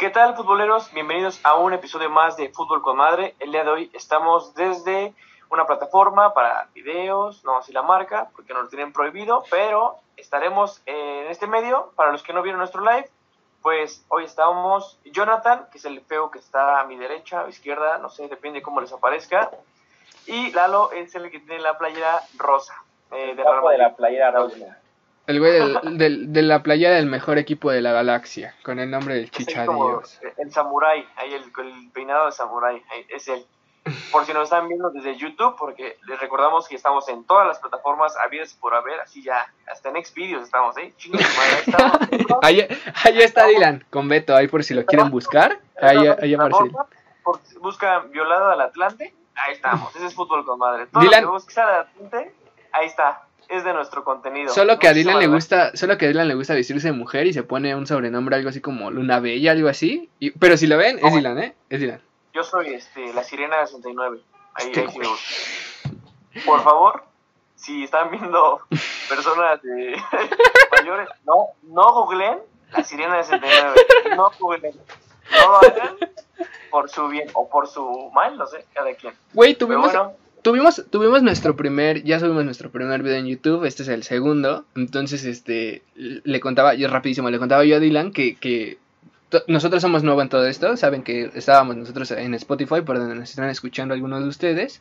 ¿Qué 0.00 0.08
tal, 0.08 0.34
futboleros? 0.34 0.90
Bienvenidos 0.94 1.40
a 1.44 1.56
un 1.56 1.74
episodio 1.74 2.08
más 2.08 2.34
de 2.38 2.48
Fútbol 2.48 2.80
con 2.80 2.96
Madre. 2.96 3.34
El 3.38 3.52
día 3.52 3.64
de 3.64 3.70
hoy 3.70 3.90
estamos 3.92 4.54
desde 4.54 5.12
una 5.50 5.66
plataforma 5.66 6.32
para 6.32 6.68
videos, 6.72 7.44
no 7.44 7.58
así 7.58 7.70
la 7.70 7.82
marca, 7.82 8.30
porque 8.34 8.54
nos 8.54 8.62
lo 8.62 8.68
tienen 8.70 8.94
prohibido, 8.94 9.44
pero 9.50 9.96
estaremos 10.16 10.80
en 10.86 11.26
este 11.26 11.46
medio. 11.46 11.92
Para 11.96 12.12
los 12.12 12.22
que 12.22 12.32
no 12.32 12.40
vieron 12.40 12.60
nuestro 12.60 12.80
live, 12.80 13.10
pues 13.60 14.02
hoy 14.08 14.24
estamos 14.24 14.98
Jonathan, 15.04 15.66
que 15.70 15.76
es 15.76 15.84
el 15.84 16.00
feo 16.00 16.30
que 16.30 16.38
está 16.38 16.80
a 16.80 16.84
mi 16.84 16.96
derecha 16.96 17.44
o 17.44 17.48
izquierda, 17.50 17.98
no 17.98 18.08
sé, 18.08 18.26
depende 18.28 18.62
cómo 18.62 18.80
les 18.80 18.94
aparezca. 18.94 19.50
Y 20.24 20.50
Lalo 20.52 20.92
es 20.92 21.14
el 21.14 21.30
que 21.30 21.40
tiene 21.40 21.60
la 21.60 21.76
playera 21.76 22.22
rosa. 22.38 22.74
Eh, 23.10 23.34
de, 23.34 23.44
de 23.44 23.78
la 23.78 23.94
playera 23.94 24.30
rosa. 24.30 24.78
El 25.26 25.38
güey 25.38 25.52
del, 25.98 26.32
de 26.32 26.42
la 26.42 26.62
playa 26.62 26.90
del 26.90 27.06
mejor 27.06 27.38
equipo 27.38 27.70
de 27.70 27.80
la 27.80 27.92
galaxia, 27.92 28.54
con 28.62 28.78
el 28.78 28.90
nombre 28.90 29.14
del 29.14 29.30
Chicha 29.30 29.64
Dios. 29.64 30.20
El 30.36 30.50
Samurai, 30.52 31.06
ahí 31.16 31.34
el, 31.34 31.90
peinado 31.92 32.26
de 32.26 32.32
Samurai, 32.32 32.82
es 33.08 33.28
él. 33.28 33.44
Por 34.12 34.26
si 34.26 34.34
nos 34.34 34.44
están 34.44 34.68
viendo 34.68 34.90
desde 34.90 35.16
YouTube, 35.16 35.56
porque 35.58 35.96
les 36.06 36.20
recordamos 36.20 36.68
que 36.68 36.76
estamos 36.76 37.08
en 37.08 37.24
todas 37.24 37.46
las 37.46 37.58
plataformas 37.58 38.14
habidas 38.18 38.52
por 38.54 38.74
haber, 38.74 39.00
así 39.00 39.22
ya, 39.22 39.50
hasta 39.66 39.88
en 39.88 40.04
Xvideos 40.04 40.42
estamos, 40.42 40.76
¿eh? 40.76 40.92
ahí, 42.42 42.60
ahí, 43.04 43.22
está 43.22 43.46
Dylan, 43.46 43.84
con 43.88 44.06
Beto, 44.08 44.36
ahí 44.36 44.48
por 44.48 44.62
si 44.64 44.74
lo 44.74 44.84
quieren 44.84 45.10
buscar, 45.10 45.60
ahí, 45.80 45.96
ahí 46.20 46.34
aparece. 46.34 46.70
Buscan 47.60 48.10
Violada 48.10 48.52
al 48.52 48.60
Atlante, 48.60 49.14
ahí 49.34 49.54
estamos, 49.54 49.96
ese 49.96 50.06
es 50.06 50.14
fútbol 50.14 50.44
con 50.44 50.58
madre. 50.58 50.86
Todo 50.86 51.02
Dylan, 51.02 51.24
lo 51.24 51.38
que 51.38 51.60
Atlante, 51.60 52.34
ahí 52.72 52.86
está 52.86 53.22
es 53.50 53.64
de 53.64 53.72
nuestro 53.72 54.04
contenido. 54.04 54.52
Solo 54.52 54.78
que 54.78 54.88
a 54.88 54.92
Dylan 54.92 55.18
le 55.18 55.26
gusta, 55.26 55.76
solo 55.76 55.98
que 55.98 56.06
a 56.06 56.08
Dylan 56.08 56.28
le 56.28 56.34
gusta 56.34 56.54
vestirse 56.54 56.88
de 56.88 56.92
mujer 56.92 57.26
y 57.26 57.32
se 57.32 57.42
pone 57.42 57.74
un 57.74 57.86
sobrenombre 57.86 58.36
algo 58.36 58.48
así 58.48 58.60
como 58.60 58.90
Luna 58.90 59.18
Bella, 59.20 59.52
algo 59.52 59.68
así. 59.68 60.08
Y, 60.18 60.30
pero 60.30 60.56
si 60.56 60.66
lo 60.66 60.76
ven, 60.76 60.98
es 61.04 61.12
Dylan, 61.12 61.38
¿eh? 61.38 61.54
Es 61.68 61.80
Dylan. 61.80 62.00
Yo 62.32 62.44
soy 62.44 62.74
este, 62.74 63.12
la 63.12 63.24
sirena 63.24 63.66
69. 63.66 64.20
Ahí, 64.54 64.72
ahí 64.76 66.42
Por 66.46 66.62
favor, 66.62 67.04
si 67.56 67.84
están 67.84 68.10
viendo 68.10 68.60
personas 69.08 69.60
de 69.62 69.96
mayores, 70.78 71.08
no, 71.26 71.48
no 71.64 71.92
googleen 71.92 72.38
la 72.72 72.84
sirena 72.84 73.22
69. 73.22 73.80
No 74.16 74.30
googleen. 74.38 74.76
No 75.32 75.50
lo 75.50 75.56
hagan 75.58 75.96
por 76.70 76.88
su 76.88 77.08
bien 77.08 77.28
o 77.34 77.48
por 77.48 77.66
su 77.66 78.10
mal, 78.14 78.38
no 78.38 78.46
sé, 78.46 78.64
cada 78.72 78.94
quien. 78.94 79.14
Güey, 79.34 79.54
tuvimos, 79.54 79.92
tuvimos, 80.42 80.84
tuvimos 80.90 81.22
nuestro 81.22 81.56
primer, 81.56 82.02
ya 82.04 82.20
subimos 82.20 82.44
nuestro 82.44 82.70
primer 82.70 83.02
video 83.02 83.18
en 83.18 83.26
YouTube, 83.26 83.64
este 83.64 83.82
es 83.82 83.88
el 83.88 84.02
segundo, 84.02 84.64
entonces 84.74 85.24
este, 85.24 85.82
le 85.94 86.40
contaba, 86.40 86.74
yo 86.74 86.88
rapidísimo, 86.88 87.30
le 87.30 87.38
contaba 87.38 87.64
yo 87.64 87.76
a 87.76 87.80
Dylan 87.80 88.12
que, 88.12 88.36
que 88.36 88.78
nosotros 89.46 89.82
somos 89.82 90.02
nuevos 90.02 90.22
en 90.22 90.28
todo 90.28 90.46
esto, 90.46 90.76
saben 90.76 91.02
que 91.02 91.30
estábamos 91.34 91.76
nosotros 91.76 92.10
en 92.12 92.34
Spotify, 92.34 92.80
por 92.82 92.98
donde 92.98 93.14
nos 93.14 93.30
están 93.30 93.48
escuchando 93.48 93.94
algunos 93.94 94.22
de 94.22 94.28
ustedes, 94.28 94.80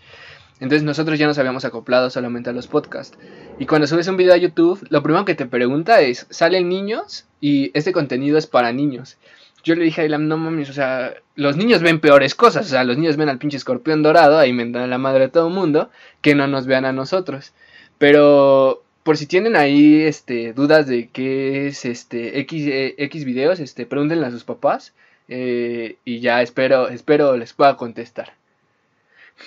entonces 0.59 0.83
nosotros 0.83 1.17
ya 1.19 1.27
nos 1.27 1.37
habíamos 1.37 1.65
acoplado 1.65 2.09
solamente 2.09 2.49
a 2.49 2.53
los 2.53 2.67
podcasts. 2.67 3.17
Y 3.59 3.65
cuando 3.65 3.87
subes 3.87 4.07
un 4.09 4.17
video 4.17 4.33
a 4.33 4.37
YouTube, 4.37 4.85
lo 4.89 5.02
primero 5.02 5.23
que 5.23 5.35
te 5.35 5.45
pregunta 5.45 6.02
es, 6.02 6.27
¿salen 6.30 6.67
niños? 6.67 7.25
Y 7.39 7.71
este 7.73 7.93
contenido 7.93 8.37
es 8.37 8.45
para 8.45 8.73
niños 8.73 9.17
yo 9.63 9.75
le 9.75 9.83
dije 9.83 10.02
a 10.02 10.05
Ilam, 10.05 10.27
no 10.27 10.38
mames, 10.38 10.69
o 10.69 10.73
sea, 10.73 11.15
los 11.35 11.57
niños 11.57 11.81
ven 11.81 11.99
peores 11.99 12.35
cosas, 12.35 12.67
o 12.67 12.69
sea, 12.69 12.83
los 12.83 12.97
niños 12.97 13.17
ven 13.17 13.29
al 13.29 13.38
pinche 13.38 13.57
escorpión 13.57 14.03
dorado, 14.03 14.38
ahí 14.38 14.53
me 14.53 14.69
dan 14.69 14.89
la 14.89 14.97
madre 14.97 15.25
de 15.25 15.29
todo 15.29 15.47
el 15.47 15.53
mundo, 15.53 15.89
que 16.21 16.35
no 16.35 16.47
nos 16.47 16.65
vean 16.65 16.85
a 16.85 16.93
nosotros. 16.93 17.53
Pero 17.97 18.83
por 19.03 19.17
si 19.17 19.25
tienen 19.25 19.55
ahí 19.55 20.02
este 20.02 20.53
dudas 20.53 20.87
de 20.87 21.09
qué 21.09 21.67
es 21.67 21.85
este 21.85 22.39
X, 22.39 22.67
eh, 22.67 22.95
X 22.97 23.25
videos, 23.25 23.59
este 23.59 23.85
pregúntenle 23.85 24.27
a 24.27 24.31
sus 24.31 24.43
papás 24.43 24.93
eh, 25.27 25.97
y 26.05 26.19
ya 26.19 26.41
espero 26.41 26.89
espero 26.89 27.35
les 27.35 27.53
pueda 27.53 27.75
contestar. 27.75 28.33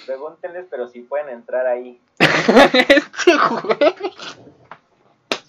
Pregúntenles, 0.07 0.67
pero 0.71 0.89
si 0.89 1.01
pueden 1.01 1.29
entrar 1.29 1.67
ahí. 1.67 2.01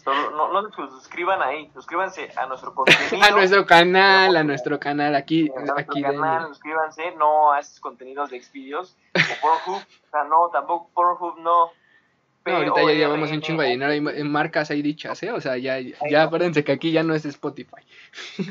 no, 0.06 0.52
no 0.52 0.70
se 0.70 0.76
suscriban 0.76 1.42
ahí, 1.42 1.70
suscríbanse 1.74 2.32
a 2.36 2.46
nuestro 2.46 2.74
contenido. 2.76 3.24
a 3.24 3.32
nuestro 3.32 3.66
canal, 3.66 4.36
a 4.36 4.44
nuestro 4.44 4.80
canal, 4.80 5.16
aquí. 5.16 5.50
A 5.50 5.80
aquí 5.80 6.02
canal, 6.02 6.48
suscríbanse, 6.48 7.16
no 7.16 7.52
a 7.52 7.60
esos 7.60 7.80
contenidos 7.80 8.30
de 8.30 8.42
Xvideos 8.42 8.98
o 9.16 9.42
Pornhub, 9.42 9.82
o 9.82 10.10
sea, 10.10 10.24
no, 10.26 10.50
tampoco 10.52 10.90
Pornhub, 10.94 11.40
no. 11.40 11.72
No, 12.46 12.58
ahorita 12.58 12.84
ya 12.84 12.92
llevamos 12.92 13.32
un 13.32 13.42
chingo 13.42 13.62
de 13.62 13.70
dinero 13.70 13.94
en 13.94 14.30
marcas 14.30 14.70
ahí 14.70 14.82
dichas, 14.82 15.24
¿eh? 15.24 15.32
O 15.32 15.40
sea, 15.40 15.58
ya, 15.58 15.78
ya 15.80 16.24
acuérdense 16.24 16.66
que 16.66 16.74
aquí 16.74 16.92
ya 16.92 17.02
no 17.02 17.16
es 17.16 17.24
Spotify. 17.24 17.82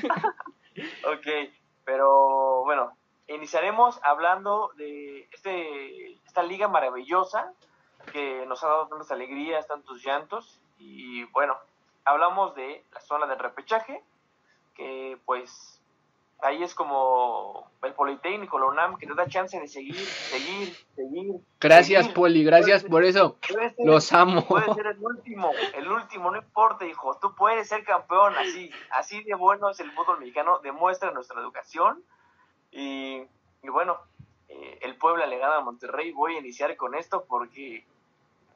ok, 1.05 1.51
pero 1.85 2.65
bueno, 2.65 2.97
iniciaremos 3.29 4.01
hablando 4.03 4.71
de 4.79 5.29
este, 5.31 6.15
esta 6.25 6.43
liga 6.43 6.69
maravillosa 6.69 7.53
que 8.11 8.47
nos 8.47 8.65
ha 8.65 8.69
dado 8.69 8.89
tantas 8.89 9.11
alegrías, 9.11 9.67
tantos 9.67 10.03
llantos 10.03 10.59
y 10.83 11.25
bueno, 11.33 11.57
hablamos 12.05 12.55
de 12.55 12.85
la 12.93 13.01
zona 13.01 13.27
del 13.27 13.39
repechaje, 13.39 14.03
que 14.75 15.19
pues 15.25 15.81
ahí 16.41 16.63
es 16.63 16.75
como 16.75 17.71
el 17.83 17.95
Politécnico, 17.95 18.59
la 18.59 18.67
UNAM, 18.67 18.97
que 18.97 19.07
te 19.07 19.15
da 19.15 19.27
chance 19.29 19.59
de 19.59 19.69
seguir, 19.69 19.95
seguir, 19.95 20.75
seguir. 20.95 21.35
Gracias, 21.61 22.09
Poli, 22.09 22.45
gracias 22.45 22.85
por 22.85 23.05
eso. 23.05 23.39
Los 23.79 24.13
amo. 24.13 24.45
Puedes 24.47 24.75
ser 24.75 24.87
el 24.89 24.99
último, 24.99 25.51
el 25.75 25.89
último, 25.89 26.31
no 26.31 26.39
importa, 26.39 26.85
hijo. 26.85 27.17
Tú 27.21 27.35
puedes 27.35 27.69
ser 27.69 27.85
campeón, 27.85 28.35
así, 28.37 28.71
así 28.91 29.23
de 29.23 29.35
bueno 29.35 29.71
es 29.71 29.81
el 29.81 29.93
fútbol 29.93 30.19
mexicano, 30.19 30.59
demuestra 30.63 31.13
nuestra 31.13 31.41
educación. 31.41 32.03
Y, 32.73 33.23
bueno, 33.63 33.99
eh, 34.49 34.79
el 34.83 34.97
pueblo 34.97 35.25
le 35.27 35.39
gana 35.39 35.59
a 35.59 35.61
Monterrey. 35.61 36.11
Voy 36.13 36.37
a 36.37 36.41
iniciar 36.41 36.75
con 36.77 36.95
esto 36.95 37.25
porque 37.29 37.85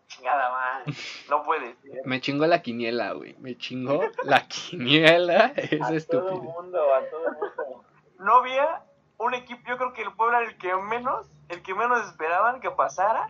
Chingada 0.09 0.51
madre. 0.51 0.93
No 1.29 1.43
puede 1.43 1.77
Me 2.05 2.21
chingó 2.21 2.47
la 2.47 2.63
quiniela, 2.63 3.13
güey. 3.13 3.35
Me 3.39 3.57
chingó 3.57 4.03
la 4.23 4.41
quiniela. 4.49 5.53
Es 5.57 5.83
a 5.83 5.95
estúpido. 5.95 6.29
Todo 6.29 6.43
mundo, 6.43 6.95
a 6.95 7.01
todo 7.11 7.33
mundo. 7.33 7.85
No 8.19 8.37
había 8.37 8.83
un 9.19 9.35
equipo, 9.35 9.61
yo 9.69 9.77
creo 9.77 9.93
que 9.93 10.03
el 10.03 10.13
pueblo 10.13 10.39
era 10.39 10.49
el 10.49 10.57
que 10.57 10.75
menos, 10.77 11.27
el 11.49 11.63
que 11.63 11.75
menos 11.75 12.07
esperaban 12.07 12.61
que 12.61 12.71
pasara. 12.71 13.29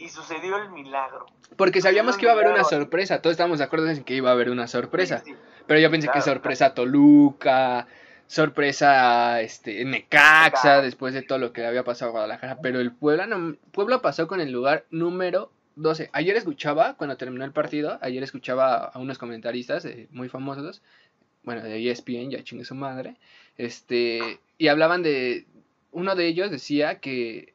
Y 0.00 0.10
sucedió 0.10 0.56
el 0.58 0.70
milagro. 0.70 1.26
Porque 1.56 1.80
sabíamos 1.80 2.16
que 2.16 2.26
iba 2.26 2.32
a 2.32 2.36
haber 2.36 2.46
una 2.46 2.62
sorpresa. 2.62 3.20
Todos 3.20 3.32
estábamos 3.32 3.58
de 3.58 3.64
acuerdo 3.64 3.88
en 3.90 4.04
que 4.04 4.14
iba 4.14 4.30
a 4.30 4.32
haber 4.32 4.48
una 4.48 4.68
sorpresa. 4.68 5.24
Pero 5.66 5.80
yo 5.80 5.90
pensé 5.90 6.08
que 6.08 6.20
sorpresa 6.20 6.72
Toluca, 6.72 7.88
sorpresa 8.28 9.40
este 9.40 9.84
Necaxa, 9.84 10.82
después 10.82 11.14
de 11.14 11.22
todo 11.22 11.38
lo 11.38 11.52
que 11.52 11.66
había 11.66 11.82
pasado 11.82 12.10
a 12.10 12.12
Guadalajara. 12.12 12.58
Pero 12.62 12.78
el 12.78 12.92
Puebla, 12.92 13.26
no, 13.26 13.56
Puebla 13.72 14.00
pasó 14.00 14.28
con 14.28 14.40
el 14.40 14.52
lugar 14.52 14.84
número 14.90 15.50
12. 15.78 16.10
Ayer 16.12 16.36
escuchaba, 16.36 16.94
cuando 16.94 17.16
terminó 17.16 17.44
el 17.44 17.52
partido, 17.52 17.98
ayer 18.02 18.22
escuchaba 18.22 18.86
a 18.86 18.98
unos 18.98 19.18
comentaristas 19.18 19.84
eh, 19.84 20.08
muy 20.10 20.28
famosos, 20.28 20.82
bueno, 21.44 21.62
de 21.62 21.90
ESPN, 21.90 22.30
ya 22.30 22.42
chingue 22.42 22.64
su 22.64 22.74
madre, 22.74 23.16
este, 23.56 24.40
y 24.58 24.68
hablaban 24.68 25.02
de, 25.02 25.46
uno 25.92 26.14
de 26.14 26.26
ellos 26.26 26.50
decía 26.50 27.00
que 27.00 27.54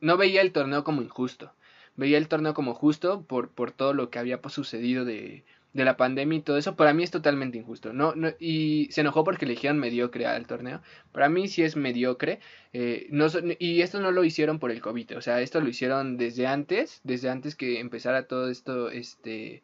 no 0.00 0.16
veía 0.16 0.42
el 0.42 0.52
torneo 0.52 0.84
como 0.84 1.02
injusto, 1.02 1.52
veía 1.96 2.18
el 2.18 2.28
torneo 2.28 2.54
como 2.54 2.74
justo 2.74 3.22
por, 3.22 3.50
por 3.50 3.72
todo 3.72 3.94
lo 3.94 4.10
que 4.10 4.18
había 4.18 4.40
sucedido 4.48 5.04
de, 5.04 5.44
de 5.72 5.84
la 5.84 5.96
pandemia 5.96 6.38
y 6.38 6.42
todo 6.42 6.58
eso, 6.58 6.74
para 6.74 6.92
mí 6.92 7.04
es 7.04 7.10
totalmente 7.10 7.58
injusto. 7.58 7.92
No, 7.92 8.14
no, 8.14 8.30
y 8.40 8.88
se 8.90 9.02
enojó 9.02 9.22
porque 9.22 9.44
eligieron 9.44 9.78
mediocre 9.78 10.26
al 10.26 10.46
torneo. 10.46 10.82
Para 11.12 11.28
mí 11.28 11.48
sí 11.48 11.62
es 11.62 11.76
mediocre. 11.76 12.40
Eh, 12.72 13.06
no, 13.10 13.26
y 13.58 13.82
esto 13.82 14.00
no 14.00 14.10
lo 14.10 14.24
hicieron 14.24 14.58
por 14.58 14.72
el 14.72 14.80
COVID. 14.80 15.16
O 15.16 15.20
sea, 15.20 15.40
esto 15.40 15.60
lo 15.60 15.68
hicieron 15.68 16.16
desde 16.16 16.46
antes, 16.46 17.00
desde 17.04 17.30
antes 17.30 17.54
que 17.54 17.78
empezara 17.78 18.26
todo 18.26 18.48
esto, 18.50 18.90
este, 18.90 19.62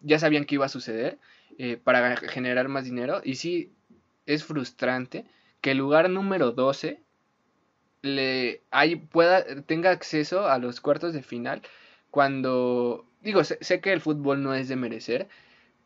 ya 0.00 0.18
sabían 0.18 0.44
que 0.44 0.54
iba 0.54 0.66
a 0.66 0.68
suceder 0.68 1.18
eh, 1.58 1.76
para 1.82 2.16
generar 2.16 2.68
más 2.68 2.84
dinero. 2.84 3.20
Y 3.24 3.34
sí, 3.34 3.72
es 4.26 4.44
frustrante 4.44 5.24
que 5.60 5.72
el 5.72 5.78
lugar 5.78 6.08
número 6.10 6.52
12 6.52 7.00
le 8.02 8.62
hay, 8.70 8.96
pueda, 8.96 9.44
tenga 9.62 9.90
acceso 9.90 10.48
a 10.48 10.58
los 10.58 10.80
cuartos 10.80 11.12
de 11.12 11.22
final 11.22 11.62
cuando 12.10 13.04
digo, 13.22 13.44
sé, 13.44 13.80
que 13.80 13.92
el 13.92 14.00
fútbol 14.00 14.42
no 14.42 14.54
es 14.54 14.68
de 14.68 14.76
merecer, 14.76 15.28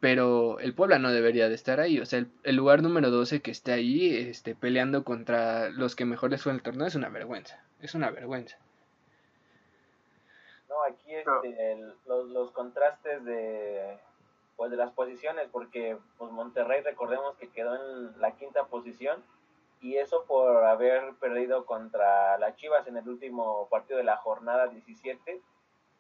pero 0.04 0.58
el 0.58 0.74
Puebla 0.74 0.98
no 0.98 1.10
debería 1.10 1.48
de 1.48 1.54
estar 1.54 1.80
ahí. 1.80 1.98
O 1.98 2.04
sea, 2.04 2.26
el, 2.42 2.56
lugar 2.56 2.82
número 2.82 3.10
12 3.10 3.40
que 3.40 3.50
esté 3.50 3.72
ahí 3.72 4.14
este, 4.14 4.54
peleando 4.54 5.02
contra 5.02 5.70
los 5.70 5.96
que 5.96 6.04
mejor 6.04 6.30
les 6.30 6.42
fue 6.42 6.52
en 6.52 6.56
el 6.56 6.62
torneo 6.62 6.86
es 6.86 6.94
una 6.94 7.08
vergüenza. 7.08 7.64
Es 7.80 7.94
una 7.94 8.10
vergüenza. 8.10 8.58
No, 10.68 10.82
aquí 10.82 11.14
este, 11.14 11.78
los, 12.04 12.28
los, 12.28 12.50
contrastes 12.50 13.24
de, 13.24 13.98
pues, 14.56 14.70
de 14.70 14.76
las 14.76 14.92
posiciones, 14.92 15.48
porque 15.50 15.96
pues, 16.18 16.30
Monterrey, 16.30 16.82
recordemos 16.82 17.34
que 17.36 17.48
quedó 17.48 17.74
en 17.74 18.20
la 18.20 18.32
quinta 18.32 18.66
posición. 18.66 19.24
Y 19.80 19.96
eso 19.96 20.26
por 20.28 20.64
haber 20.64 21.14
perdido 21.14 21.64
contra 21.64 22.36
las 22.36 22.56
Chivas 22.56 22.86
en 22.88 22.98
el 22.98 23.08
último 23.08 23.68
partido 23.70 23.96
de 23.96 24.04
la 24.04 24.18
jornada 24.18 24.66
17 24.66 25.40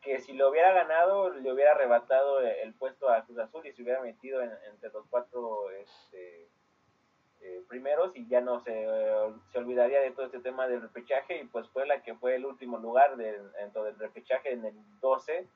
que 0.04 0.20
si 0.20 0.34
lo 0.34 0.50
hubiera 0.50 0.72
ganado 0.72 1.30
le 1.30 1.52
hubiera 1.52 1.72
arrebatado 1.72 2.40
el 2.40 2.74
puesto 2.74 3.08
a 3.08 3.24
Cruz 3.24 3.38
Azul 3.38 3.66
y 3.66 3.72
se 3.72 3.82
hubiera 3.82 4.00
metido 4.02 4.42
entre 4.42 4.90
los 4.90 5.06
cuatro 5.08 5.70
este, 5.70 6.48
eh, 7.40 7.62
primeros 7.68 8.14
y 8.14 8.28
ya 8.28 8.40
no 8.40 8.60
se, 8.60 8.86
se 9.50 9.58
olvidaría 9.58 10.00
de 10.00 10.10
todo 10.10 10.26
este 10.26 10.40
tema 10.40 10.68
del 10.68 10.82
repechaje 10.82 11.38
y 11.38 11.44
pues 11.44 11.68
fue 11.70 11.86
la 11.86 12.02
que 12.02 12.14
fue 12.14 12.36
el 12.36 12.44
último 12.44 12.78
lugar 12.78 13.16
dentro 13.16 13.84
del 13.84 13.98
repechaje 13.98 14.52
en 14.52 14.66
el 14.66 14.74
12 15.00 15.48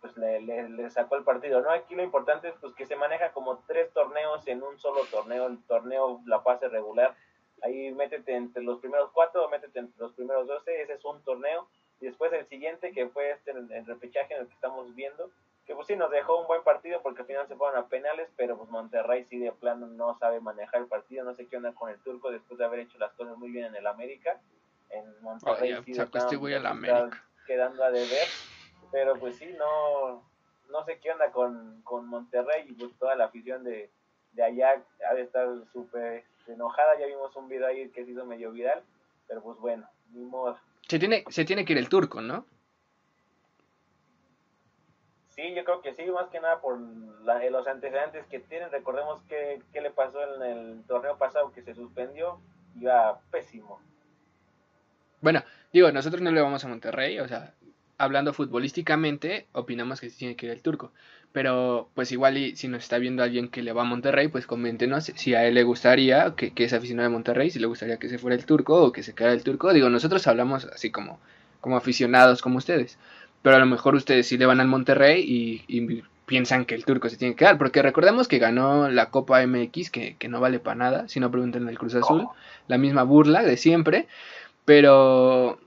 pues 0.00 0.16
le, 0.16 0.40
le, 0.40 0.90
sacó 0.90 1.16
el 1.16 1.24
partido, 1.24 1.60
¿no? 1.60 1.70
Aquí 1.70 1.94
lo 1.94 2.02
importante 2.02 2.48
es 2.48 2.54
pues 2.60 2.72
que 2.74 2.86
se 2.86 2.96
maneja 2.96 3.32
como 3.32 3.58
tres 3.66 3.92
torneos 3.92 4.46
en 4.46 4.62
un 4.62 4.78
solo 4.78 5.00
torneo, 5.10 5.46
el 5.48 5.62
torneo 5.64 6.20
la 6.24 6.40
fase 6.40 6.68
regular, 6.68 7.16
ahí 7.62 7.90
métete 7.92 8.34
entre 8.36 8.62
los 8.62 8.78
primeros 8.78 9.10
cuatro 9.12 9.48
métete 9.48 9.80
entre 9.80 9.98
los 9.98 10.12
primeros 10.12 10.46
doce, 10.46 10.82
ese 10.82 10.94
es 10.94 11.04
un 11.04 11.22
torneo, 11.24 11.68
y 12.00 12.06
después 12.06 12.32
el 12.32 12.46
siguiente 12.46 12.92
que 12.92 13.08
fue 13.08 13.30
este 13.30 13.50
el, 13.50 13.86
repechaje 13.86 14.34
en 14.34 14.42
el 14.42 14.46
que 14.46 14.54
estamos 14.54 14.94
viendo, 14.94 15.30
que 15.66 15.74
pues 15.74 15.86
sí 15.86 15.96
nos 15.96 16.10
dejó 16.10 16.40
un 16.40 16.46
buen 16.46 16.62
partido 16.62 17.02
porque 17.02 17.22
al 17.22 17.26
final 17.26 17.48
se 17.48 17.56
fueron 17.56 17.78
a 17.78 17.88
penales, 17.88 18.28
pero 18.36 18.56
pues 18.56 18.70
Monterrey 18.70 19.26
sí 19.28 19.38
de 19.38 19.52
plano 19.52 19.86
no 19.86 20.18
sabe 20.18 20.40
manejar 20.40 20.82
el 20.82 20.86
partido, 20.86 21.24
no 21.24 21.34
sé 21.34 21.46
qué 21.46 21.56
onda 21.56 21.72
con 21.74 21.90
el 21.90 21.98
turco 22.00 22.30
después 22.30 22.58
de 22.58 22.64
haber 22.64 22.80
hecho 22.80 22.98
las 22.98 23.12
cosas 23.12 23.36
muy 23.36 23.50
bien 23.50 23.66
en 23.66 23.76
el 23.76 23.86
América, 23.86 24.40
en 24.90 25.04
Monterrey 25.22 25.76
sí 25.84 25.92
quedando 27.46 27.82
a 27.84 27.90
deber 27.90 28.28
pero 28.90 29.18
pues 29.18 29.36
sí, 29.36 29.54
no, 29.58 30.22
no 30.70 30.84
sé 30.84 30.98
qué 30.98 31.10
onda 31.12 31.30
con, 31.30 31.82
con 31.82 32.06
Monterrey 32.06 32.66
y 32.68 32.72
pues 32.72 32.92
toda 32.98 33.14
la 33.16 33.26
afición 33.26 33.64
de, 33.64 33.90
de 34.32 34.42
allá 34.42 34.82
ha 35.08 35.14
de 35.14 35.22
estar 35.22 35.46
súper 35.72 36.24
enojada. 36.46 36.98
Ya 36.98 37.06
vimos 37.06 37.34
un 37.36 37.48
video 37.48 37.66
ahí 37.66 37.88
que 37.90 38.04
se 38.04 38.12
hizo 38.12 38.24
medio 38.24 38.52
viral, 38.52 38.82
pero 39.26 39.42
pues 39.42 39.58
bueno, 39.58 39.88
ni 40.12 40.24
modo. 40.24 40.58
Se 40.88 40.98
tiene, 40.98 41.24
se 41.28 41.44
tiene 41.44 41.64
que 41.64 41.74
ir 41.74 41.78
el 41.78 41.88
turco, 41.88 42.20
¿no? 42.20 42.46
Sí, 45.28 45.54
yo 45.54 45.64
creo 45.64 45.82
que 45.82 45.94
sí, 45.94 46.04
más 46.06 46.28
que 46.30 46.40
nada 46.40 46.60
por 46.60 46.80
la, 47.22 47.48
los 47.50 47.66
antecedentes 47.66 48.26
que 48.26 48.40
tienen. 48.40 48.72
Recordemos 48.72 49.22
qué, 49.28 49.62
qué 49.72 49.80
le 49.80 49.90
pasó 49.90 50.18
en 50.34 50.42
el 50.42 50.82
torneo 50.86 51.16
pasado 51.16 51.52
que 51.52 51.62
se 51.62 51.74
suspendió, 51.74 52.40
iba 52.74 53.20
pésimo. 53.30 53.80
Bueno, 55.20 55.44
digo, 55.72 55.92
nosotros 55.92 56.22
no 56.22 56.32
le 56.32 56.40
vamos 56.40 56.64
a 56.64 56.68
Monterrey, 56.68 57.20
o 57.20 57.28
sea, 57.28 57.54
hablando 57.98 58.32
futbolísticamente, 58.32 59.46
opinamos 59.52 60.00
que 60.00 60.08
sí 60.10 60.18
tiene 60.18 60.36
que 60.36 60.46
ir 60.46 60.52
el 60.52 60.62
turco. 60.62 60.92
Pero 61.32 61.88
pues 61.94 62.10
igual 62.10 62.38
y 62.38 62.56
si 62.56 62.68
nos 62.68 62.82
está 62.82 62.98
viendo 62.98 63.22
alguien 63.22 63.48
que 63.48 63.62
le 63.62 63.72
va 63.72 63.82
a 63.82 63.84
Monterrey, 63.84 64.28
pues 64.28 64.46
coméntenos 64.46 65.12
si 65.14 65.34
a 65.34 65.46
él 65.46 65.54
le 65.54 65.62
gustaría, 65.62 66.34
que, 66.36 66.52
que 66.52 66.64
es 66.64 66.72
aficionado 66.72 67.08
de 67.08 67.12
Monterrey, 67.12 67.50
si 67.50 67.58
le 67.58 67.66
gustaría 67.66 67.98
que 67.98 68.08
se 68.08 68.18
fuera 68.18 68.34
el 68.34 68.46
turco 68.46 68.82
o 68.82 68.92
que 68.92 69.02
se 69.02 69.14
quedara 69.14 69.34
el 69.34 69.42
turco. 69.42 69.72
Digo, 69.72 69.90
nosotros 69.90 70.26
hablamos 70.26 70.64
así 70.64 70.90
como, 70.90 71.20
como 71.60 71.76
aficionados 71.76 72.42
como 72.42 72.58
ustedes. 72.58 72.98
Pero 73.42 73.56
a 73.56 73.60
lo 73.60 73.66
mejor 73.66 73.94
ustedes 73.94 74.26
sí 74.26 74.36
le 74.38 74.46
van 74.46 74.60
al 74.60 74.68
Monterrey 74.68 75.24
y, 75.66 76.02
piensan 76.26 76.66
que 76.66 76.74
el 76.74 76.84
turco 76.84 77.08
se 77.08 77.16
tiene 77.16 77.34
que 77.34 77.38
quedar. 77.38 77.56
Porque 77.56 77.80
recordemos 77.80 78.28
que 78.28 78.38
ganó 78.38 78.90
la 78.90 79.10
Copa 79.10 79.46
MX, 79.46 79.90
que, 79.90 80.16
que 80.18 80.28
no 80.28 80.40
vale 80.40 80.58
para 80.58 80.74
nada, 80.74 81.08
si 81.08 81.20
no 81.20 81.30
preguntan 81.30 81.68
el 81.68 81.78
Cruz 81.78 81.94
Azul. 81.94 82.28
La 82.66 82.76
misma 82.76 83.02
burla 83.02 83.42
de 83.42 83.56
siempre. 83.56 84.08
Pero 84.66 85.58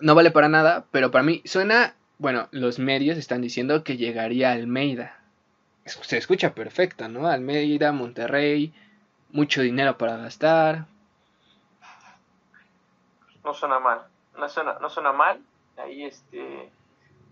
no 0.00 0.14
vale 0.14 0.30
para 0.30 0.48
nada, 0.48 0.86
pero 0.90 1.10
para 1.10 1.24
mí 1.24 1.42
suena, 1.44 1.94
bueno, 2.18 2.48
los 2.50 2.78
medios 2.78 3.18
están 3.18 3.42
diciendo 3.42 3.84
que 3.84 3.96
llegaría 3.96 4.52
Almeida. 4.52 5.18
Se 5.84 6.16
escucha 6.16 6.54
perfecto, 6.54 7.08
¿no? 7.08 7.28
Almeida, 7.28 7.92
Monterrey, 7.92 8.72
mucho 9.30 9.62
dinero 9.62 9.96
para 9.98 10.16
gastar. 10.16 10.86
No 13.44 13.54
suena 13.54 13.78
mal, 13.78 14.00
no 14.36 14.48
suena, 14.48 14.78
no 14.80 14.90
suena 14.90 15.12
mal. 15.12 15.40
Ahí 15.76 16.04
este, 16.04 16.72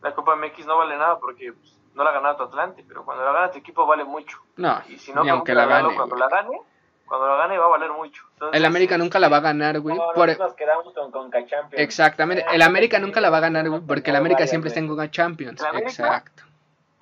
la 0.02 0.14
Copa 0.14 0.36
MX 0.36 0.66
no 0.66 0.76
vale 0.76 0.96
nada 0.96 1.18
porque 1.18 1.52
pues, 1.52 1.76
no 1.94 2.04
la 2.04 2.10
ha 2.10 2.14
ganado 2.14 2.36
tu 2.36 2.42
Atlante, 2.44 2.84
pero 2.86 3.04
cuando 3.04 3.24
la 3.24 3.32
gana 3.32 3.50
tu 3.50 3.58
equipo 3.58 3.86
vale 3.86 4.04
mucho. 4.04 4.38
No, 4.56 4.80
y 4.88 4.98
si 4.98 5.12
no, 5.12 5.22
aunque 5.28 5.54
la 5.54 5.66
gane, 5.66 5.96
cuando 5.96 6.14
la 6.14 6.28
gane, 6.28 6.60
cuando 7.06 7.26
lo 7.26 7.36
gane 7.36 7.58
va 7.58 7.66
a 7.66 7.68
valer 7.68 7.92
mucho. 7.92 8.22
el 8.52 8.64
América 8.64 8.96
nunca 8.96 9.18
la 9.18 9.28
va 9.28 9.38
a 9.38 9.40
ganar, 9.40 9.80
güey. 9.80 9.96
por... 10.14 10.38
nos 10.38 10.54
quedamos 10.54 10.92
con 10.94 11.10
Conca 11.10 11.44
Champions. 11.46 11.82
Exactamente. 11.82 12.44
El 12.50 12.62
América 12.62 12.98
nunca 12.98 13.20
la 13.20 13.30
va 13.30 13.38
a 13.38 13.40
ganar, 13.40 13.68
güey, 13.68 13.82
porque 13.82 14.10
el 14.10 14.16
América 14.16 14.46
siempre 14.46 14.68
está 14.68 14.80
en 14.80 14.88
Conca 14.88 15.10
Champions. 15.10 15.62
Exacto. 15.74 16.44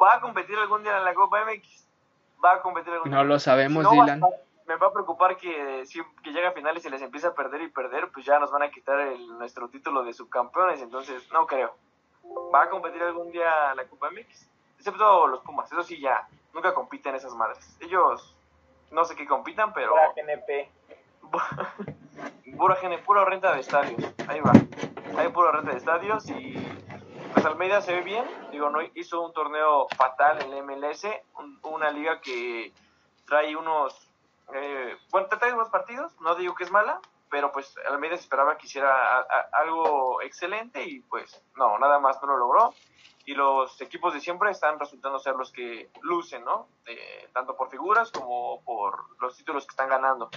¿Va 0.00 0.16
a 0.16 0.20
competir 0.20 0.56
algún 0.58 0.82
día 0.82 0.98
en 0.98 1.04
la 1.04 1.14
Copa 1.14 1.44
MX? 1.44 1.86
¿Va 2.44 2.54
a 2.54 2.60
competir 2.60 2.92
algún 2.92 3.10
día? 3.10 3.18
No 3.18 3.24
lo 3.24 3.38
sabemos, 3.38 3.88
Dylan. 3.88 4.20
me 4.66 4.76
va 4.76 4.88
a 4.88 4.92
preocupar 4.92 5.36
que 5.36 5.86
si 5.86 6.00
que 6.24 6.32
llega 6.32 6.48
a 6.48 6.52
finales 6.52 6.84
y 6.84 6.90
les 6.90 7.02
empieza 7.02 7.28
a 7.28 7.34
perder 7.34 7.62
y 7.62 7.68
perder, 7.68 8.10
pues 8.12 8.26
ya 8.26 8.38
nos 8.40 8.50
van 8.50 8.62
a 8.62 8.70
quitar 8.70 8.98
el, 8.98 9.38
nuestro 9.38 9.68
título 9.68 10.02
de 10.02 10.12
subcampeones, 10.12 10.82
entonces 10.82 11.30
no 11.32 11.46
creo. 11.46 11.76
¿Va 12.52 12.62
a 12.62 12.70
competir 12.70 13.02
algún 13.02 13.30
día 13.30 13.74
la 13.76 13.84
Copa 13.84 14.10
MX? 14.10 14.48
Excepto 14.78 15.28
los 15.28 15.40
Pumas, 15.42 15.70
eso 15.70 15.84
sí 15.84 16.00
ya, 16.00 16.26
nunca 16.52 16.74
compiten 16.74 17.14
esas 17.14 17.34
madres. 17.34 17.76
Ellos 17.78 18.34
no 18.92 19.04
sé 19.04 19.16
qué 19.16 19.26
compitan, 19.26 19.72
pero... 19.72 19.92
Pura 19.92 20.12
GNP. 20.14 20.70
pura 22.56 22.76
GNP, 22.80 23.04
pura 23.04 23.24
renta 23.24 23.52
de 23.54 23.60
estadios. 23.60 24.14
Ahí 24.28 24.40
va. 24.40 24.52
Hay 25.18 25.28
pura 25.28 25.52
renta 25.52 25.72
de 25.72 25.78
estadios 25.78 26.28
y 26.30 26.54
pues 27.32 27.44
Almeida 27.44 27.80
se 27.80 27.94
ve 27.94 28.02
bien. 28.02 28.24
Digo, 28.50 28.70
no 28.70 28.80
hizo 28.94 29.22
un 29.22 29.32
torneo 29.32 29.88
fatal 29.96 30.42
en 30.42 30.52
el 30.52 30.62
MLS, 30.62 31.06
una 31.62 31.90
liga 31.90 32.20
que 32.20 32.72
trae 33.26 33.56
unos... 33.56 34.08
Eh, 34.54 34.96
bueno, 35.10 35.28
trae 35.28 35.52
unos 35.52 35.70
partidos, 35.70 36.12
no 36.20 36.34
digo 36.34 36.54
que 36.54 36.64
es 36.64 36.70
mala, 36.70 37.00
pero 37.30 37.50
pues 37.52 37.74
Almeida 37.88 38.14
esperaba 38.14 38.58
que 38.58 38.66
hiciera 38.66 39.26
algo 39.52 40.20
excelente 40.20 40.84
y 40.84 41.00
pues 41.00 41.42
no, 41.56 41.78
nada 41.78 41.98
más 41.98 42.20
no 42.20 42.28
lo 42.28 42.36
logró 42.36 42.74
y 43.24 43.34
los 43.34 43.80
equipos 43.80 44.14
de 44.14 44.20
siempre 44.20 44.50
están 44.50 44.78
resultando 44.78 45.18
ser 45.18 45.34
los 45.36 45.52
que 45.52 45.90
lucen, 46.02 46.44
¿no? 46.44 46.68
tanto 47.32 47.56
por 47.56 47.70
figuras 47.70 48.10
como 48.10 48.62
por 48.62 49.20
los 49.20 49.36
títulos 49.36 49.64
que 49.64 49.70
están 49.70 49.88
ganando. 49.88 50.30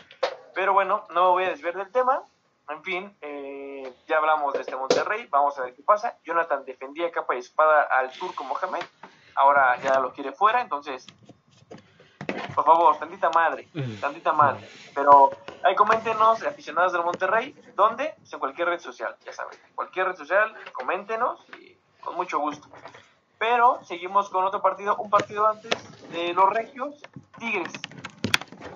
Pero 0.53 0.73
bueno, 0.73 1.03
no 1.09 1.23
me 1.25 1.29
voy 1.29 1.43
a 1.45 1.49
desviar 1.49 1.75
del 1.75 1.91
tema. 1.91 2.23
En 2.69 2.83
fin, 2.83 3.15
eh, 3.21 3.93
ya 4.07 4.17
hablamos 4.17 4.53
de 4.53 4.61
este 4.61 4.75
Monterrey, 4.75 5.27
vamos 5.29 5.57
a 5.59 5.63
ver 5.63 5.75
qué 5.75 5.83
pasa. 5.83 6.17
Jonathan 6.23 6.65
defendía 6.65 7.11
capa 7.11 7.35
y 7.35 7.39
espada 7.39 7.83
al 7.83 8.11
turco 8.11 8.43
Mohamed, 8.43 8.83
ahora 9.35 9.79
ya 9.83 9.99
lo 9.99 10.11
quiere 10.13 10.31
fuera, 10.31 10.61
entonces, 10.61 11.05
por 12.55 12.65
favor, 12.65 12.97
tantita 12.97 13.29
madre, 13.29 13.67
tantita 14.01 14.33
madre. 14.33 14.67
Pero 14.95 15.29
ahí 15.63 15.75
coméntenos, 15.75 16.41
aficionados 16.41 16.93
del 16.93 17.03
Monterrey, 17.03 17.55
¿dónde? 17.75 18.15
Pues 18.17 18.33
en 18.33 18.39
cualquier 18.39 18.69
red 18.69 18.79
social, 18.79 19.15
ya 19.23 19.31
saben, 19.33 19.59
cualquier 19.75 20.07
red 20.07 20.15
social, 20.15 20.55
coméntenos 20.73 21.45
y 21.59 21.64
con 22.05 22.15
mucho 22.15 22.39
gusto. 22.39 22.67
Pero 23.37 23.79
seguimos 23.83 24.29
con 24.29 24.45
otro 24.45 24.61
partido, 24.61 24.95
un 24.97 25.09
partido 25.09 25.45
antes 25.45 25.71
de 26.11 26.33
los 26.33 26.49
Regios, 26.49 26.95
Tigres. 27.37 27.73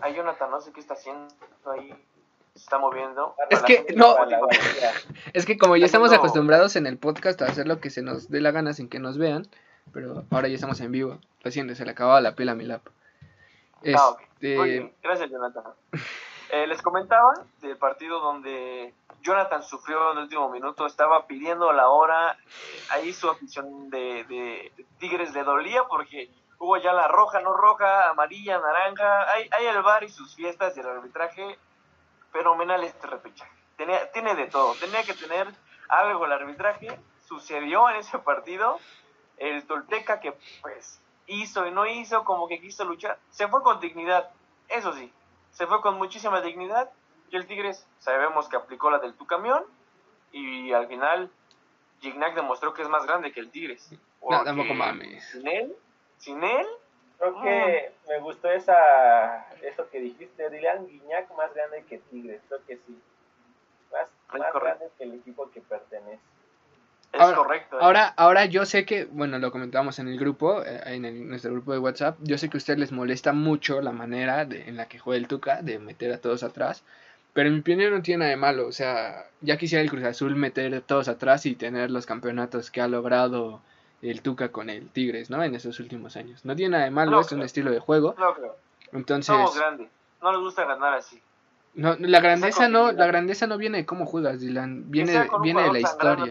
Ahí 0.01 0.13
Jonathan, 0.15 0.51
no 0.51 0.59
sé 0.59 0.73
qué 0.73 0.81
está 0.81 0.95
haciendo 0.95 1.29
ahí. 1.71 1.93
Se 2.55 2.63
está 2.63 2.77
moviendo. 2.77 3.35
Es 3.49 3.61
que, 3.61 3.85
no, 3.95 4.15
es 5.33 5.45
que 5.45 5.57
como 5.57 5.77
ya 5.77 5.85
estamos 5.85 6.11
acostumbrados 6.11 6.75
en 6.75 6.87
el 6.87 6.97
podcast 6.97 7.41
a 7.41 7.45
hacer 7.45 7.67
lo 7.67 7.79
que 7.79 7.89
se 7.89 8.01
nos 8.01 8.29
dé 8.29 8.41
la 8.41 8.51
gana 8.51 8.73
sin 8.73 8.89
que 8.89 8.99
nos 8.99 9.17
vean, 9.17 9.47
pero 9.93 10.23
ahora 10.29 10.49
ya 10.49 10.55
estamos 10.55 10.81
en 10.81 10.91
vivo. 10.91 11.19
Recién 11.41 11.73
se 11.73 11.85
le 11.85 11.91
acababa 11.91 12.19
la 12.19 12.35
pila 12.35 12.51
a 12.51 12.55
mi 12.55 12.65
lap. 12.65 12.81
Ah, 13.95 14.17
este... 14.41 14.93
Gracias, 15.01 15.29
Jonathan. 15.29 15.63
Eh, 16.51 16.67
les 16.67 16.81
comentaba 16.81 17.33
del 17.61 17.77
partido 17.77 18.19
donde 18.19 18.93
Jonathan 19.21 19.63
sufrió 19.63 20.11
en 20.11 20.17
el 20.17 20.23
último 20.23 20.49
minuto, 20.49 20.85
estaba 20.85 21.27
pidiendo 21.27 21.71
la 21.73 21.89
hora, 21.89 22.33
eh, 22.33 22.81
ahí 22.91 23.13
su 23.13 23.29
afición 23.29 23.89
de, 23.89 24.71
Tigres 24.97 25.33
le 25.33 25.43
dolía 25.43 25.85
porque 25.85 26.29
hubo 26.57 26.77
ya 26.77 26.93
la 26.93 27.07
roja, 27.07 27.41
no 27.41 27.53
roja, 27.53 28.09
amarilla, 28.09 28.59
naranja, 28.59 29.31
hay, 29.31 29.49
hay 29.51 29.65
el 29.65 29.81
bar 29.81 30.03
y 30.03 30.09
sus 30.09 30.35
fiestas 30.35 30.75
y 30.75 30.79
el 30.79 30.87
arbitraje 30.87 31.57
fenomenal 32.31 32.83
este 32.83 33.07
repechaje. 33.07 33.51
Tenía, 33.77 34.11
tiene 34.11 34.35
de 34.35 34.47
todo, 34.47 34.73
tenía 34.75 35.03
que 35.03 35.13
tener 35.13 35.47
algo 35.87 36.25
el 36.25 36.33
arbitraje, 36.33 36.99
sucedió 37.27 37.89
en 37.89 37.97
ese 37.97 38.19
partido, 38.19 38.79
el 39.37 39.65
Tolteca 39.65 40.19
que 40.19 40.33
pues 40.61 41.01
hizo 41.27 41.65
y 41.65 41.71
no 41.71 41.85
hizo, 41.85 42.23
como 42.23 42.47
que 42.47 42.59
quiso 42.59 42.83
luchar, 42.83 43.17
se 43.29 43.47
fue 43.47 43.63
con 43.63 43.79
dignidad, 43.79 44.29
eso 44.67 44.93
sí, 44.93 45.11
se 45.51 45.67
fue 45.67 45.81
con 45.81 45.97
muchísima 45.97 46.41
dignidad 46.41 46.89
y 47.31 47.35
el 47.35 47.45
Tigres 47.45 47.85
sabemos 47.99 48.47
que 48.47 48.55
aplicó 48.55 48.89
la 48.89 48.99
del 48.99 49.13
tu 49.13 49.25
camión 49.25 49.63
y 50.31 50.71
al 50.73 50.87
final 50.87 51.29
Gignac 52.01 52.35
demostró 52.35 52.73
que 52.73 52.81
es 52.81 52.89
más 52.89 53.05
grande 53.05 53.31
que 53.31 53.39
el 53.39 53.49
Tigres. 53.49 53.91
No, 54.27 54.43
tampoco 54.43 54.73
mames. 54.73 55.23
Sin 55.31 55.47
él, 55.47 55.75
sin 56.17 56.43
él. 56.43 56.67
Creo 57.17 57.41
que 57.41 57.91
me 58.07 58.19
gustó 58.19 58.49
esa, 58.49 59.45
eso 59.61 59.89
que 59.89 59.99
dijiste, 59.99 60.49
Dylan 60.49 60.87
Gignac 60.87 61.29
más 61.35 61.53
grande 61.53 61.83
que 61.83 61.97
Tigres, 61.97 62.41
creo 62.47 62.65
que 62.65 62.77
sí. 62.77 62.97
Más, 63.91 64.09
más 64.31 64.53
grande 64.53 64.89
que 64.97 65.03
el 65.03 65.15
equipo 65.15 65.49
que 65.51 65.59
pertenece. 65.59 66.21
Es 67.11 67.31
correcto. 67.31 67.77
¿eh? 67.77 67.79
Ahora, 67.81 68.13
ahora 68.15 68.45
yo 68.45 68.65
sé 68.65 68.85
que, 68.85 69.05
bueno, 69.05 69.39
lo 69.39 69.51
comentamos 69.51 69.99
en 69.99 70.07
el 70.07 70.19
grupo, 70.19 70.63
eh, 70.63 70.81
en 70.85 71.27
nuestro 71.27 71.51
grupo 71.51 71.73
de 71.73 71.79
WhatsApp, 71.79 72.17
yo 72.21 72.37
sé 72.37 72.49
que 72.49 72.57
a 72.57 72.59
ustedes 72.59 72.79
les 72.79 72.91
molesta 72.91 73.33
mucho 73.33 73.81
la 73.81 73.91
manera 73.91 74.45
de, 74.45 74.69
en 74.69 74.77
la 74.77 74.87
que 74.87 74.99
juega 74.99 75.17
el 75.17 75.27
Tuca, 75.27 75.61
de 75.61 75.79
meter 75.79 76.13
a 76.13 76.19
todos 76.19 76.43
atrás, 76.43 76.83
pero 77.33 77.49
en 77.49 77.55
mi 77.55 77.59
opinión 77.61 77.93
no 77.93 78.01
tiene 78.01 78.19
nada 78.19 78.31
de 78.31 78.37
malo, 78.37 78.67
o 78.67 78.71
sea, 78.71 79.25
ya 79.41 79.57
quisiera 79.57 79.81
el 79.81 79.89
Cruz 79.89 80.03
Azul 80.03 80.35
meter 80.35 80.81
todos 80.81 81.07
atrás 81.07 81.45
y 81.45 81.55
tener 81.55 81.91
los 81.91 82.05
campeonatos 82.05 82.71
que 82.71 82.81
ha 82.81 82.87
logrado 82.87 83.61
el 84.01 84.21
Tuca 84.21 84.51
con 84.51 84.69
el 84.69 84.89
Tigres, 84.89 85.29
¿no? 85.29 85.43
En 85.43 85.55
esos 85.55 85.79
últimos 85.79 86.15
años. 86.15 86.45
No 86.45 86.55
tiene 86.55 86.71
nada 86.73 86.85
de 86.85 86.91
malo, 86.91 87.19
es 87.19 87.31
un 87.31 87.41
estilo 87.41 87.71
de 87.71 87.79
juego. 87.79 88.15
No 88.17 88.33
creo. 88.33 88.55
Entonces, 88.93 89.35
Somos 89.35 89.55
grandes. 89.55 89.89
no 90.21 90.31
les 90.31 90.41
gusta 90.41 90.65
ganar 90.65 90.93
así. 90.95 91.21
No, 91.75 91.95
la 91.99 92.19
grandeza 92.19 92.67
no, 92.67 92.91
la 92.91 93.05
grandeza 93.05 93.45
no 93.45 93.57
viene 93.57 93.79
de 93.79 93.85
cómo 93.85 94.05
juegas, 94.05 94.41
Dylan, 94.41 94.89
viene, 94.89 95.29
viene 95.41 95.63
de 95.63 95.71
la 95.71 95.79
historia. 95.79 96.25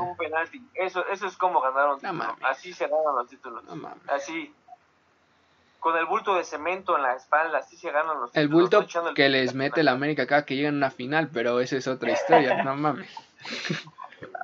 Eso, 0.74 1.06
eso 1.06 1.26
es 1.26 1.36
como 1.36 1.60
ganaron. 1.60 1.98
así 2.42 2.72
se 2.72 2.88
ganan 2.88 3.14
los 3.14 3.28
títulos. 3.28 3.64
así. 4.08 4.52
Con 5.80 5.96
el 5.96 6.06
bulto 6.06 6.34
de 6.34 6.44
cemento 6.44 6.96
en 6.96 7.02
la 7.02 7.14
espalda, 7.14 7.58
así 7.58 7.76
se 7.76 7.90
ganan 7.90 8.20
los. 8.20 8.34
El 8.34 8.48
bulto 8.48 8.84
que 9.14 9.28
les 9.28 9.54
mete 9.54 9.82
la 9.82 9.92
América 9.92 10.24
acá 10.24 10.44
que 10.44 10.56
llegan 10.56 10.74
a 10.74 10.78
una 10.78 10.90
final, 10.90 11.30
pero 11.32 11.60
esa 11.60 11.76
es 11.76 11.86
otra 11.86 12.10
historia, 12.10 12.62
no 12.64 12.76
mames. 12.76 13.08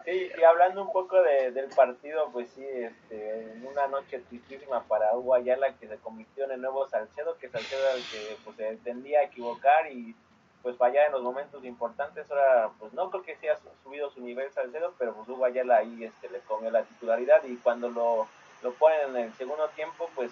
Sí, 0.04 0.30
y 0.38 0.42
hablando 0.44 0.82
un 0.82 0.92
poco 0.92 1.20
de, 1.22 1.50
del 1.50 1.68
partido, 1.70 2.28
pues 2.30 2.48
sí, 2.54 2.64
este, 2.64 3.52
en 3.52 3.66
una 3.66 3.86
noche 3.86 4.20
tristísima 4.28 4.82
para 4.84 5.16
Hugo 5.16 5.34
Ayala 5.34 5.72
que 5.78 5.88
se 5.88 5.96
convirtió 5.96 6.44
en 6.44 6.52
el 6.52 6.60
nuevo 6.60 6.86
Salcedo, 6.88 7.38
que 7.38 7.48
Salcedo 7.48 7.80
era 7.80 7.94
el 7.94 8.02
que 8.04 8.36
pues, 8.44 8.56
se 8.56 8.76
tendía 8.84 9.20
a 9.20 9.24
equivocar 9.24 9.90
y 9.90 10.14
pues 10.62 10.76
fallar 10.76 11.06
en 11.06 11.12
los 11.12 11.22
momentos 11.22 11.64
importantes. 11.64 12.30
Ahora, 12.30 12.70
pues 12.78 12.92
no 12.92 13.10
creo 13.10 13.22
que 13.22 13.36
sí 13.36 13.48
ha 13.48 13.58
subido 13.82 14.10
su 14.10 14.20
nivel 14.20 14.52
Salcedo, 14.52 14.94
pero 14.98 15.14
pues 15.14 15.28
Hugo 15.28 15.44
Ayala 15.44 15.78
ahí 15.78 16.04
este, 16.04 16.28
le 16.30 16.40
comió 16.40 16.70
la 16.70 16.84
titularidad 16.84 17.42
y 17.44 17.56
cuando 17.56 17.88
lo, 17.88 18.28
lo 18.62 18.72
ponen 18.74 19.10
en 19.10 19.16
el 19.16 19.34
segundo 19.34 19.68
tiempo, 19.70 20.08
pues 20.14 20.30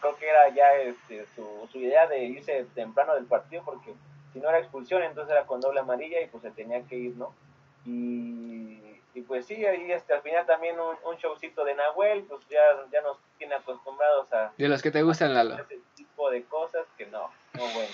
creo 0.00 0.16
que 0.16 0.28
era 0.28 0.48
ya 0.50 0.74
este, 0.74 1.26
su, 1.34 1.68
su 1.70 1.78
idea 1.78 2.06
de 2.06 2.24
irse 2.24 2.66
temprano 2.74 3.14
del 3.14 3.26
partido 3.26 3.62
porque 3.64 3.94
si 4.32 4.40
no 4.40 4.48
era 4.48 4.58
expulsión, 4.58 5.02
entonces 5.02 5.32
era 5.32 5.46
con 5.46 5.60
doble 5.60 5.80
amarilla 5.80 6.20
y 6.20 6.26
pues 6.26 6.42
se 6.42 6.50
tenía 6.50 6.82
que 6.82 6.96
ir, 6.96 7.16
¿no? 7.16 7.34
Y 7.84 8.88
y 9.18 9.22
pues 9.22 9.46
sí, 9.46 9.66
ahí 9.66 9.90
este, 9.90 10.14
al 10.14 10.22
final 10.22 10.46
también 10.46 10.76
un, 10.78 11.16
showcito 11.16 11.64
de 11.64 11.74
Nahuel, 11.74 12.22
pues 12.28 12.40
ya, 12.48 12.60
ya 12.92 13.00
nos 13.02 13.18
tiene 13.36 13.56
acostumbrados 13.56 14.32
a... 14.32 14.52
De 14.56 14.68
los 14.68 14.80
que 14.80 14.92
te 14.92 15.02
gustan, 15.02 15.34
Lalo. 15.34 15.56
Ese 15.56 15.80
tipo 15.96 16.30
de 16.30 16.44
cosas 16.44 16.86
que 16.96 17.06
no, 17.06 17.28
no 17.54 17.62
bueno. 17.74 17.90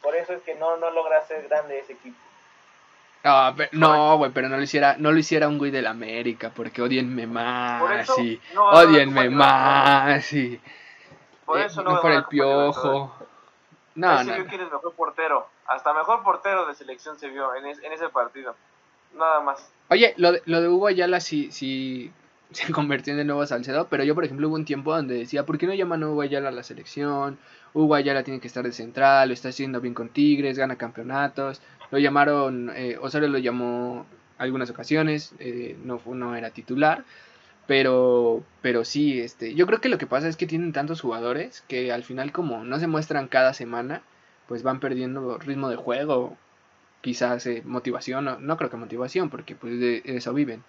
Por 0.00 0.16
eso 0.16 0.32
es 0.32 0.42
que 0.42 0.54
no, 0.54 0.78
no 0.78 0.90
logra 0.90 1.22
ser 1.26 1.46
grande 1.48 1.80
ese 1.80 1.92
equipo. 1.92 2.16
Ah, 3.24 3.54
no, 3.72 4.16
güey, 4.16 4.30
pero 4.30 4.48
no 4.48 4.56
lo 4.56 4.62
hiciera, 4.62 4.96
no 4.96 5.12
lo 5.12 5.18
hiciera 5.18 5.48
un 5.48 5.58
güey 5.58 5.70
del 5.70 5.86
América, 5.86 6.50
porque 6.54 6.80
odienme 6.80 7.26
más, 7.26 8.08
sí, 8.16 8.40
odienme 8.56 9.28
más, 9.28 10.24
sí. 10.24 10.58
Por 11.48 11.60
eh, 11.60 11.64
eso 11.64 11.82
no 11.82 11.92
mejor 11.92 12.12
el 12.12 12.24
piojo. 12.26 13.10
No, 13.94 14.22
no. 14.22 14.32
quién 14.46 14.60
es 14.60 14.70
mejor 14.70 14.92
portero. 14.94 15.46
Hasta 15.66 15.94
mejor 15.94 16.22
portero 16.22 16.66
de 16.66 16.74
selección 16.74 17.18
se 17.18 17.30
vio 17.30 17.54
en, 17.54 17.64
en 17.64 17.92
ese 17.92 18.10
partido. 18.10 18.54
Nada 19.14 19.40
más. 19.40 19.66
Oye, 19.88 20.12
lo 20.18 20.32
de, 20.32 20.42
lo 20.44 20.60
de 20.60 20.68
Hugo 20.68 20.88
Ayala 20.88 21.20
sí, 21.20 21.50
sí 21.50 22.12
se 22.50 22.70
convirtió 22.70 23.14
en 23.14 23.20
el 23.20 23.26
nuevo 23.26 23.46
Salcedo, 23.46 23.88
pero 23.88 24.04
yo, 24.04 24.14
por 24.14 24.26
ejemplo, 24.26 24.46
hubo 24.46 24.56
un 24.56 24.66
tiempo 24.66 24.94
donde 24.94 25.14
decía, 25.14 25.46
¿por 25.46 25.56
qué 25.56 25.66
no 25.66 25.72
llaman 25.72 26.02
a 26.02 26.08
Hugo 26.08 26.20
Ayala 26.20 26.50
a 26.50 26.52
la 26.52 26.62
selección? 26.62 27.38
Hugo 27.72 27.94
Ayala 27.94 28.24
tiene 28.24 28.40
que 28.40 28.48
estar 28.48 28.62
de 28.62 28.72
central, 28.72 29.28
lo 29.28 29.32
está 29.32 29.48
haciendo 29.48 29.80
bien 29.80 29.94
con 29.94 30.10
Tigres, 30.10 30.58
gana 30.58 30.76
campeonatos. 30.76 31.62
Lo 31.90 31.98
llamaron, 31.98 32.70
eh, 32.76 32.98
Osorio 33.00 33.28
lo 33.28 33.38
llamó 33.38 34.04
algunas 34.36 34.68
ocasiones, 34.68 35.32
eh, 35.38 35.78
no, 35.82 35.98
no 36.04 36.36
era 36.36 36.50
titular, 36.50 37.04
pero, 37.68 38.42
pero 38.62 38.84
sí, 38.86 39.20
este, 39.20 39.54
yo 39.54 39.66
creo 39.66 39.80
que 39.82 39.90
lo 39.90 39.98
que 39.98 40.06
pasa 40.06 40.26
es 40.26 40.38
que 40.38 40.46
tienen 40.46 40.72
tantos 40.72 41.02
jugadores 41.02 41.62
que 41.68 41.92
al 41.92 42.02
final 42.02 42.32
como 42.32 42.64
no 42.64 42.80
se 42.80 42.86
muestran 42.86 43.28
cada 43.28 43.52
semana, 43.52 44.00
pues 44.48 44.62
van 44.62 44.80
perdiendo 44.80 45.36
ritmo 45.36 45.68
de 45.68 45.76
juego 45.76 46.38
quizás 47.02 47.46
eh, 47.46 47.62
motivación, 47.66 48.24
no, 48.24 48.38
no, 48.38 48.56
creo 48.56 48.70
que 48.70 48.78
motivación, 48.78 49.28
porque 49.28 49.54
pues 49.54 49.78
de 49.78 50.02
eso 50.06 50.32
viven, 50.32 50.64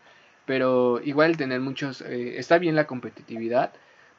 pero 0.45 0.99
igual 1.01 1.37
tener 1.37 1.61
muchos, 1.61 2.01
eh, 2.01 2.37
está 2.37 2.57
bien 2.57 2.75
la 2.75 2.85
competitividad, 2.85 3.71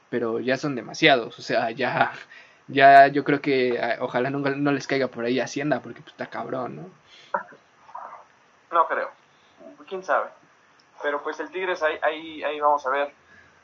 pero 0.08 0.40
ya 0.40 0.56
son 0.56 0.74
demasiados, 0.74 1.38
o 1.38 1.42
sea, 1.42 1.70
ya, 1.72 2.12
ya 2.68 3.08
yo 3.08 3.24
creo 3.24 3.42
que 3.42 3.78
ah, 3.78 3.98
ojalá 4.00 4.30
no, 4.30 4.38
no 4.38 4.72
les 4.72 4.86
caiga 4.86 5.08
por 5.08 5.24
ahí 5.26 5.38
Hacienda, 5.38 5.82
porque 5.82 6.00
pues 6.00 6.12
está 6.12 6.30
cabrón, 6.30 6.76
¿no? 6.76 6.90
No 8.72 8.86
creo, 8.88 9.10
quién 9.86 10.02
sabe, 10.02 10.30
pero 11.02 11.22
pues 11.22 11.40
el 11.40 11.50
Tigres 11.50 11.82
ahí, 11.82 11.98
ahí, 12.02 12.42
ahí 12.42 12.60
vamos 12.60 12.86
a 12.86 12.90
ver 12.90 13.12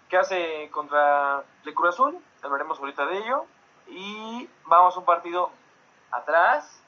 qué 0.09 0.17
hace 0.17 0.69
contra 0.71 1.43
el 1.65 1.75
Cruz 1.75 1.95
Azul, 1.95 2.19
hablaremos 2.43 2.79
ahorita 2.79 3.07
de 3.07 3.19
ello, 3.19 3.45
y 3.89 4.49
vamos 4.65 4.97
un 4.97 5.05
partido 5.05 5.51
atrás, 6.11 6.81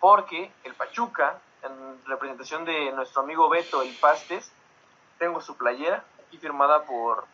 porque 0.00 0.50
el 0.64 0.74
Pachuca, 0.74 1.38
en 1.62 2.04
representación 2.06 2.64
de 2.64 2.92
nuestro 2.92 3.22
amigo 3.22 3.48
Beto, 3.48 3.82
el 3.82 3.94
Pastes, 3.96 4.52
tengo 5.18 5.40
su 5.40 5.56
playera 5.56 6.04
aquí 6.26 6.38
firmada 6.38 6.82
por, 6.84 7.24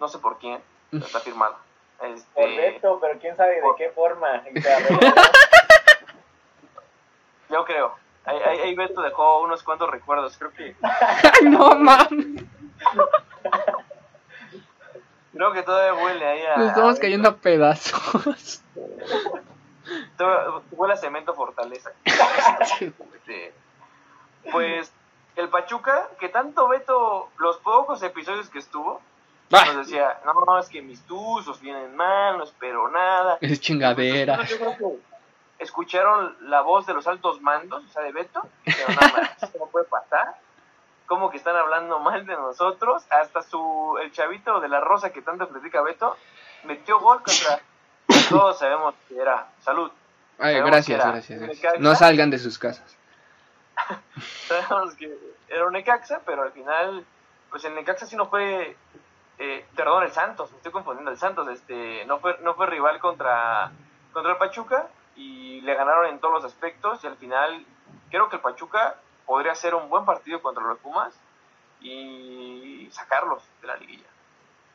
no 0.00 0.08
sé 0.08 0.18
por 0.18 0.38
quién, 0.38 0.62
pero 0.90 1.06
está 1.06 1.20
firmada. 1.20 1.56
Este, 2.02 2.28
por 2.34 2.48
Beto, 2.48 2.98
pero 3.00 3.18
quién 3.18 3.36
sabe 3.36 3.56
de 3.56 3.62
qué 3.76 3.90
forma. 3.90 4.44
Yo 7.50 7.64
creo. 7.64 7.96
Ahí, 8.28 8.60
ahí, 8.60 8.74
Beto 8.74 9.00
dejó 9.00 9.40
unos 9.40 9.62
cuantos 9.62 9.90
recuerdos, 9.90 10.36
creo 10.36 10.52
que... 10.52 10.76
no 11.44 11.74
mames. 11.76 12.44
Creo 15.32 15.52
que 15.52 15.62
todavía 15.62 16.04
huele 16.04 16.26
ahí 16.26 16.42
a... 16.44 16.56
Nos 16.58 16.68
estamos 16.68 16.98
cayendo 16.98 17.28
a 17.30 17.36
pedazos. 17.36 18.62
Huele 20.72 20.94
a 20.94 20.96
cemento 20.96 21.34
fortaleza. 21.34 21.92
Pues 24.50 24.90
el 25.36 25.50
Pachuca, 25.50 26.08
que 26.18 26.30
tanto 26.30 26.68
Beto, 26.68 27.28
los 27.38 27.58
pocos 27.58 28.02
episodios 28.02 28.48
que 28.48 28.58
estuvo, 28.58 29.02
nos 29.50 29.76
decía, 29.76 30.18
no, 30.24 30.32
no, 30.46 30.58
es 30.58 30.68
que 30.68 30.82
mis 30.82 31.02
tuzos 31.02 31.60
vienen 31.60 31.94
mal, 31.94 32.38
no 32.38 32.44
espero 32.44 32.88
nada. 32.90 33.38
Es 33.40 33.60
chingadera. 33.60 34.40
Escucharon 35.58 36.36
la 36.42 36.60
voz 36.60 36.86
de 36.86 36.94
los 36.94 37.06
altos 37.06 37.40
mandos, 37.40 37.84
o 37.84 37.88
sea, 37.88 38.02
de 38.02 38.12
Beto, 38.12 38.46
y 38.64 38.70
dijeron, 38.70 38.96
no, 38.96 39.58
no 39.58 39.66
puede 39.66 39.86
pasar. 39.86 40.36
Como 41.06 41.30
que 41.30 41.38
están 41.38 41.56
hablando 41.56 41.98
mal 42.00 42.26
de 42.26 42.34
nosotros. 42.34 43.04
Hasta 43.10 43.42
su, 43.42 43.98
el 44.02 44.12
chavito 44.12 44.60
de 44.60 44.68
la 44.68 44.80
rosa 44.80 45.10
que 45.10 45.22
tanto 45.22 45.48
critica 45.48 45.82
Beto, 45.82 46.16
metió 46.64 47.00
gol 47.00 47.22
contra 47.22 47.60
todos 48.28 48.58
sabemos 48.58 48.94
que 49.08 49.18
era 49.18 49.48
salud. 49.60 49.90
gracias, 50.38 50.98
gracias, 50.98 51.80
No 51.80 51.94
salgan 51.94 52.30
de 52.30 52.38
sus 52.38 52.58
casas. 52.58 52.96
sabemos 54.46 54.94
que 54.94 55.16
era 55.48 55.66
un 55.66 55.72
Necaxa, 55.72 56.20
pero 56.24 56.42
al 56.42 56.52
final, 56.52 57.04
pues 57.50 57.64
el 57.64 57.74
Necaxa 57.74 58.06
sí 58.06 58.16
no 58.16 58.28
fue, 58.28 58.76
eh, 59.38 59.66
perdón, 59.74 60.04
el 60.04 60.12
Santos, 60.12 60.50
me 60.50 60.58
estoy 60.58 60.72
confundiendo, 60.72 61.10
el 61.10 61.18
Santos, 61.18 61.48
este, 61.48 62.04
no 62.06 62.18
fue, 62.18 62.36
no 62.42 62.54
fue 62.54 62.66
rival 62.66 62.98
contra, 63.00 63.72
contra 64.12 64.32
el 64.32 64.38
Pachuca 64.38 64.88
y 65.18 65.60
le 65.60 65.74
ganaron 65.74 66.06
en 66.06 66.18
todos 66.18 66.34
los 66.34 66.44
aspectos 66.44 67.04
y 67.04 67.06
al 67.06 67.16
final 67.16 67.66
creo 68.10 68.30
que 68.30 68.36
el 68.36 68.42
Pachuca 68.42 68.96
podría 69.26 69.52
hacer 69.52 69.74
un 69.74 69.90
buen 69.90 70.06
partido 70.06 70.40
contra 70.40 70.64
los 70.64 70.78
Pumas 70.78 71.14
y 71.80 72.88
sacarlos 72.90 73.42
de 73.60 73.66
la 73.66 73.76
liguilla. 73.76 74.06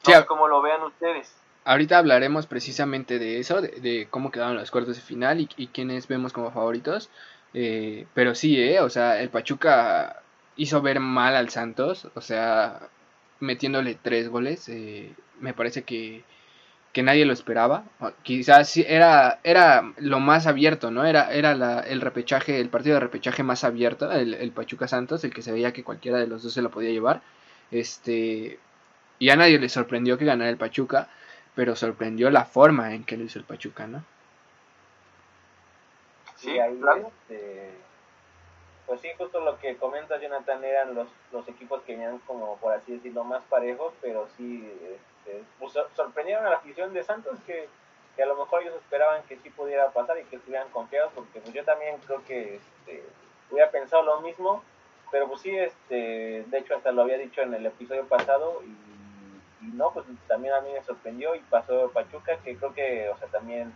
No 0.06 0.14
sé 0.14 0.26
cómo 0.26 0.48
lo 0.48 0.62
vean 0.62 0.84
ustedes 0.84 1.36
ahorita 1.66 1.98
hablaremos 1.98 2.48
precisamente 2.48 3.20
de 3.20 3.40
eso, 3.40 3.62
de, 3.62 4.08
cómo 4.10 4.32
quedaron 4.32 4.56
los 4.56 4.72
cuartos 4.72 4.96
de 4.96 5.02
final 5.02 5.40
y, 5.42 5.50
y 5.58 5.68
quiénes 5.68 6.08
vemos 6.08 6.34
como 6.34 6.52
favoritos. 6.52 7.10
Eh, 7.54 8.08
pero 8.14 8.36
sí, 8.36 8.60
eh, 8.60 8.80
o 8.82 8.90
sea, 8.90 9.22
el 9.22 9.30
Pachuca 9.30 10.22
hizo 10.56 10.82
ver 10.82 11.00
mal 11.00 11.36
al 11.36 11.50
Santos, 11.50 12.08
o 12.16 12.22
sea, 12.22 12.90
metiéndole 13.40 13.98
tres 14.02 14.30
goles. 14.30 14.68
Eh, 14.70 15.14
me 15.40 15.54
parece 15.54 15.84
que, 15.84 16.24
que, 16.94 17.04
nadie 17.04 17.26
lo 17.26 17.34
esperaba. 17.34 17.84
Quizás 18.24 18.78
era, 18.78 19.40
era 19.44 19.94
lo 19.98 20.20
más 20.20 20.48
abierto, 20.48 20.92
¿no? 20.92 21.06
Era, 21.06 21.34
era 21.34 21.56
la, 21.56 21.80
el 21.82 22.02
repechaje, 22.02 22.60
el 22.60 22.70
partido 22.70 22.96
de 22.96 23.02
repechaje 23.02 23.44
más 23.44 23.64
abierto, 23.64 24.12
el, 24.12 24.34
el 24.36 24.52
Pachuca 24.52 24.88
Santos, 24.88 25.24
el 25.24 25.34
que 25.34 25.42
se 25.42 25.52
veía 25.52 25.74
que 25.74 25.84
cualquiera 25.84 26.20
de 26.20 26.28
los 26.28 26.44
dos 26.44 26.54
se 26.54 26.62
lo 26.62 26.72
podía 26.72 26.92
llevar. 26.92 27.22
Este, 27.72 28.60
y 29.20 29.30
a 29.30 29.36
nadie 29.36 29.60
le 29.60 29.70
sorprendió 29.70 30.18
que 30.18 30.26
ganara 30.26 30.50
el 30.50 30.58
Pachuca 30.58 31.10
pero 31.56 31.76
sorprendió 31.76 32.30
la 32.30 32.46
forma 32.46 32.94
en 32.94 33.04
que 33.04 33.18
lo 33.18 33.24
hizo 33.24 33.40
el 33.40 33.46
Pachuca, 33.46 33.88
¿no? 33.88 34.04
Sí, 36.36 36.60
ahí 36.60 36.78
este, 37.08 37.72
pues 38.86 39.02
sí, 39.02 39.10
justo 39.18 39.40
lo 39.40 39.58
que 39.60 39.78
comenta 39.78 40.20
Jonathan 40.20 40.64
eran 40.64 40.96
los, 40.96 41.08
los 41.32 41.48
equipos 41.48 41.82
que 41.84 41.94
venían 41.94 42.20
como, 42.20 42.58
por 42.58 42.74
así 42.74 42.94
decirlo, 42.94 43.24
más 43.24 43.44
parejos, 43.44 43.94
pero 44.02 44.28
sí 44.36 44.70
este, 45.26 45.44
pues, 45.60 45.74
sorprendieron 45.96 46.46
a 46.46 46.50
la 46.50 46.56
afición 46.58 46.94
de 46.94 47.04
Santos 47.04 47.38
que, 47.46 47.68
que, 48.16 48.24
a 48.24 48.26
lo 48.26 48.36
mejor 48.36 48.62
ellos 48.62 48.76
esperaban 48.76 49.24
que 49.24 49.38
sí 49.38 49.50
pudiera 49.50 49.92
pasar 49.92 50.18
y 50.20 50.24
que 50.26 50.38
estuvieran 50.38 50.70
confiados, 50.70 51.12
porque 51.14 51.40
pues 51.40 51.54
yo 51.54 51.64
también 51.64 51.98
creo 52.06 52.24
que 52.26 52.56
este, 52.56 53.04
hubiera 53.50 53.72
pensado 53.72 54.04
lo 54.04 54.22
mismo, 54.22 54.64
pero 55.12 55.28
pues 55.28 55.42
sí, 55.42 55.56
este, 55.56 56.44
de 56.48 56.58
hecho 56.58 56.76
hasta 56.76 56.92
lo 56.92 57.04
había 57.04 57.18
dicho 57.18 57.42
en 57.42 57.54
el 57.54 57.66
episodio 57.66 58.06
pasado 58.08 58.62
y 58.64 58.94
y 59.64 59.76
no, 59.76 59.92
pues 59.92 60.06
también 60.28 60.54
a 60.54 60.62
mí 60.62 60.70
me 60.74 60.84
sorprendió 60.84 61.36
y 61.36 61.40
pasó 61.40 61.90
Pachuca, 61.92 62.38
que 62.44 62.58
creo 62.58 62.74
que, 62.74 63.10
o 63.10 63.18
sea, 63.18 63.28
también 63.30 63.74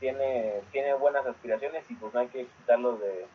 tiene, 0.00 0.60
tiene 0.72 0.94
buenas 0.94 1.26
aspiraciones 1.26 1.88
y 1.90 1.94
pues 1.94 2.12
no 2.12 2.20
hay 2.20 2.28
que 2.28 2.46
quitarlo 2.46 2.98
de, 2.98 3.26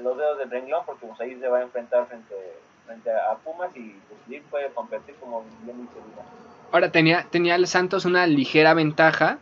los 0.00 0.16
dedos 0.16 0.38
del 0.38 0.50
renglón 0.50 0.84
porque 0.86 1.06
pues 1.06 1.20
ahí 1.20 1.38
se 1.38 1.48
va 1.48 1.58
a 1.58 1.62
enfrentar 1.62 2.06
frente, 2.06 2.34
frente 2.86 3.12
a 3.12 3.34
Pumas 3.36 3.74
y 3.76 4.00
pues 4.08 4.42
puede 4.50 4.70
competir 4.70 5.14
como 5.16 5.44
bien 5.62 5.82
dice 5.82 6.00
Ahora 6.72 6.92
tenía, 6.92 7.26
tenía 7.30 7.56
el 7.56 7.66
Santos 7.66 8.04
una 8.04 8.26
ligera 8.26 8.74
ventaja 8.74 9.38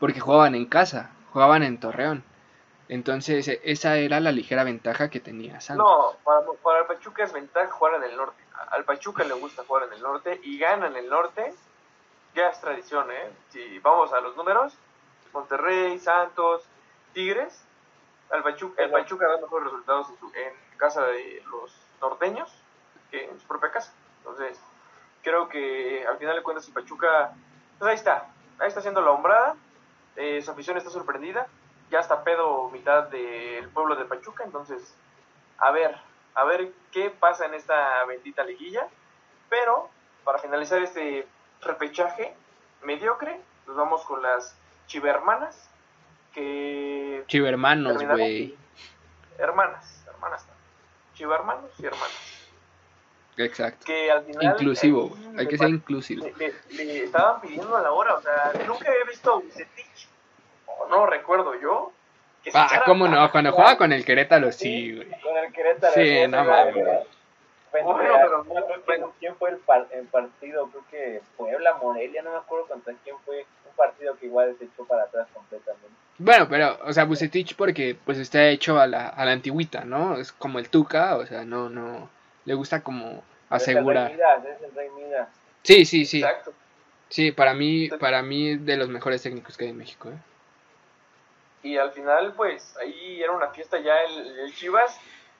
porque 0.00 0.20
jugaban 0.20 0.54
en 0.54 0.66
casa, 0.66 1.10
jugaban 1.32 1.62
en 1.62 1.78
Torreón. 1.78 2.24
Entonces, 2.88 3.46
e, 3.48 3.60
esa 3.64 3.96
era 3.96 4.20
la 4.20 4.32
ligera 4.32 4.64
ventaja 4.64 5.10
que 5.10 5.20
tenía 5.20 5.60
Santos. 5.60 5.86
No, 5.86 6.16
para, 6.24 6.40
para 6.62 6.80
el 6.80 6.86
Pachuca 6.86 7.24
es 7.24 7.32
ventaja 7.32 7.70
jugar 7.70 7.94
en 7.94 8.10
el 8.10 8.16
norte. 8.16 8.42
Al 8.70 8.84
Pachuca 8.84 9.24
le 9.24 9.34
gusta 9.34 9.64
jugar 9.66 9.84
en 9.84 9.94
el 9.94 10.02
norte 10.02 10.40
y 10.42 10.58
gana 10.58 10.86
en 10.86 10.96
el 10.96 11.08
norte. 11.08 11.54
Ya 12.34 12.48
es 12.48 12.60
tradición, 12.60 13.10
¿eh? 13.10 13.30
Si 13.50 13.78
vamos 13.80 14.12
a 14.12 14.20
los 14.20 14.36
números, 14.36 14.74
Monterrey, 15.32 15.98
Santos, 15.98 16.62
Tigres, 17.12 17.62
el 18.32 18.42
Pachuca, 18.42 18.82
el 18.82 18.90
Pachuca 18.90 19.28
da 19.28 19.36
mejores 19.40 19.66
resultados 19.66 20.08
en, 20.08 20.18
su, 20.18 20.26
en 20.34 20.78
casa 20.78 21.04
de 21.04 21.42
los 21.50 21.74
norteños 22.00 22.50
que 23.10 23.24
en 23.24 23.38
su 23.38 23.46
propia 23.46 23.70
casa. 23.70 23.92
Entonces, 24.18 24.58
creo 25.22 25.48
que 25.48 26.04
al 26.06 26.18
final 26.18 26.36
de 26.36 26.42
cuentas 26.42 26.66
el 26.66 26.74
Pachuca, 26.74 27.32
pues 27.78 27.88
ahí 27.88 27.94
está, 27.94 28.28
ahí 28.58 28.68
está 28.68 28.80
haciendo 28.80 29.00
la 29.00 29.10
hombrada, 29.10 29.56
eh, 30.16 30.42
su 30.42 30.50
afición 30.50 30.76
está 30.76 30.90
sorprendida, 30.90 31.46
ya 31.90 32.00
está 32.00 32.24
pedo 32.24 32.68
mitad 32.70 33.04
del 33.04 33.68
pueblo 33.70 33.96
de 33.96 34.04
Pachuca, 34.04 34.44
entonces, 34.44 34.94
a 35.58 35.70
ver, 35.70 35.96
a 36.34 36.44
ver 36.44 36.72
qué 36.90 37.10
pasa 37.10 37.46
en 37.46 37.54
esta 37.54 38.04
bendita 38.04 38.44
liguilla, 38.44 38.86
pero 39.48 39.88
para 40.24 40.38
finalizar 40.38 40.82
este 40.82 41.26
repechaje 41.60 42.34
mediocre, 42.82 43.40
nos 43.66 43.76
vamos 43.76 44.04
con 44.04 44.22
las 44.22 44.56
chivermanas, 44.86 45.68
que... 46.32 47.24
Chivermanos, 47.26 48.02
güey. 48.04 48.56
Hermanas, 49.38 50.04
hermanas, 50.08 50.46
chivermanos 51.14 51.70
y 51.78 51.86
hermanas. 51.86 52.31
Exacto. 53.36 53.86
Que 53.86 54.10
al 54.10 54.24
final, 54.24 54.44
inclusivo, 54.44 55.16
hay 55.38 55.46
que 55.46 55.56
ser 55.56 55.70
inclusivo. 55.70 56.26
Le, 56.70 57.04
estaban 57.04 57.40
pidiendo 57.40 57.76
a 57.76 57.82
la 57.82 57.92
hora, 57.92 58.14
o 58.14 58.20
sea, 58.20 58.52
nunca 58.66 58.90
había 58.90 59.04
visto 59.04 59.32
a 59.32 59.36
Bucetich, 59.36 60.08
o 60.66 60.88
no 60.88 61.06
recuerdo 61.06 61.58
yo. 61.60 61.92
Que 62.44 62.50
ah, 62.54 62.82
cómo 62.84 63.06
no, 63.06 63.30
cuando 63.30 63.52
jugaba 63.52 63.78
con 63.78 63.92
el 63.92 64.04
Querétaro, 64.04 64.50
sí, 64.50 64.96
güey. 64.96 65.08
Con 65.20 65.36
el 65.36 65.52
Querétaro, 65.52 65.94
sí, 65.94 66.26
no 66.28 66.44
mames. 66.44 66.74
Bueno, 67.72 67.96
pero 67.96 68.44
no 68.44 68.66
recuerdo 68.66 69.14
quién 69.18 69.34
fue 69.36 69.50
el, 69.50 69.58
el, 69.92 70.06
partido, 70.08 70.68
creo 70.68 70.84
que 70.90 71.22
Puebla, 71.38 71.74
Morelia, 71.80 72.22
no 72.22 72.32
me 72.32 72.36
acuerdo 72.36 72.66
contra 72.66 72.92
quién 73.02 73.16
fue, 73.24 73.46
un 73.66 73.74
partido 73.74 74.14
que 74.18 74.26
igual 74.26 74.54
se 74.58 74.66
echó 74.66 74.84
para 74.84 75.04
atrás 75.04 75.26
completamente. 75.32 75.88
Bueno, 76.18 76.46
pero, 76.50 76.78
o 76.84 76.92
sea, 76.92 77.04
Bucetich 77.04 77.56
porque 77.56 77.96
pues 78.04 78.18
está 78.18 78.46
hecho 78.48 78.78
a 78.78 78.86
la, 78.86 79.08
a 79.08 79.24
la 79.24 79.32
antigüita, 79.32 79.84
¿no? 79.86 80.18
Es 80.18 80.32
como 80.32 80.58
el 80.58 80.68
Tuca, 80.68 81.16
o 81.16 81.24
sea, 81.24 81.44
no, 81.44 81.70
no, 81.70 82.10
le 82.44 82.54
gusta 82.54 82.82
como 82.82 83.22
asegurar. 83.48 84.12
Sí, 85.62 85.84
sí, 85.84 86.04
sí. 86.04 86.18
Exacto. 86.18 86.52
Sí, 87.08 87.30
para 87.30 87.52
mí, 87.52 87.88
para 88.00 88.22
mí 88.22 88.56
de 88.56 88.76
los 88.76 88.88
mejores 88.88 89.22
técnicos 89.22 89.56
que 89.56 89.64
hay 89.64 89.70
en 89.70 89.76
México. 89.76 90.08
¿eh? 90.08 90.16
Y 91.62 91.76
al 91.76 91.92
final, 91.92 92.32
pues, 92.34 92.74
ahí 92.78 93.22
era 93.22 93.32
una 93.32 93.48
fiesta 93.48 93.78
ya 93.78 94.00
el, 94.00 94.54
Chivas, 94.54 94.98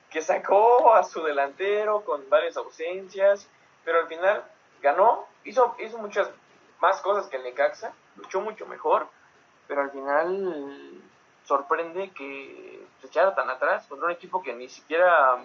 que 0.09 0.21
sacó 0.21 0.93
a 0.93 1.03
su 1.03 1.23
delantero 1.23 2.01
con 2.05 2.29
varias 2.29 2.55
ausencias, 2.57 3.49
pero 3.83 4.01
al 4.01 4.07
final 4.07 4.43
ganó, 4.81 5.27
hizo, 5.43 5.75
hizo 5.83 5.97
muchas 5.97 6.29
más 6.79 7.01
cosas 7.01 7.27
que 7.27 7.37
el 7.37 7.43
Necaxa, 7.43 7.91
luchó 8.17 8.39
mucho 8.39 8.67
mejor, 8.67 9.07
pero 9.67 9.81
al 9.81 9.91
final 9.91 11.01
sorprende 11.45 12.11
que 12.11 12.85
se 13.01 13.07
echara 13.07 13.33
tan 13.33 13.49
atrás 13.49 13.87
contra 13.87 14.05
un 14.05 14.13
equipo 14.13 14.43
que 14.43 14.53
ni 14.53 14.69
siquiera 14.69 15.43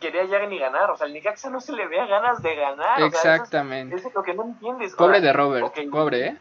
quería 0.00 0.24
ya 0.24 0.38
ni 0.46 0.58
ganar. 0.58 0.90
O 0.90 0.96
sea, 0.96 1.06
al 1.06 1.12
Necaxa 1.12 1.50
no 1.50 1.60
se 1.60 1.72
le 1.72 1.86
vea 1.86 2.06
ganas 2.06 2.42
de 2.42 2.54
ganar. 2.54 3.02
Exactamente. 3.02 3.94
O 3.94 3.98
es, 3.98 4.14
lo 4.14 4.22
que 4.22 4.34
no 4.34 4.44
entiendes. 4.44 4.94
Pobre 4.94 5.20
de 5.20 5.32
Robert, 5.32 5.74
pobre, 5.90 6.26
¿eh? 6.26 6.38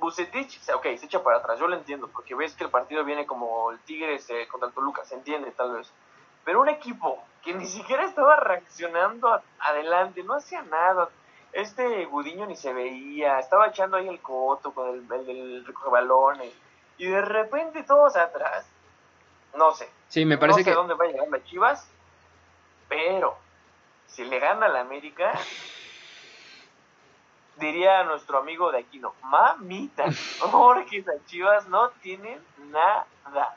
Bucetich, 0.00 0.60
ok, 0.74 0.82
se 0.98 1.06
echa 1.06 1.22
para 1.22 1.38
atrás, 1.38 1.58
yo 1.58 1.68
lo 1.68 1.76
entiendo, 1.76 2.08
porque 2.08 2.34
ves 2.34 2.54
que 2.54 2.64
el 2.64 2.70
partido 2.70 3.04
viene 3.04 3.26
como 3.26 3.70
el 3.70 3.78
Tigres 3.80 4.28
eh, 4.30 4.46
contra 4.50 4.68
el 4.68 4.74
Toluca, 4.74 5.04
se 5.04 5.14
entiende 5.14 5.50
tal 5.52 5.72
vez. 5.72 5.90
Pero 6.44 6.60
un 6.60 6.68
equipo 6.68 7.24
que 7.42 7.54
ni 7.54 7.66
siquiera 7.66 8.04
estaba 8.04 8.36
reaccionando 8.36 9.40
adelante, 9.58 10.22
no 10.22 10.34
hacía 10.34 10.62
nada. 10.62 11.08
Este 11.52 12.04
Gudiño 12.04 12.46
ni 12.46 12.56
se 12.56 12.72
veía, 12.72 13.38
estaba 13.38 13.68
echando 13.68 13.96
ahí 13.96 14.08
el 14.08 14.20
coto 14.20 14.72
con 14.72 14.90
el, 14.90 15.12
el, 15.12 15.28
el 15.30 15.66
recoge 15.66 15.90
balones. 15.90 16.52
Y 16.98 17.06
de 17.06 17.22
repente 17.22 17.82
todos 17.82 18.16
atrás, 18.16 18.66
no 19.56 19.72
sé. 19.72 19.88
Sí, 20.08 20.24
me 20.24 20.38
parece 20.38 20.60
no 20.60 20.64
sé 20.64 20.70
que. 20.70 20.76
dónde 20.76 20.94
va 20.94 21.04
a 21.06 21.08
llegar 21.08 21.44
Chivas, 21.44 21.88
pero 22.88 23.36
si 24.06 24.24
le 24.24 24.38
gana 24.38 24.68
la 24.68 24.80
América, 24.80 25.32
diría 27.58 28.04
nuestro 28.04 28.38
amigo 28.38 28.70
de 28.72 28.78
Aquino, 28.78 29.14
mamita, 29.22 30.06
porque 30.50 31.02
las 31.06 31.24
Chivas 31.26 31.68
no 31.68 31.90
tienen 32.02 32.38
nada, 32.70 33.06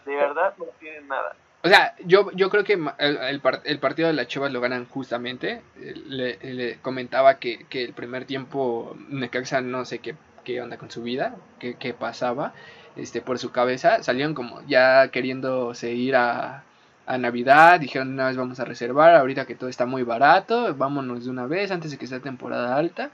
de 0.06 0.16
verdad 0.16 0.54
no 0.58 0.66
tienen 0.80 1.08
nada. 1.08 1.36
O 1.62 1.68
sea, 1.68 1.94
yo, 2.06 2.32
yo 2.32 2.50
creo 2.50 2.64
que 2.64 2.80
el, 3.00 3.20
el, 3.66 3.80
partido 3.80 4.08
de 4.08 4.14
las 4.14 4.28
Chivas 4.28 4.52
lo 4.54 4.62
ganan 4.62 4.88
justamente. 4.88 5.62
Le, 5.76 6.80
comentaba 6.82 7.38
que, 7.40 7.66
que, 7.66 7.84
el 7.84 7.94
primer 7.94 8.24
tiempo 8.26 8.96
Necaxa 9.10 9.60
no 9.60 9.84
sé 9.84 10.00
qué, 10.00 10.16
qué 10.46 10.62
onda 10.62 10.78
con 10.78 10.90
su 10.90 11.04
vida, 11.04 11.36
qué, 11.60 11.76
qué 11.76 11.94
pasaba 11.94 12.54
este, 12.96 13.22
por 13.22 13.40
su 13.40 13.52
cabeza. 13.52 14.04
Salieron 14.04 14.36
como 14.36 14.62
ya 14.68 15.10
queriendo 15.10 15.74
seguir 15.74 16.16
a, 16.16 16.64
a 17.10 17.18
Navidad, 17.18 17.80
dijeron 17.80 18.14
una 18.14 18.28
vez 18.28 18.38
vamos 18.38 18.60
a 18.60 18.66
reservar, 18.66 19.16
ahorita 19.16 19.46
que 19.48 19.56
todo 19.56 19.68
está 19.68 19.88
muy 19.88 20.04
barato, 20.04 20.76
vámonos 20.76 21.26
de 21.26 21.32
una 21.32 21.48
vez 21.48 21.72
antes 21.72 21.90
de 21.90 21.98
que 21.98 22.06
sea 22.06 22.20
temporada 22.20 22.78
alta. 22.78 23.10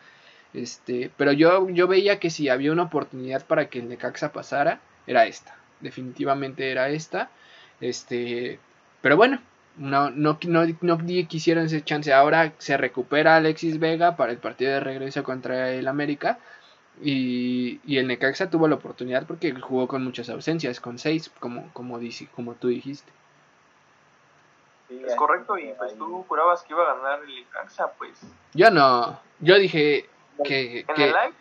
Este, 0.53 1.11
pero 1.15 1.31
yo, 1.31 1.69
yo 1.69 1.87
veía 1.87 2.19
que 2.19 2.29
si 2.29 2.49
había 2.49 2.73
una 2.73 2.83
oportunidad 2.83 3.45
para 3.45 3.69
que 3.69 3.79
el 3.79 3.87
Necaxa 3.87 4.33
pasara, 4.33 4.81
era 5.07 5.25
esta. 5.27 5.55
Definitivamente 5.79 6.71
era 6.71 6.89
esta. 6.89 7.29
Este, 7.79 8.59
pero 9.01 9.15
bueno, 9.15 9.41
no, 9.77 10.09
no, 10.11 10.39
no, 10.45 10.65
no 10.81 10.97
quisieron 11.29 11.65
ese 11.67 11.81
chance. 11.83 12.11
Ahora 12.13 12.53
se 12.57 12.75
recupera 12.75 13.37
Alexis 13.37 13.79
Vega 13.79 14.17
para 14.17 14.33
el 14.33 14.39
partido 14.39 14.71
de 14.73 14.81
regreso 14.81 15.23
contra 15.23 15.71
el 15.71 15.87
América. 15.87 16.39
Y, 17.01 17.79
y, 17.85 17.97
el 17.97 18.07
Necaxa 18.07 18.49
tuvo 18.49 18.67
la 18.67 18.75
oportunidad 18.75 19.25
porque 19.25 19.53
jugó 19.53 19.87
con 19.87 20.03
muchas 20.03 20.29
ausencias, 20.29 20.79
con 20.81 20.97
seis, 20.99 21.31
como, 21.39 21.69
como, 21.73 21.99
como 22.35 22.53
tú 22.55 22.69
dijiste 22.69 23.11
es 24.89 25.15
correcto, 25.15 25.57
y 25.57 25.73
pues 25.77 25.97
tú 25.97 26.23
jurabas 26.27 26.63
que 26.63 26.73
iba 26.73 26.83
a 26.83 26.95
ganar 26.95 27.23
el 27.23 27.35
Necaxa, 27.35 27.91
pues. 27.93 28.19
Yo 28.53 28.69
no, 28.69 29.19
yo 29.39 29.55
dije 29.55 30.07
que... 30.43 30.85
¿En 30.87 31.01
el 31.01 31.09
live? 31.09 31.33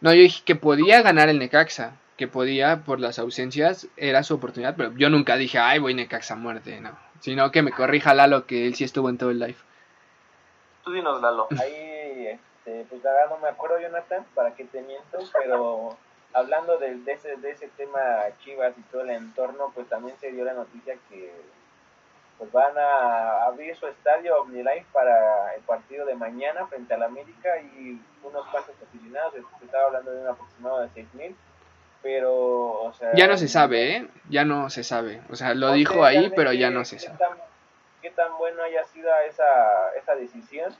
No, 0.00 0.12
yo 0.12 0.22
dije 0.22 0.42
que 0.44 0.56
podía 0.56 1.02
ganar 1.02 1.28
el 1.28 1.38
Necaxa, 1.38 1.92
que 2.16 2.26
podía 2.26 2.82
por 2.84 3.00
las 3.00 3.18
ausencias, 3.18 3.88
era 3.96 4.22
su 4.22 4.34
oportunidad, 4.34 4.74
pero 4.76 4.92
yo 4.96 5.08
nunca 5.10 5.36
dije, 5.36 5.58
ay, 5.58 5.78
voy 5.78 5.94
Necaxa 5.94 6.34
muerte, 6.36 6.80
no. 6.80 6.98
Sino 7.20 7.50
que 7.50 7.62
me 7.62 7.70
corrija 7.70 8.14
Lalo, 8.14 8.46
que 8.46 8.66
él 8.66 8.74
sí 8.74 8.84
estuvo 8.84 9.08
en 9.08 9.18
todo 9.18 9.30
el 9.30 9.38
live. 9.38 9.56
Tú 10.84 10.92
dinos, 10.92 11.20
Lalo. 11.20 11.48
Ahí, 11.60 12.26
este, 12.26 12.86
pues 12.88 13.04
la 13.04 13.12
verdad 13.12 13.30
no 13.30 13.38
me 13.38 13.48
acuerdo, 13.48 13.80
Jonathan, 13.80 14.24
para 14.34 14.54
qué 14.54 14.64
te 14.64 14.82
miento, 14.82 15.18
pero 15.38 15.96
hablando 16.32 16.78
de, 16.78 16.96
de, 16.96 17.12
ese, 17.12 17.36
de 17.36 17.50
ese 17.50 17.68
tema 17.76 18.00
Chivas 18.42 18.74
y 18.78 18.82
todo 18.90 19.02
el 19.02 19.10
entorno, 19.10 19.70
pues 19.74 19.88
también 19.88 20.16
se 20.18 20.32
dio 20.32 20.44
la 20.44 20.54
noticia 20.54 20.96
que 21.08 21.32
pues 22.40 22.50
van 22.52 22.72
a 22.78 23.44
abrir 23.44 23.76
su 23.76 23.86
estadio 23.86 24.40
OmniLife 24.40 24.86
para 24.94 25.54
el 25.54 25.60
partido 25.60 26.06
de 26.06 26.14
mañana 26.14 26.66
frente 26.68 26.94
a 26.94 26.96
la 26.96 27.04
América 27.04 27.60
y 27.60 28.00
unos 28.22 28.46
cuantos 28.46 28.74
aficionados, 28.82 29.34
se 29.34 29.64
estaba 29.66 29.84
hablando 29.88 30.10
de 30.10 30.22
un 30.22 30.28
aproximado 30.28 30.80
de 30.80 30.88
6.000, 30.88 31.34
pero, 32.02 32.32
o 32.80 32.92
sea... 32.94 33.12
Ya 33.12 33.26
no 33.26 33.36
se 33.36 33.46
sabe, 33.46 33.96
¿eh? 33.96 34.08
Ya 34.30 34.46
no 34.46 34.70
se 34.70 34.84
sabe, 34.84 35.20
o 35.28 35.36
sea, 35.36 35.52
lo 35.52 35.72
dijo 35.72 36.02
ahí, 36.02 36.32
pero 36.34 36.54
ya 36.54 36.70
no 36.70 36.86
se 36.86 36.98
sabe. 36.98 37.18
qué 38.00 38.10
tan 38.10 38.34
bueno 38.38 38.62
haya 38.62 38.84
sido 38.84 39.10
esa, 39.28 39.94
esa 39.98 40.14
decisión 40.14 40.74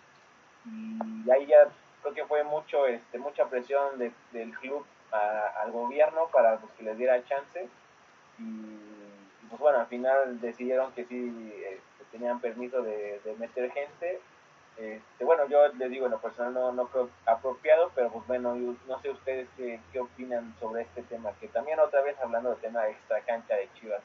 y 0.65 1.31
ahí 1.31 1.45
ya 1.45 1.69
creo 2.01 2.15
que 2.15 2.25
fue 2.25 2.43
mucho 2.43 2.87
este 2.87 3.19
mucha 3.19 3.45
presión 3.47 3.99
del 3.99 4.51
club 4.61 4.87
al 5.11 5.71
gobierno 5.73 6.29
para 6.33 6.57
pues, 6.57 6.73
que 6.73 6.85
les 6.85 6.97
diera 6.97 7.23
chance 7.27 7.69
y 8.39 8.90
pues 9.51 9.61
bueno, 9.61 9.81
al 9.81 9.87
final 9.89 10.41
decidieron 10.41 10.93
que 10.93 11.05
sí 11.05 11.53
este, 11.65 12.05
tenían 12.13 12.41
permiso 12.41 12.83
de, 12.83 13.21
meter 13.39 13.71
gente. 13.73 14.21
Este, 14.79 15.25
bueno, 15.25 15.47
yo 15.49 15.69
les 15.75 15.91
digo, 15.91 16.07
en 16.07 16.13
lo 16.13 16.21
personal 16.21 16.55
no, 16.55 16.73
no 16.73 16.87
creo 16.87 17.11
apropiado, 17.27 17.91
pero 17.95 18.11
pues 18.11 18.27
bueno, 18.27 18.55
no 18.55 19.01
sé 19.03 19.11
ustedes 19.11 19.47
qué, 19.57 19.79
qué 19.93 20.01
opinan 20.01 20.55
sobre 20.59 20.83
este 20.83 21.03
tema, 21.03 21.33
que 21.41 21.49
también 21.49 21.79
otra 21.81 22.01
vez 22.03 22.17
hablando 22.21 22.51
del 22.51 22.61
tema 22.61 22.83
de 22.83 22.93
extra 22.93 23.21
cancha 23.21 23.57
de 23.57 23.69
Chivas. 23.79 24.03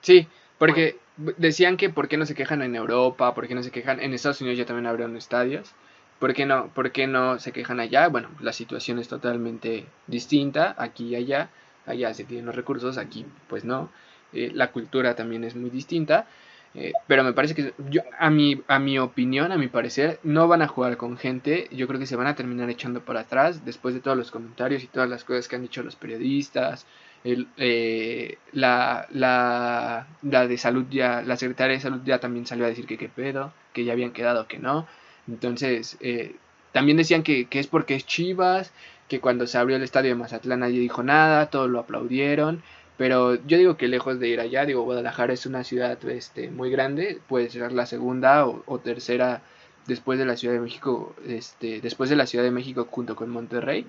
Sí, 0.00 0.28
porque 0.58 0.98
decían 1.16 1.76
que 1.76 1.90
por 1.90 2.08
qué 2.08 2.16
no 2.16 2.26
se 2.26 2.34
quejan 2.34 2.62
en 2.62 2.76
Europa, 2.76 3.34
por 3.34 3.48
qué 3.48 3.54
no 3.54 3.62
se 3.62 3.70
quejan 3.70 4.00
en 4.00 4.14
Estados 4.14 4.40
Unidos 4.40 4.58
ya 4.58 4.66
también 4.66 4.86
abrieron 4.86 5.16
estadios. 5.16 5.74
¿Por 6.18 6.32
qué, 6.32 6.46
no, 6.46 6.68
¿Por 6.68 6.92
qué 6.92 7.06
no 7.06 7.38
se 7.38 7.52
quejan 7.52 7.78
allá? 7.78 8.08
Bueno, 8.08 8.30
la 8.40 8.52
situación 8.52 8.98
es 8.98 9.08
totalmente 9.08 9.84
distinta 10.06 10.74
aquí 10.78 11.08
y 11.08 11.16
allá. 11.16 11.50
Allá 11.84 12.14
se 12.14 12.24
tienen 12.24 12.46
los 12.46 12.56
recursos, 12.56 12.96
aquí 12.96 13.26
pues 13.48 13.64
no. 13.64 13.90
Eh, 14.32 14.50
la 14.54 14.70
cultura 14.72 15.14
también 15.14 15.44
es 15.44 15.54
muy 15.56 15.70
distinta. 15.70 16.26
Eh, 16.74 16.92
pero 17.06 17.24
me 17.24 17.32
parece 17.32 17.54
que 17.54 17.72
yo, 17.90 18.02
a 18.18 18.28
mi 18.28 18.62
a 18.68 18.78
mi 18.78 18.98
opinión, 18.98 19.50
a 19.50 19.56
mi 19.56 19.68
parecer, 19.68 20.20
no 20.22 20.46
van 20.46 20.60
a 20.62 20.68
jugar 20.68 20.96
con 20.98 21.16
gente. 21.16 21.68
Yo 21.72 21.86
creo 21.88 21.98
que 21.98 22.06
se 22.06 22.16
van 22.16 22.26
a 22.26 22.34
terminar 22.36 22.68
echando 22.70 23.00
para 23.04 23.20
atrás 23.20 23.64
después 23.64 23.94
de 23.94 24.00
todos 24.00 24.16
los 24.16 24.30
comentarios 24.30 24.82
y 24.84 24.86
todas 24.88 25.08
las 25.08 25.24
cosas 25.24 25.48
que 25.48 25.56
han 25.56 25.62
dicho 25.62 25.82
los 25.82 25.96
periodistas. 25.96 26.86
Eh, 27.24 28.38
la, 28.52 29.06
la, 29.10 30.06
la 30.22 30.46
de 30.46 30.58
salud 30.58 30.86
ya, 30.90 31.22
la 31.22 31.36
secretaria 31.36 31.76
de 31.76 31.82
salud 31.82 32.00
ya 32.04 32.20
también 32.20 32.46
salió 32.46 32.64
a 32.64 32.68
decir 32.68 32.86
que 32.86 32.98
qué 32.98 33.08
pedo, 33.08 33.52
que 33.72 33.84
ya 33.84 33.92
habían 33.92 34.12
quedado 34.12 34.46
que 34.46 34.58
no. 34.58 34.86
Entonces, 35.26 35.96
eh, 36.00 36.36
también 36.72 36.96
decían 36.98 37.22
que, 37.24 37.46
que 37.46 37.58
es 37.58 37.66
porque 37.66 37.94
es 37.96 38.06
Chivas, 38.06 38.72
que 39.08 39.20
cuando 39.20 39.46
se 39.46 39.58
abrió 39.58 39.76
el 39.76 39.82
estadio 39.82 40.10
de 40.10 40.14
Mazatlán 40.16 40.60
nadie 40.60 40.78
dijo 40.80 41.02
nada, 41.02 41.46
todos 41.50 41.68
lo 41.70 41.80
aplaudieron. 41.80 42.62
Pero 42.96 43.34
yo 43.46 43.58
digo 43.58 43.76
que 43.76 43.88
lejos 43.88 44.18
de 44.18 44.28
ir 44.28 44.40
allá, 44.40 44.64
digo, 44.64 44.82
Guadalajara 44.82 45.32
es 45.34 45.44
una 45.46 45.64
ciudad 45.64 46.02
este, 46.08 46.50
muy 46.50 46.70
grande, 46.70 47.20
puede 47.28 47.50
ser 47.50 47.72
la 47.72 47.86
segunda 47.86 48.46
o, 48.46 48.78
tercera 48.78 49.42
después 49.86 50.18
de 50.18 50.24
la 50.24 50.36
Ciudad 50.36 50.54
de 50.54 50.60
México, 50.60 51.14
este, 51.26 51.80
después 51.80 52.10
de 52.10 52.16
la 52.16 52.26
Ciudad 52.26 52.44
de 52.44 52.50
México 52.50 52.88
junto 52.90 53.14
con 53.14 53.30
Monterrey. 53.30 53.86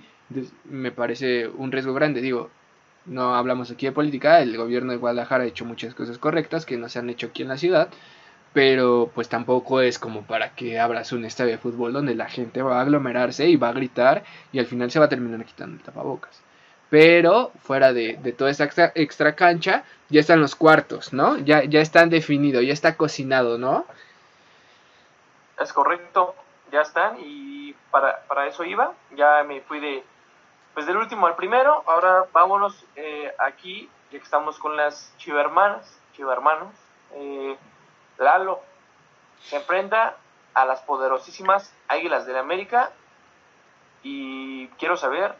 me 0.65 0.91
parece 0.91 1.47
un 1.47 1.71
riesgo 1.71 1.93
grande, 1.93 2.21
digo, 2.21 2.49
no 3.05 3.35
hablamos 3.35 3.71
aquí 3.71 3.85
de 3.85 3.93
política, 3.93 4.41
el 4.41 4.57
gobierno 4.57 4.91
de 4.91 4.97
Guadalajara 4.97 5.45
ha 5.45 5.47
hecho 5.47 5.65
muchas 5.65 5.95
cosas 5.95 6.17
correctas 6.17 6.65
que 6.65 6.77
no 6.77 6.89
se 6.89 6.99
han 6.99 7.09
hecho 7.09 7.27
aquí 7.27 7.43
en 7.43 7.49
la 7.49 7.57
ciudad, 7.57 7.89
pero 8.53 9.11
pues 9.15 9.29
tampoco 9.29 9.81
es 9.81 9.99
como 9.99 10.23
para 10.23 10.55
que 10.55 10.79
abras 10.79 11.13
un 11.13 11.25
estadio 11.25 11.51
de 11.51 11.57
fútbol 11.57 11.93
donde 11.93 12.15
la 12.15 12.27
gente 12.29 12.61
va 12.61 12.79
a 12.79 12.81
aglomerarse 12.81 13.47
y 13.49 13.55
va 13.55 13.69
a 13.69 13.73
gritar 13.73 14.23
y 14.51 14.59
al 14.59 14.65
final 14.65 14.91
se 14.91 14.99
va 14.99 15.05
a 15.05 15.09
terminar 15.09 15.45
quitando 15.45 15.77
el 15.77 15.83
tapabocas. 15.83 16.41
Pero 16.89 17.51
fuera 17.63 17.91
de, 17.91 18.15
toda 18.37 18.49
esta 18.49 18.69
extra, 18.95 19.35
cancha, 19.35 19.83
ya 20.09 20.21
están 20.21 20.39
los 20.39 20.55
cuartos, 20.55 21.11
¿no? 21.11 21.37
Ya, 21.37 21.63
ya 21.63 21.81
están 21.81 22.09
definidos, 22.09 22.63
ya 22.63 22.73
está 22.73 22.95
cocinado, 22.95 23.57
¿no? 23.57 23.85
Es 25.59 25.73
correcto, 25.73 26.35
ya 26.71 26.81
están 26.81 27.17
y 27.19 27.73
para, 27.91 28.23
para 28.27 28.47
eso 28.47 28.63
iba. 28.63 28.93
Ya 29.15 29.43
me 29.43 29.61
fui 29.61 29.79
de, 29.79 30.03
pues 30.73 30.85
del 30.85 30.97
último 30.97 31.27
al 31.27 31.35
primero. 31.35 31.83
Ahora 31.87 32.25
vámonos 32.31 32.85
eh, 32.95 33.33
aquí, 33.39 33.89
ya 34.11 34.19
que 34.19 34.23
estamos 34.23 34.57
con 34.59 34.77
las 34.77 35.13
chivermanas, 35.17 35.99
chivermanos. 36.13 36.73
Eh, 37.15 37.57
Lalo 38.17 38.61
se 39.41 39.57
enfrenta 39.57 40.15
a 40.53 40.65
las 40.65 40.81
poderosísimas 40.81 41.73
Águilas 41.87 42.25
de 42.25 42.33
la 42.33 42.39
América 42.39 42.91
y 44.03 44.67
quiero 44.79 44.97
saber 44.97 45.35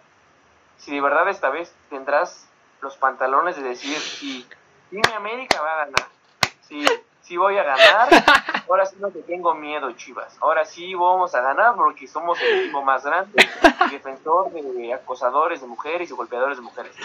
si 0.77 0.95
de 0.95 1.01
verdad 1.01 1.27
esta 1.29 1.49
vez 1.49 1.73
tendrás 1.89 2.47
los 2.81 2.97
pantalones 2.97 3.55
de 3.55 3.63
decir 3.63 3.97
si, 3.97 4.47
mi 4.91 5.01
América 5.15 5.61
va 5.61 5.73
a 5.73 5.85
ganar, 5.85 6.07
si, 6.61 6.85
si 7.21 7.37
voy 7.37 7.57
a 7.57 7.63
ganar, 7.63 8.09
ahora 8.69 8.85
sí 8.85 8.95
no 8.99 9.09
te 9.09 9.21
tengo 9.23 9.53
miedo, 9.53 9.91
Chivas, 9.93 10.37
ahora 10.41 10.63
sí 10.65 10.93
vamos 10.93 11.35
a 11.35 11.41
ganar 11.41 11.75
porque 11.75 12.07
somos 12.07 12.39
el 12.41 12.61
equipo 12.61 12.81
más 12.83 13.05
grande, 13.05 13.47
defensor 13.91 14.51
de 14.51 14.93
acosadores 14.93 15.61
de 15.61 15.67
mujeres 15.67 16.09
y 16.09 16.13
golpeadores 16.13 16.57
de 16.57 16.63
mujeres. 16.63 16.95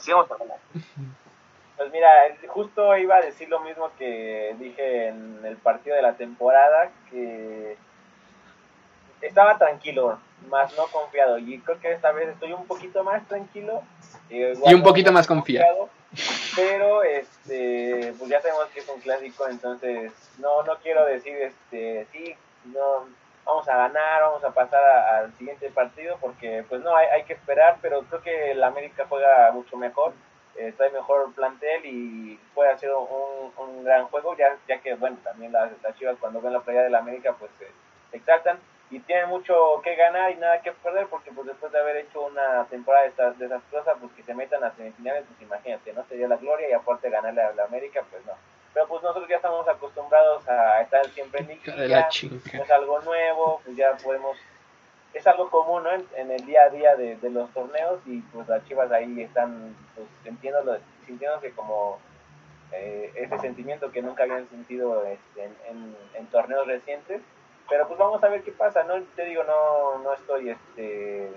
Sí, 0.00 0.12
vamos 0.12 0.30
a 0.30 0.36
ganar. 0.36 0.58
Pues 1.76 1.90
mira, 1.90 2.08
justo 2.48 2.96
iba 2.96 3.16
a 3.16 3.22
decir 3.22 3.48
lo 3.48 3.60
mismo 3.60 3.90
que 3.98 4.54
dije 4.58 5.08
en 5.08 5.40
el 5.44 5.56
partido 5.56 5.96
de 5.96 6.02
la 6.02 6.14
temporada, 6.14 6.90
que 7.10 7.76
estaba 9.20 9.58
tranquilo, 9.58 10.18
más 10.48 10.76
no 10.76 10.86
confiado. 10.86 11.38
Y 11.38 11.58
creo 11.60 11.80
que 11.80 11.92
esta 11.92 12.12
vez 12.12 12.28
estoy 12.28 12.52
un 12.52 12.66
poquito 12.66 13.02
más 13.04 13.26
tranquilo. 13.28 13.82
y 14.30 14.74
un 14.74 14.82
poquito 14.82 15.12
más 15.12 15.26
confiado. 15.26 15.88
Pero 16.54 17.02
este, 17.02 18.12
pues 18.18 18.30
ya 18.30 18.40
sabemos 18.40 18.66
que 18.66 18.80
es 18.80 18.88
un 18.88 19.00
clásico, 19.00 19.48
entonces 19.48 20.12
no, 20.38 20.62
no 20.62 20.76
quiero 20.82 21.06
decir, 21.06 21.34
este, 21.36 22.06
sí, 22.12 22.34
no, 22.66 23.06
vamos 23.46 23.66
a 23.68 23.76
ganar, 23.76 24.22
vamos 24.22 24.44
a 24.44 24.50
pasar 24.50 24.82
al 24.84 25.32
siguiente 25.38 25.70
partido, 25.70 26.18
porque 26.20 26.64
pues 26.68 26.82
no, 26.82 26.94
hay, 26.94 27.06
hay 27.08 27.24
que 27.24 27.32
esperar, 27.32 27.78
pero 27.80 28.02
creo 28.02 28.20
que 28.20 28.50
el 28.50 28.62
América 28.62 29.06
juega 29.08 29.50
mucho 29.52 29.78
mejor, 29.78 30.12
eh, 30.56 30.74
trae 30.76 30.90
mejor 30.90 31.32
plantel 31.32 31.86
y 31.86 32.38
puede 32.54 32.70
hacer 32.70 32.90
un, 32.92 33.50
un 33.56 33.84
gran 33.84 34.06
juego, 34.08 34.36
ya, 34.36 34.54
ya 34.68 34.82
que, 34.82 34.94
bueno, 34.94 35.16
también 35.24 35.50
las, 35.50 35.70
las 35.82 35.96
chivas 35.98 36.16
cuando 36.20 36.42
ven 36.42 36.52
la 36.52 36.60
playa 36.60 36.82
del 36.82 36.94
América, 36.94 37.34
pues 37.38 37.50
se 37.58 38.16
exaltan 38.16 38.58
y 38.92 39.00
tienen 39.00 39.30
mucho 39.30 39.54
que 39.82 39.96
ganar 39.96 40.30
y 40.32 40.36
nada 40.36 40.60
que 40.60 40.70
perder 40.70 41.06
porque 41.06 41.32
pues 41.32 41.46
después 41.46 41.72
de 41.72 41.78
haber 41.78 41.96
hecho 41.96 42.20
una 42.26 42.66
temporada 42.68 43.06
desastrosa 43.38 43.94
pues 43.98 44.12
que 44.12 44.22
se 44.22 44.34
metan 44.34 44.62
a 44.62 44.70
semifinales 44.76 45.24
pues 45.26 45.40
imagínate 45.40 45.94
no 45.94 46.04
sería 46.04 46.28
la 46.28 46.36
gloria 46.36 46.68
y 46.68 46.72
aparte 46.74 47.08
ganarle 47.08 47.40
a 47.40 47.54
la 47.54 47.64
América 47.64 48.04
pues 48.10 48.24
no. 48.26 48.34
Pero 48.74 48.86
pues 48.88 49.02
nosotros 49.02 49.28
ya 49.30 49.36
estamos 49.36 49.66
acostumbrados 49.66 50.46
a 50.46 50.82
estar 50.82 51.06
siempre 51.08 51.40
en 51.40 51.48
liga 51.48 52.08
es 52.10 52.70
algo 52.70 53.00
nuevo 53.00 53.62
pues 53.64 53.76
ya 53.78 53.96
podemos 53.96 54.36
es 55.14 55.26
algo 55.26 55.48
común 55.48 55.84
¿no? 55.84 55.90
en, 55.90 56.30
el 56.30 56.44
día 56.44 56.64
a 56.64 56.68
día 56.68 56.94
de, 56.94 57.16
los 57.30 57.50
torneos 57.52 57.98
y 58.04 58.20
pues 58.20 58.46
las 58.46 58.62
chivas 58.68 58.92
ahí 58.92 59.22
están 59.22 59.74
pues 59.94 60.06
sintiéndolo, 60.22 60.76
sintiéndose 61.06 61.52
como 61.52 61.98
eh, 62.72 63.10
ese 63.14 63.38
sentimiento 63.38 63.90
que 63.90 64.02
nunca 64.02 64.24
habían 64.24 64.48
sentido 64.50 65.02
este, 65.06 65.44
en, 65.44 65.96
en 66.14 66.26
torneos 66.26 66.66
recientes 66.66 67.22
pero 67.72 67.88
pues 67.88 67.98
vamos 67.98 68.22
a 68.22 68.28
ver 68.28 68.42
qué 68.42 68.52
pasa, 68.52 68.84
¿no? 68.84 69.02
Te 69.16 69.24
digo, 69.24 69.44
no, 69.44 70.00
no 70.00 70.12
estoy 70.12 70.50
este, 70.50 71.32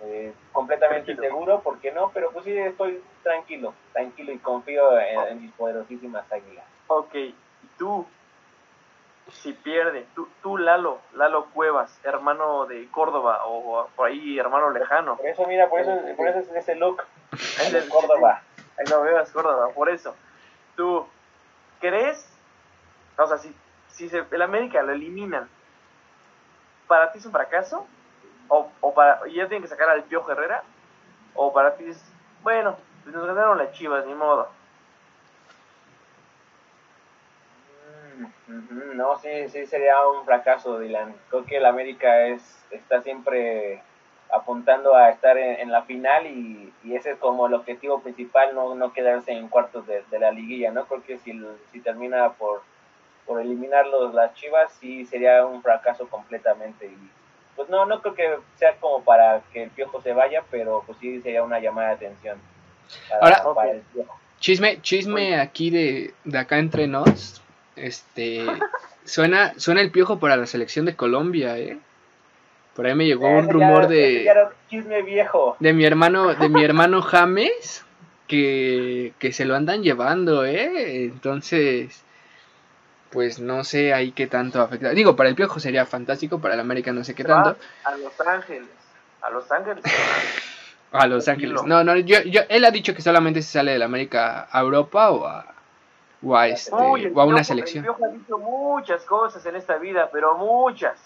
eh, 0.00 0.32
completamente 0.50 1.14
seguro, 1.14 1.60
porque 1.62 1.92
no, 1.92 2.10
pero 2.12 2.32
pues 2.32 2.44
sí 2.44 2.58
estoy 2.58 3.00
tranquilo, 3.22 3.72
tranquilo 3.92 4.32
y 4.32 4.38
confío 4.38 4.98
en, 4.98 5.40
mis 5.40 5.52
poderosísimas 5.52 6.24
águilas. 6.32 6.64
Ok, 6.88 7.14
y 7.14 7.34
tú, 7.78 8.04
si 9.30 9.52
pierde, 9.52 10.04
tú, 10.16 10.28
tú 10.42 10.58
Lalo, 10.58 10.98
Lalo 11.14 11.46
Cuevas, 11.54 11.96
hermano 12.02 12.66
de 12.66 12.88
Córdoba, 12.90 13.42
o 13.46 13.86
por 13.94 14.08
ahí 14.08 14.40
hermano 14.40 14.70
lejano. 14.70 15.16
Por 15.16 15.26
eso, 15.28 15.46
mira, 15.46 15.68
por 15.68 15.78
eso, 15.78 15.96
por 16.16 16.26
eso 16.26 16.40
es 16.40 16.50
ese 16.56 16.74
look, 16.74 17.04
es 17.32 17.72
de 17.72 17.88
Córdoba. 17.88 18.42
Ahí 18.76 18.84
no 18.90 19.02
veas 19.02 19.30
Córdoba, 19.30 19.68
por 19.72 19.88
eso. 19.90 20.16
¿Tú 20.74 21.06
crees? 21.78 22.28
O 23.16 23.26
sea, 23.28 23.38
si 23.38 23.54
si 23.92 24.08
se, 24.08 24.24
el 24.30 24.42
América 24.42 24.82
lo 24.82 24.92
eliminan, 24.92 25.48
¿para 26.88 27.12
ti 27.12 27.18
es 27.18 27.26
un 27.26 27.32
fracaso? 27.32 27.86
¿O, 28.48 28.70
o 28.80 28.94
para, 28.94 29.20
ya 29.28 29.46
tienen 29.46 29.62
que 29.62 29.68
sacar 29.68 29.88
al 29.88 30.04
Piojo 30.04 30.32
Herrera? 30.32 30.62
¿O 31.34 31.52
para 31.52 31.76
ti 31.76 31.84
es, 31.84 32.04
bueno, 32.42 32.76
pues 33.02 33.14
nos 33.14 33.26
ganaron 33.26 33.58
las 33.58 33.72
chivas, 33.72 34.04
ni 34.06 34.14
modo? 34.14 34.48
Mm, 38.46 38.96
no, 38.96 39.18
sí, 39.18 39.48
sí 39.48 39.66
sería 39.66 40.06
un 40.06 40.24
fracaso, 40.24 40.78
Dylan. 40.78 41.14
Creo 41.30 41.44
que 41.44 41.56
el 41.56 41.66
América 41.66 42.26
es, 42.26 42.64
está 42.70 43.00
siempre 43.02 43.82
apuntando 44.30 44.94
a 44.94 45.10
estar 45.10 45.36
en, 45.36 45.70
la 45.70 45.82
final 45.82 46.26
y, 46.26 46.72
ese 46.90 47.12
es 47.12 47.18
como 47.18 47.46
el 47.46 47.54
objetivo 47.54 48.00
principal, 48.00 48.54
no, 48.54 48.74
no 48.74 48.92
quedarse 48.92 49.32
en 49.32 49.48
cuartos 49.48 49.86
de, 49.86 50.02
de 50.10 50.18
la 50.18 50.30
liguilla, 50.30 50.70
¿no? 50.70 50.86
Creo 50.86 51.02
que 51.02 51.18
si, 51.18 51.38
si 51.70 51.80
termina 51.80 52.32
por 52.32 52.62
por 53.26 53.40
eliminarlos 53.40 54.14
las 54.14 54.34
Chivas 54.34 54.72
sí 54.80 55.04
sería 55.06 55.44
un 55.46 55.62
fracaso 55.62 56.08
completamente. 56.08 56.86
Y 56.86 57.10
pues 57.56 57.68
no 57.68 57.86
no 57.86 58.00
creo 58.00 58.14
que 58.14 58.36
sea 58.56 58.76
como 58.76 59.02
para 59.04 59.42
que 59.52 59.64
el 59.64 59.70
Piojo 59.70 60.00
se 60.00 60.12
vaya 60.12 60.42
pero 60.50 60.82
pues 60.86 60.98
sí 60.98 61.20
sería 61.20 61.42
una 61.42 61.60
llamada 61.60 61.88
de 61.88 61.94
atención. 61.94 62.38
Ahora, 63.20 63.42
chisme 64.40 64.80
chisme 64.82 65.38
aquí 65.38 65.70
de, 65.70 66.14
de 66.24 66.38
acá 66.38 66.58
entre 66.58 66.86
nos 66.86 67.42
este 67.76 68.44
suena 69.04 69.54
suena 69.58 69.80
el 69.80 69.90
Piojo 69.90 70.18
para 70.18 70.36
la 70.36 70.46
selección 70.46 70.84
de 70.84 70.96
Colombia 70.96 71.58
eh 71.58 71.78
por 72.74 72.86
ahí 72.86 72.94
me 72.94 73.06
llegó 73.06 73.28
un 73.28 73.48
rumor 73.48 73.86
de 73.86 74.28
chisme 74.68 75.02
viejo. 75.02 75.56
de 75.60 75.72
mi 75.72 75.84
hermano 75.84 76.34
de 76.34 76.48
mi 76.48 76.64
hermano 76.64 77.02
James 77.02 77.84
que, 78.26 79.12
que 79.18 79.32
se 79.32 79.44
lo 79.44 79.54
andan 79.54 79.82
llevando 79.82 80.44
eh 80.44 81.04
entonces 81.04 82.04
pues 83.12 83.38
no 83.38 83.62
sé 83.62 83.92
ahí 83.92 84.12
qué 84.12 84.26
tanto 84.26 84.60
afecta. 84.60 84.90
Digo, 84.90 85.14
para 85.14 85.28
el 85.28 85.34
Piojo 85.34 85.60
sería 85.60 85.86
fantástico, 85.86 86.40
para 86.40 86.54
el 86.54 86.60
América 86.60 86.92
no 86.92 87.04
sé 87.04 87.14
qué 87.14 87.24
tanto. 87.24 87.56
A 87.84 87.96
Los 87.96 88.20
Ángeles, 88.20 88.68
a 89.20 89.30
Los 89.30 89.52
Ángeles. 89.52 89.84
a 90.92 91.06
Los 91.06 91.28
Ángeles. 91.28 91.62
No, 91.64 91.84
no, 91.84 91.96
yo, 91.96 92.22
yo, 92.22 92.40
él 92.48 92.64
ha 92.64 92.70
dicho 92.70 92.94
que 92.94 93.02
solamente 93.02 93.42
se 93.42 93.52
sale 93.52 93.72
de 93.72 93.78
la 93.78 93.84
América 93.84 94.48
a 94.50 94.60
Europa 94.60 95.10
o 95.10 95.26
a, 95.26 95.54
o 96.22 96.36
a, 96.36 96.48
este, 96.48 96.72
o 96.74 97.20
a 97.20 97.24
una 97.24 97.44
selección. 97.44 97.84
El 97.84 97.90
Piojo 97.90 98.04
ha 98.04 98.08
dicho 98.08 98.38
muchas 98.38 99.04
cosas 99.04 99.44
en 99.46 99.56
esta 99.56 99.76
vida, 99.76 100.08
pero 100.10 100.36
muchas 100.38 100.98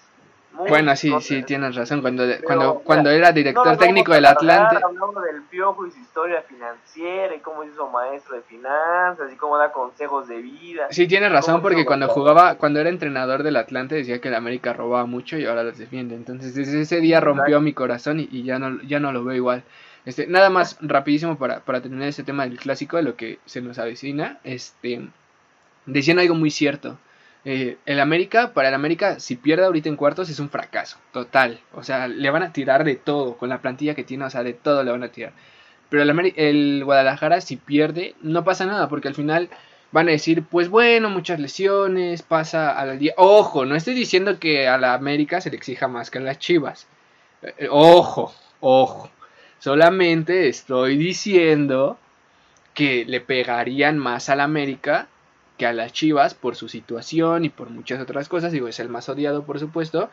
bueno, 0.57 0.97
sí, 0.97 1.12
sí, 1.21 1.42
tienes 1.42 1.75
razón. 1.75 2.01
Cuando, 2.01 2.25
cuando, 2.45 2.81
cuando 2.81 3.11
era 3.11 3.33
director 3.33 3.77
técnico 3.77 4.12
del 4.12 4.27
Atlante. 4.27 4.77
Hablando 4.83 5.21
del 5.21 5.42
piojo 5.42 5.87
y 5.87 5.90
su 5.90 5.99
historia 5.99 6.42
financiera 6.42 7.35
y 7.35 7.40
cómo 7.40 7.64
hizo 7.64 7.88
maestro 7.88 8.37
de 8.37 8.42
finanzas 8.42 9.33
y 9.33 9.37
cómo 9.37 9.59
da 9.59 9.73
consejos 9.73 10.29
de 10.29 10.40
vida. 10.40 10.87
Sí, 10.90 11.07
tienes 11.07 11.33
razón, 11.33 11.62
porque 11.62 11.85
cuando 11.85 12.09
jugaba, 12.09 12.57
cuando 12.57 12.81
era 12.81 12.88
entrenador 12.88 13.42
del 13.42 13.57
Atlante 13.57 13.95
decía 13.95 14.21
que 14.21 14.29
el 14.29 14.35
América 14.35 14.73
robaba 14.73 15.07
mucho 15.07 15.38
y 15.38 15.45
ahora 15.45 15.62
los 15.62 15.79
defiende. 15.79 16.14
Entonces, 16.14 16.55
desde 16.55 16.81
ese 16.81 17.01
día 17.01 17.21
rompió 17.21 17.61
mi 17.61 17.73
corazón 17.73 18.21
y, 18.21 18.42
ya, 18.42 18.59
no, 18.59 18.81
ya 18.83 19.01
no 19.01 19.12
lo 19.12 19.25
veo 19.25 19.37
igual. 19.37 19.64
Este, 20.05 20.27
nada 20.27 20.51
más 20.51 20.79
rapidísimo 20.81 21.37
para, 21.37 21.61
para 21.61 21.81
terminar 21.81 22.09
este 22.09 22.23
tema 22.23 22.45
del 22.45 22.59
clásico, 22.59 22.97
de 22.97 23.03
lo 23.03 23.16
que 23.16 23.40
se 23.45 23.61
nos 23.61 23.79
avecina. 23.79 24.38
Este, 24.45 25.09
decían 25.87 26.19
algo 26.19 26.35
muy 26.35 26.51
cierto. 26.51 26.99
Eh, 27.48 27.78
el 27.87 28.00
América, 28.00 28.52
para 28.54 28.70
el 28.70 28.74
América, 28.74 29.20
si 29.20 29.37
pierde 29.37 29.64
ahorita 29.64 29.88
en 29.88 29.94
cuartos 29.94 30.28
es 30.28 30.40
un 30.40 30.50
fracaso, 30.50 30.98
total. 31.12 31.61
O 31.74 31.85
sea, 31.85 32.09
le 32.09 32.28
van 32.30 32.42
a 32.42 32.52
tirar 32.52 32.82
de 32.82 32.96
todo, 32.96 33.37
con 33.37 33.48
la 33.48 33.62
plantilla 33.62 33.94
que 33.94 34.02
tiene, 34.02 34.24
o 34.24 34.30
sea, 34.30 34.42
de 34.42 34.52
todo 34.52 34.82
le 34.82 34.90
van 34.90 35.04
a 35.04 35.12
tirar. 35.12 35.32
Pero 35.88 36.02
el, 36.02 36.32
el 36.35 36.85
Guadalajara, 36.85 37.40
si 37.40 37.56
pierde, 37.56 38.16
no 38.20 38.42
pasa 38.42 38.66
nada, 38.66 38.88
porque 38.88 39.06
al 39.06 39.14
final 39.14 39.48
van 39.92 40.09
a 40.09 40.11
decir, 40.11 40.42
pues 40.42 40.68
bueno, 40.68 41.09
muchas 41.09 41.38
lesiones, 41.38 42.22
pasa 42.22 42.76
al 42.76 42.98
día. 42.98 43.14
Ojo, 43.16 43.64
no 43.64 43.76
estoy 43.76 43.94
diciendo 43.94 44.40
que 44.40 44.66
a 44.66 44.76
la 44.76 44.94
América 44.94 45.40
se 45.40 45.50
le 45.50 45.56
exija 45.56 45.87
más 45.87 46.11
que 46.11 46.18
a 46.18 46.22
las 46.22 46.40
Chivas. 46.40 46.88
Eh, 47.42 47.68
ojo, 47.70 48.35
ojo. 48.59 49.09
Solamente 49.61 50.48
estoy 50.48 50.96
diciendo 50.96 51.96
que 52.74 53.04
le 53.04 53.20
pegarían 53.20 53.98
más 53.98 54.30
a 54.30 54.35
la 54.35 54.42
América 54.42 55.06
que 55.57 55.66
a 55.66 55.73
las 55.73 55.92
Chivas 55.92 56.35
por 56.35 56.57
su 56.57 56.69
situación 56.69 57.45
y 57.45 57.49
por 57.49 57.71
muchas 57.71 58.01
otras 58.01 58.29
cosas. 58.29 58.53
Digo, 58.53 58.69
es 58.69 58.81
el 58.81 58.88
más 58.88 59.09
odiado, 59.09 59.45
por 59.45 59.59
supuesto. 59.59 60.11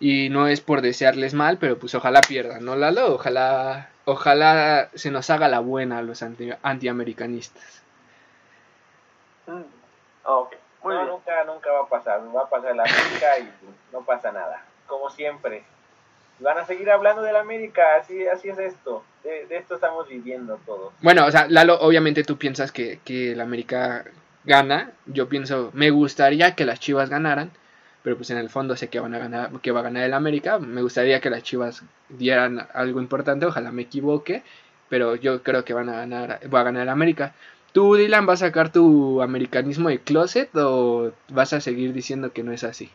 Y 0.00 0.28
no 0.28 0.48
es 0.48 0.60
por 0.60 0.80
desearles 0.80 1.34
mal, 1.34 1.58
pero 1.58 1.78
pues 1.78 1.94
ojalá 1.94 2.20
pierdan, 2.20 2.64
¿no, 2.64 2.74
Lalo? 2.76 3.14
Ojalá, 3.14 3.90
ojalá 4.04 4.90
se 4.94 5.10
nos 5.10 5.30
haga 5.30 5.48
la 5.48 5.60
buena 5.60 5.98
a 5.98 6.02
los 6.02 6.22
anti 6.22 6.50
antiamericanistas. 6.62 7.82
Mm, 9.46 9.62
no, 10.24 11.06
nunca, 11.06 11.44
nunca 11.44 11.70
va 11.70 11.80
a 11.80 11.88
pasar. 11.88 12.20
Va 12.34 12.42
a 12.42 12.48
pasar 12.48 12.76
la 12.76 12.82
América 12.82 13.38
y 13.38 13.48
no 13.92 14.02
pasa 14.02 14.32
nada. 14.32 14.64
Como 14.86 15.10
siempre. 15.10 15.64
Van 16.40 16.58
a 16.58 16.66
seguir 16.66 16.90
hablando 16.90 17.22
de 17.22 17.32
la 17.32 17.40
América, 17.40 17.82
así, 18.00 18.26
así 18.26 18.48
es 18.48 18.58
esto. 18.58 19.04
De, 19.22 19.46
esto 19.50 19.76
estamos 19.76 20.08
viviendo 20.08 20.58
todos. 20.66 20.92
Bueno, 21.00 21.24
o 21.26 21.30
sea, 21.30 21.46
Lalo, 21.48 21.78
obviamente 21.80 22.24
tú 22.24 22.36
piensas 22.36 22.72
que, 22.72 22.98
que 23.04 23.36
la 23.36 23.44
América 23.44 24.04
gana. 24.44 24.92
Yo 25.06 25.28
pienso, 25.28 25.70
me 25.72 25.90
gustaría 25.90 26.54
que 26.54 26.64
las 26.64 26.80
Chivas 26.80 27.10
ganaran, 27.10 27.50
pero 28.02 28.16
pues 28.16 28.30
en 28.30 28.38
el 28.38 28.50
fondo 28.50 28.76
sé 28.76 28.88
que 28.88 29.00
van 29.00 29.14
a 29.14 29.18
ganar, 29.18 29.50
que 29.60 29.72
va 29.72 29.80
a 29.80 29.84
ganar 29.84 30.04
el 30.04 30.14
América. 30.14 30.58
Me 30.58 30.82
gustaría 30.82 31.20
que 31.20 31.30
las 31.30 31.42
Chivas 31.42 31.82
dieran 32.08 32.66
algo 32.74 33.00
importante, 33.00 33.46
ojalá 33.46 33.72
me 33.72 33.82
equivoque, 33.82 34.42
pero 34.88 35.16
yo 35.16 35.42
creo 35.42 35.64
que 35.64 35.74
van 35.74 35.88
a 35.88 35.96
ganar, 35.96 36.40
va 36.52 36.60
a 36.60 36.64
ganar 36.64 36.82
el 36.82 36.88
América. 36.88 37.34
¿Tú, 37.72 37.96
Dylan, 37.96 38.26
vas 38.26 38.42
a 38.42 38.46
sacar 38.46 38.70
tu 38.70 39.20
americanismo 39.20 39.88
de 39.88 40.00
closet 40.00 40.54
o 40.54 41.12
vas 41.30 41.52
a 41.52 41.60
seguir 41.60 41.92
diciendo 41.92 42.32
que 42.32 42.44
no 42.44 42.52
es 42.52 42.62
así? 42.62 42.92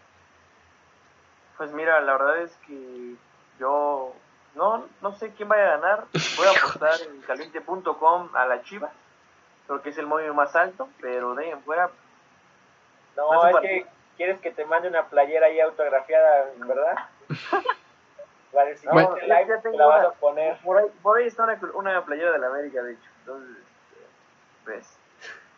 Pues 1.57 1.73
mira, 1.73 1.99
la 1.99 2.13
verdad 2.13 2.41
es 2.43 2.55
que 2.65 3.15
yo 3.59 4.13
no, 4.55 4.85
no 5.01 5.11
sé 5.17 5.33
quién 5.35 5.49
vaya 5.49 5.73
a 5.73 5.77
ganar. 5.77 6.05
Voy 6.37 6.47
a 6.47 6.51
apostar 6.57 6.93
en 7.01 7.19
caliente.com 7.23 8.29
a 8.33 8.45
la 8.45 8.63
Chivas 8.63 8.91
porque 9.69 9.91
es 9.91 9.97
el 9.99 10.07
móvil 10.07 10.33
más 10.33 10.55
alto, 10.55 10.89
pero 10.99 11.35
de 11.35 11.45
ahí 11.45 11.51
en 11.51 11.61
fuera. 11.61 11.91
No, 13.15 13.47
es 13.47 13.55
que 13.57 13.85
quieres 14.17 14.39
que 14.41 14.49
te 14.49 14.65
mande 14.65 14.87
una 14.87 15.05
playera 15.05 15.45
ahí 15.45 15.59
autografiada, 15.59 16.47
¿verdad? 16.57 16.95
vale, 18.53 18.75
si 18.77 18.87
no, 18.87 19.17
ya 19.27 19.61
tengo 19.61 19.77
la 19.77 19.85
vas 19.85 20.07
a 20.07 20.11
poner. 20.13 20.57
Por 20.63 20.79
ahí, 20.79 20.87
por 21.03 21.19
ahí 21.19 21.27
está 21.27 21.43
una, 21.43 21.59
una, 21.75 22.03
playera 22.03 22.31
de 22.31 22.39
la 22.39 22.47
América, 22.47 22.81
de 22.81 22.93
hecho. 22.93 23.09
Entonces, 23.19 23.57
ves. 24.65 24.97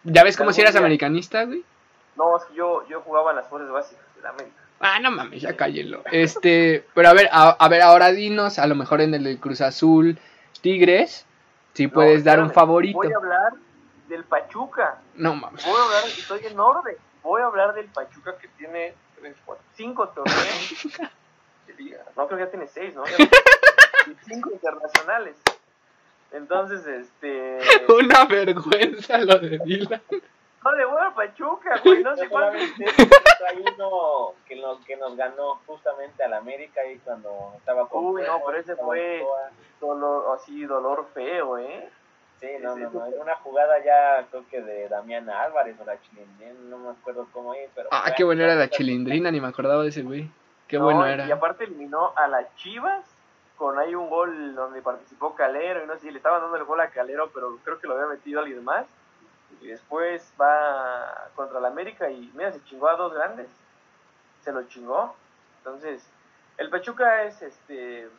¿Ya 0.03 0.25
ves 0.25 0.35
cómo 0.35 0.51
si 0.51 0.59
eras 0.59 0.75
americanista, 0.75 1.45
güey? 1.45 1.63
No, 2.17 2.35
es 2.35 2.43
que 2.43 2.55
yo, 2.55 2.85
yo 2.89 2.99
jugaba 3.01 3.29
en 3.29 3.37
las 3.37 3.47
fuerzas 3.47 3.71
básicas 3.71 4.03
de 4.17 4.21
la 4.23 4.29
América. 4.31 4.61
Ah, 4.81 4.99
no 4.99 5.11
mames, 5.11 5.41
ya 5.41 5.55
cállelo. 5.55 6.03
Este, 6.11 6.85
pero 6.93 7.07
a 7.07 7.13
ver, 7.13 7.29
a, 7.31 7.69
ver, 7.69 7.81
ahora 7.81 8.11
dinos, 8.11 8.59
a 8.59 8.67
lo 8.67 8.75
mejor 8.75 8.99
en 8.99 9.13
el 9.13 9.39
Cruz 9.39 9.61
Azul 9.61 10.19
Tigres, 10.59 11.25
si 11.73 11.87
puedes 11.87 12.25
dar 12.25 12.41
un 12.41 12.51
favorito. 12.51 12.97
Voy 12.97 13.13
a 13.13 13.15
hablar 13.15 13.53
del 14.11 14.25
Pachuca. 14.25 14.99
No 15.15 15.33
mames. 15.35 15.65
Voy 15.65 15.79
a 15.79 15.83
hablar, 15.83 16.03
estoy 16.05 16.45
en 16.45 16.59
orden. 16.59 16.97
Voy 17.23 17.41
a 17.41 17.45
hablar 17.45 17.73
del 17.73 17.87
Pachuca 17.87 18.37
que 18.37 18.49
tiene 18.49 18.93
cinco 19.73 20.09
torneos. 20.09 20.87
no 22.17 22.27
creo 22.27 22.37
que 22.37 22.45
ya 22.45 22.49
tiene 22.49 22.67
seis, 22.67 22.93
¿no? 22.93 23.03
y 24.07 24.15
cinco 24.25 24.51
internacionales. 24.51 25.37
Entonces, 26.31 26.85
este. 26.85 27.59
Una 27.87 28.25
vergüenza 28.25 29.17
lo 29.19 29.39
de 29.39 29.59
Dylan. 29.59 30.01
No 30.63 30.71
le 30.73 30.85
voy 30.85 31.01
a 31.01 31.15
Pachuca, 31.15 31.81
güey, 31.83 32.03
no 32.03 32.15
sé 32.15 32.29
cuál. 32.29 32.55
Hay 32.55 33.63
uno 33.75 34.33
que 34.45 34.55
nos, 34.57 34.85
que 34.85 34.95
nos 34.95 35.15
ganó 35.15 35.59
justamente 35.65 36.23
al 36.23 36.33
América 36.33 36.81
ahí 36.81 36.99
cuando 36.99 37.53
estaba 37.57 37.87
con. 37.87 38.05
Uy, 38.05 38.23
no, 38.23 38.41
pero 38.45 38.57
ese 38.59 38.75
fue 38.75 39.25
dolor, 39.79 40.37
así, 40.37 40.63
dolor 40.65 41.07
feo, 41.13 41.57
¿eh? 41.57 41.89
Sí, 42.41 42.47
no, 42.59 42.75
no, 42.75 42.89
no, 42.89 43.05
era 43.05 43.21
una 43.21 43.35
jugada 43.35 43.83
ya 43.85 44.25
creo 44.29 44.43
que 44.49 44.61
de 44.61 44.89
Damián 44.89 45.29
Álvarez 45.29 45.77
o 45.79 45.85
la 45.85 46.01
chilindrina, 46.01 46.53
no 46.63 46.79
me 46.79 46.89
acuerdo 46.89 47.27
cómo 47.31 47.53
es, 47.53 47.69
pero... 47.75 47.89
Ah, 47.91 48.11
qué 48.17 48.23
bueno 48.23 48.43
era 48.43 48.55
la 48.55 48.67
chilindrina, 48.67 49.29
ni 49.29 49.39
me 49.39 49.47
acordaba 49.47 49.83
de 49.83 49.89
ese 49.89 50.01
güey. 50.01 50.29
Qué 50.67 50.79
bueno 50.79 51.05
era. 51.05 51.27
Y 51.27 51.31
aparte 51.31 51.65
eliminó 51.65 52.13
a 52.15 52.27
las 52.27 52.53
Chivas 52.55 53.05
con 53.57 53.77
ahí 53.77 53.93
un 53.93 54.09
gol 54.09 54.55
donde 54.55 54.81
participó 54.81 55.35
Calero 55.35 55.83
y 55.83 55.87
no 55.87 55.93
sé 55.93 55.99
si 55.99 56.11
le 56.11 56.17
estaban 56.17 56.41
dando 56.41 56.57
el 56.57 56.63
gol 56.63 56.81
a 56.81 56.89
Calero, 56.89 57.29
pero 57.31 57.57
creo 57.63 57.79
que 57.79 57.87
lo 57.87 57.93
había 57.93 58.07
metido 58.07 58.39
alguien 58.39 58.63
más. 58.63 58.87
Y 59.61 59.67
después 59.67 60.33
va 60.41 61.29
contra 61.35 61.59
la 61.59 61.67
América 61.67 62.09
y 62.09 62.31
mira, 62.33 62.51
se 62.51 62.63
chingó 62.63 62.89
a 62.89 62.95
dos 62.95 63.13
grandes. 63.13 63.47
Se 64.43 64.51
lo 64.51 64.63
chingó. 64.63 65.15
Entonces, 65.59 66.03
el 66.57 66.71
Pachuca 66.71 67.23
es 67.25 67.39
este 67.43 68.09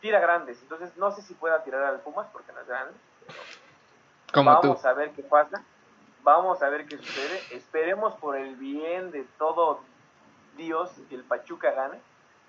tira 0.00 0.20
grandes, 0.20 0.62
entonces 0.62 0.96
no 0.96 1.10
sé 1.10 1.20
si 1.20 1.34
pueda 1.34 1.62
tirar 1.62 1.82
al 1.82 2.00
Pumas 2.00 2.26
porque 2.32 2.52
no 2.52 2.60
es 2.60 2.66
grande 2.66 2.94
Vamos 4.32 4.84
a 4.84 4.92
ver 4.92 5.10
qué 5.10 5.22
pasa. 5.22 5.62
Vamos 6.22 6.62
a 6.62 6.68
ver 6.68 6.86
qué 6.86 6.96
sucede. 6.98 7.40
Esperemos 7.50 8.14
por 8.14 8.36
el 8.36 8.54
bien 8.56 9.10
de 9.10 9.24
todo 9.38 9.80
Dios 10.56 10.90
que 11.08 11.14
el 11.14 11.24
Pachuca 11.24 11.72
gane. 11.72 11.98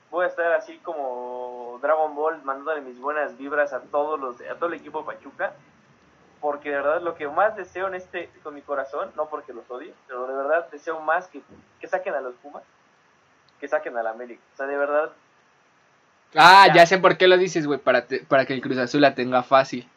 Voy 0.10 0.26
a 0.26 0.28
estar 0.28 0.52
así 0.52 0.78
como 0.80 1.80
Dragon 1.82 2.14
Ball 2.16 2.44
mandándole 2.44 2.82
mis 2.82 3.00
buenas 3.00 3.38
vibras 3.38 3.72
a 3.72 3.80
todos 3.80 4.20
los 4.20 4.42
a 4.42 4.56
todo 4.56 4.68
el 4.68 4.76
equipo 4.76 5.06
Pachuca 5.06 5.54
porque 6.42 6.70
de 6.70 6.78
verdad 6.78 7.02
lo 7.02 7.16
que 7.16 7.28
más 7.28 7.56
deseo 7.56 7.88
en 7.88 7.96
este 7.96 8.30
con 8.44 8.56
mi 8.56 8.62
corazón, 8.62 9.12
no 9.16 9.28
porque 9.28 9.54
los 9.54 9.70
odie, 9.70 9.94
pero 10.08 10.26
de 10.26 10.34
verdad 10.34 10.68
deseo 10.72 11.00
más 11.00 11.28
que, 11.28 11.42
que 11.80 11.88
saquen 11.88 12.16
a 12.16 12.20
los 12.20 12.34
Pumas, 12.36 12.64
que 13.60 13.68
saquen 13.68 13.96
a 13.96 14.04
la 14.04 14.10
América. 14.10 14.42
O 14.54 14.58
sea, 14.58 14.66
de 14.66 14.76
verdad 14.76 15.12
Ah, 16.36 16.68
ya, 16.74 16.86
sé 16.86 16.98
por 16.98 17.18
qué 17.18 17.28
lo 17.28 17.38
dices, 17.38 17.68
güey, 17.68 17.80
para, 17.80 18.06
para 18.28 18.46
que 18.46 18.54
el 18.54 18.62
Cruz 18.62 18.78
Azul 18.78 19.02
la 19.02 19.16
tenga 19.16 19.44
fácil. 19.44 19.88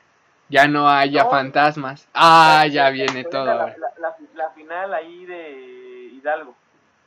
Ya 0.48 0.68
no 0.68 0.88
haya 0.88 1.24
fantasmas. 1.26 2.06
Ah, 2.12 2.66
ya 2.70 2.90
viene 2.90 3.24
todo. 3.24 3.44
La, 3.44 3.74
la, 4.34 4.50
final 4.50 4.94
ahí 4.94 5.24
de 5.26 6.10
Hidalgo. 6.12 6.54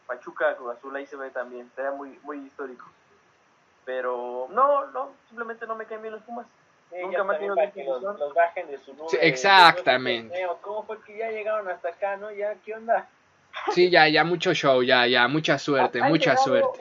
Pachuca, 0.06 0.56
Cruz 0.56 0.76
Azul, 0.78 0.96
ahí 0.96 1.06
se 1.06 1.16
ve 1.16 1.30
también. 1.30 1.70
Sería 1.76 1.92
muy, 1.92 2.20
muy 2.24 2.40
histórico. 2.40 2.86
Pero 3.86 4.48
no, 4.52 4.88
no, 4.88 5.12
simplemente 5.28 5.68
no 5.68 5.76
me 5.76 5.86
caen 5.86 6.02
bien 6.02 6.14
los 6.14 6.24
Pumas. 6.24 6.48
Nunca 6.92 7.24
más 7.24 7.38
que 7.38 7.84
los, 7.84 8.02
los, 8.02 8.34
bajen 8.34 8.68
de 8.68 8.78
su 8.78 8.94
nube. 8.94 9.10
exactamente. 9.22 10.48
¿Cómo 10.62 10.84
fue 10.84 11.02
que 11.02 11.18
ya 11.18 11.30
llegaron 11.30 11.70
hasta 11.70 11.90
acá, 11.90 12.16
no? 12.16 12.32
¿Ya 12.32 12.56
qué 12.66 12.76
onda? 12.76 13.08
Sí, 13.74 13.90
ya, 13.90 14.08
ya 14.08 14.24
mucho 14.24 14.54
show, 14.54 14.82
ya, 14.84 15.06
ya, 15.06 15.28
mucha 15.28 15.60
suerte, 15.60 16.02
mucha 16.02 16.38
suerte. 16.38 16.80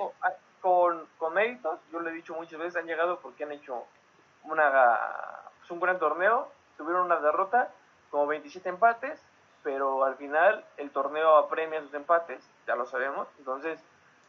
Con, 0.61 1.07
con 1.19 1.35
méritos, 1.35 1.81
yo 1.93 2.01
lo 2.01 2.09
he 2.11 2.13
dicho 2.13 2.35
muchas 2.35 2.59
veces, 2.59 2.77
han 2.77 2.87
llegado 2.87 3.21
porque 3.21 3.45
han 3.45 3.53
hecho 3.53 3.85
una 4.45 4.71
es 5.67 5.71
un 5.73 5.81
gran 5.81 5.99
torneo, 5.99 6.49
tuvieron 6.77 7.07
una 7.07 7.19
derrota, 7.19 7.71
como 8.11 8.29
27 8.29 8.69
empates, 8.69 9.21
pero 9.65 10.05
al 10.05 10.15
final 10.15 10.65
el 10.77 10.91
torneo 10.91 11.37
apremia 11.37 11.83
sus 11.83 11.93
empates, 11.93 12.41
ya 12.69 12.77
lo 12.77 12.87
sabemos, 12.87 13.27
entonces 13.39 13.81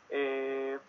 eh, 0.09 0.79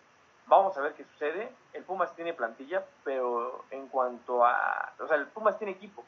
vamos 0.47 0.75
a 0.75 0.81
ver 0.81 0.93
qué 0.93 1.03
sucede. 1.03 1.53
El 1.73 1.83
Pumas 1.83 2.15
tiene 2.15 2.33
plantilla, 2.33 2.83
pero 3.03 3.63
en 3.69 3.87
cuanto 3.89 4.43
a, 4.43 4.91
o 4.99 5.07
sea, 5.07 5.17
el 5.17 5.27
Pumas 5.27 5.59
tiene 5.59 5.73
equipo, 5.73 6.03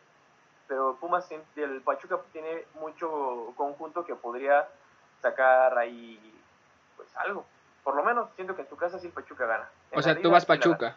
pero 0.68 0.92
el 0.92 0.98
Pumas, 0.98 1.30
el 1.32 1.82
Pachuca 1.82 2.20
tiene 2.32 2.66
mucho 2.80 3.54
conjunto 3.56 4.04
que 4.04 4.16
podría 4.16 4.68
sacar 5.22 5.78
ahí, 5.78 6.20
pues 6.98 7.16
algo. 7.16 7.46
Por 7.84 7.96
lo 7.96 8.04
menos 8.04 8.30
siento 8.36 8.56
que 8.56 8.64
en 8.64 8.70
tu 8.70 8.76
casa 8.76 8.98
sí 8.98 9.06
el 9.06 9.14
Pachuca 9.14 9.46
gana. 9.46 9.70
o 9.94 10.02
sea, 10.02 10.20
tú 10.20 10.32
vas 10.32 10.48
Pachuca. 10.48 10.96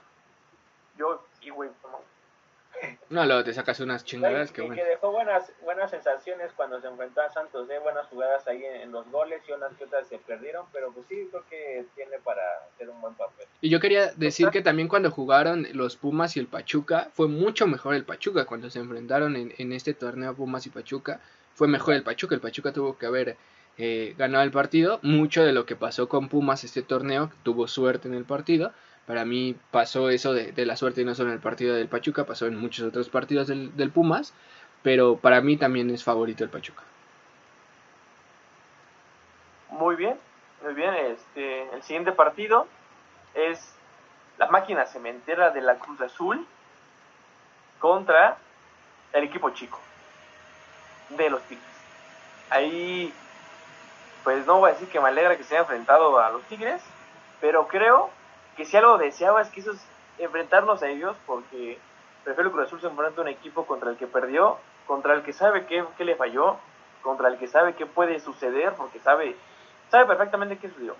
Yo 0.97 1.23
sí, 1.41 1.51
güey, 1.51 1.71
no, 3.15 3.25
luego 3.25 3.45
te 3.45 3.55
sacas 3.55 3.81
unas 3.81 4.05
chingadas 4.05 4.53
que, 4.53 4.69
que 4.69 4.85
dejó 4.85 5.13
buenas 5.13 5.51
buenas 5.63 5.91
sensaciones 5.91 6.51
cuando 6.57 6.81
se 6.81 6.89
enfrentó 6.89 7.23
a 7.23 7.33
Santos, 7.33 7.69
de 7.69 7.79
buenas 7.79 8.07
jugadas 8.09 8.47
ahí 8.47 8.63
en, 8.65 8.93
los 8.93 9.11
goles 9.11 9.43
y 9.49 9.53
unas 9.53 9.73
que 9.75 9.85
otras 9.85 10.07
se 10.07 10.19
perdieron, 10.19 10.67
pero 10.73 10.93
pues 10.93 11.07
sí, 11.07 11.29
creo 11.31 11.45
que 11.49 11.87
tiene 11.95 12.19
para 12.19 12.43
hacer 12.75 12.91
un 12.91 13.01
buen 13.01 13.15
papel. 13.15 13.47
Y 13.61 13.71
yo 13.71 13.81
quería 13.81 14.13
decir 14.13 14.51
que 14.51 14.61
también 14.61 14.89
cuando 14.89 15.11
jugaron 15.11 15.67
los 15.73 15.97
Pumas 15.97 16.37
y 16.37 16.41
el 16.41 16.47
Pachuca, 16.47 17.09
fue 17.15 17.29
mucho 17.29 17.67
mejor 17.67 17.95
el 17.95 18.05
Pachuca, 18.05 18.45
cuando 18.45 18.69
se 18.69 18.81
enfrentaron 18.81 19.37
en, 19.37 19.55
en 19.57 19.73
este 19.73 19.95
torneo 19.95 20.35
Pumas 20.35 20.67
y 20.67 20.71
Pachuca, 20.71 21.21
fue 21.55 21.69
mejor 21.69 21.95
el 21.95 22.03
Pachuca, 22.03 22.35
el 22.35 22.41
Pachuca 22.41 22.73
tuvo 22.73 22.99
que 22.99 23.07
haber 23.07 23.37
eh, 23.77 24.15
ganado 24.17 24.45
el 24.45 24.53
partido, 24.53 25.01
mucho 25.03 25.45
de 25.45 25.53
lo 25.53 25.67
que 25.67 25.75
pasó 25.75 26.09
con 26.09 26.29
Pumas 26.29 26.63
este 26.63 26.83
torneo, 26.83 27.33
tuvo 27.43 27.67
suerte 27.67 28.07
en 28.07 28.15
el 28.15 28.25
partido, 28.25 28.73
para 29.07 29.25
mí 29.25 29.57
pasó 29.71 30.11
eso 30.11 30.33
de, 30.33 30.53
la 30.65 30.77
suerte 30.77 31.03
y 31.03 31.05
no 31.05 31.15
solo 31.15 31.31
en 31.31 31.37
el 31.37 31.41
partido 31.41 31.75
del 31.75 31.89
Pachuca, 31.89 32.25
pasó 32.25 32.47
en 32.47 32.57
muchos 32.57 32.87
otros 32.87 33.09
partidos 33.09 33.47
del, 33.47 33.77
del 33.77 33.91
Pumas, 33.91 34.35
pero 34.83 35.17
para 35.17 35.41
mí 35.41 35.57
también 35.57 35.91
es 35.91 36.05
favorito 36.05 36.45
el 36.45 36.51
Pachuca. 36.51 36.83
muy 39.75 39.97
bien, 39.97 40.19
muy 40.63 40.75
bien. 40.75 40.95
Este, 40.95 41.75
el 41.75 41.83
siguiente 41.83 42.13
partido 42.13 42.67
es 43.35 43.75
la 44.39 44.49
máquina 44.49 44.87
cementera 44.87 45.51
de 45.51 45.61
la 45.61 45.77
Cruz 45.77 46.01
Azul 46.01 46.47
contra 47.79 48.39
el 49.13 49.25
equipo 49.25 49.51
chico 49.51 49.79
de 51.11 51.29
los 51.31 51.43
Tigres. 51.43 51.67
Ahí, 52.51 53.13
pues 54.23 54.47
no 54.47 54.59
voy 54.59 54.71
a 54.71 54.73
decir 54.73 54.89
que 54.89 55.01
me 55.01 55.09
alegra 55.09 55.37
que 55.37 55.45
se 55.45 55.55
haya 55.55 55.63
enfrentado 55.63 56.19
a 56.19 56.31
los 56.31 56.43
Tigres, 56.45 56.83
pero 57.41 57.69
creo 57.69 58.11
que 58.57 58.65
si 58.65 58.77
algo 58.77 58.99
deseaba 58.99 59.43
es 59.43 59.49
que 59.49 59.61
eso 59.61 59.73
es 59.73 59.87
enfrentarnos 60.19 60.83
a 60.83 60.89
ellos, 60.89 61.17
porque 61.27 61.79
prefiero 62.25 62.51
que 62.51 62.55
Cruz 62.55 62.67
Azul 62.67 62.81
se 62.81 62.87
enfrente 62.87 63.21
a 63.21 63.23
un 63.23 63.29
equipo 63.29 63.67
contra 63.67 63.91
el 63.91 63.97
que 63.97 64.07
perdió, 64.07 64.59
contra 64.87 65.15
el 65.15 65.23
que 65.23 65.33
sabe 65.33 65.67
qué, 65.67 65.85
qué 65.97 66.05
le 66.05 66.17
falló, 66.17 66.57
contra 67.03 67.29
el 67.29 67.39
que 67.39 67.49
sabe 67.49 67.75
qué 67.75 67.87
puede 67.87 68.21
suceder, 68.21 68.75
porque 68.75 68.99
sabe, 69.01 69.37
sabe 69.91 70.07
perfectamente 70.07 70.59
qué 70.59 70.69
sucedió. 70.69 70.97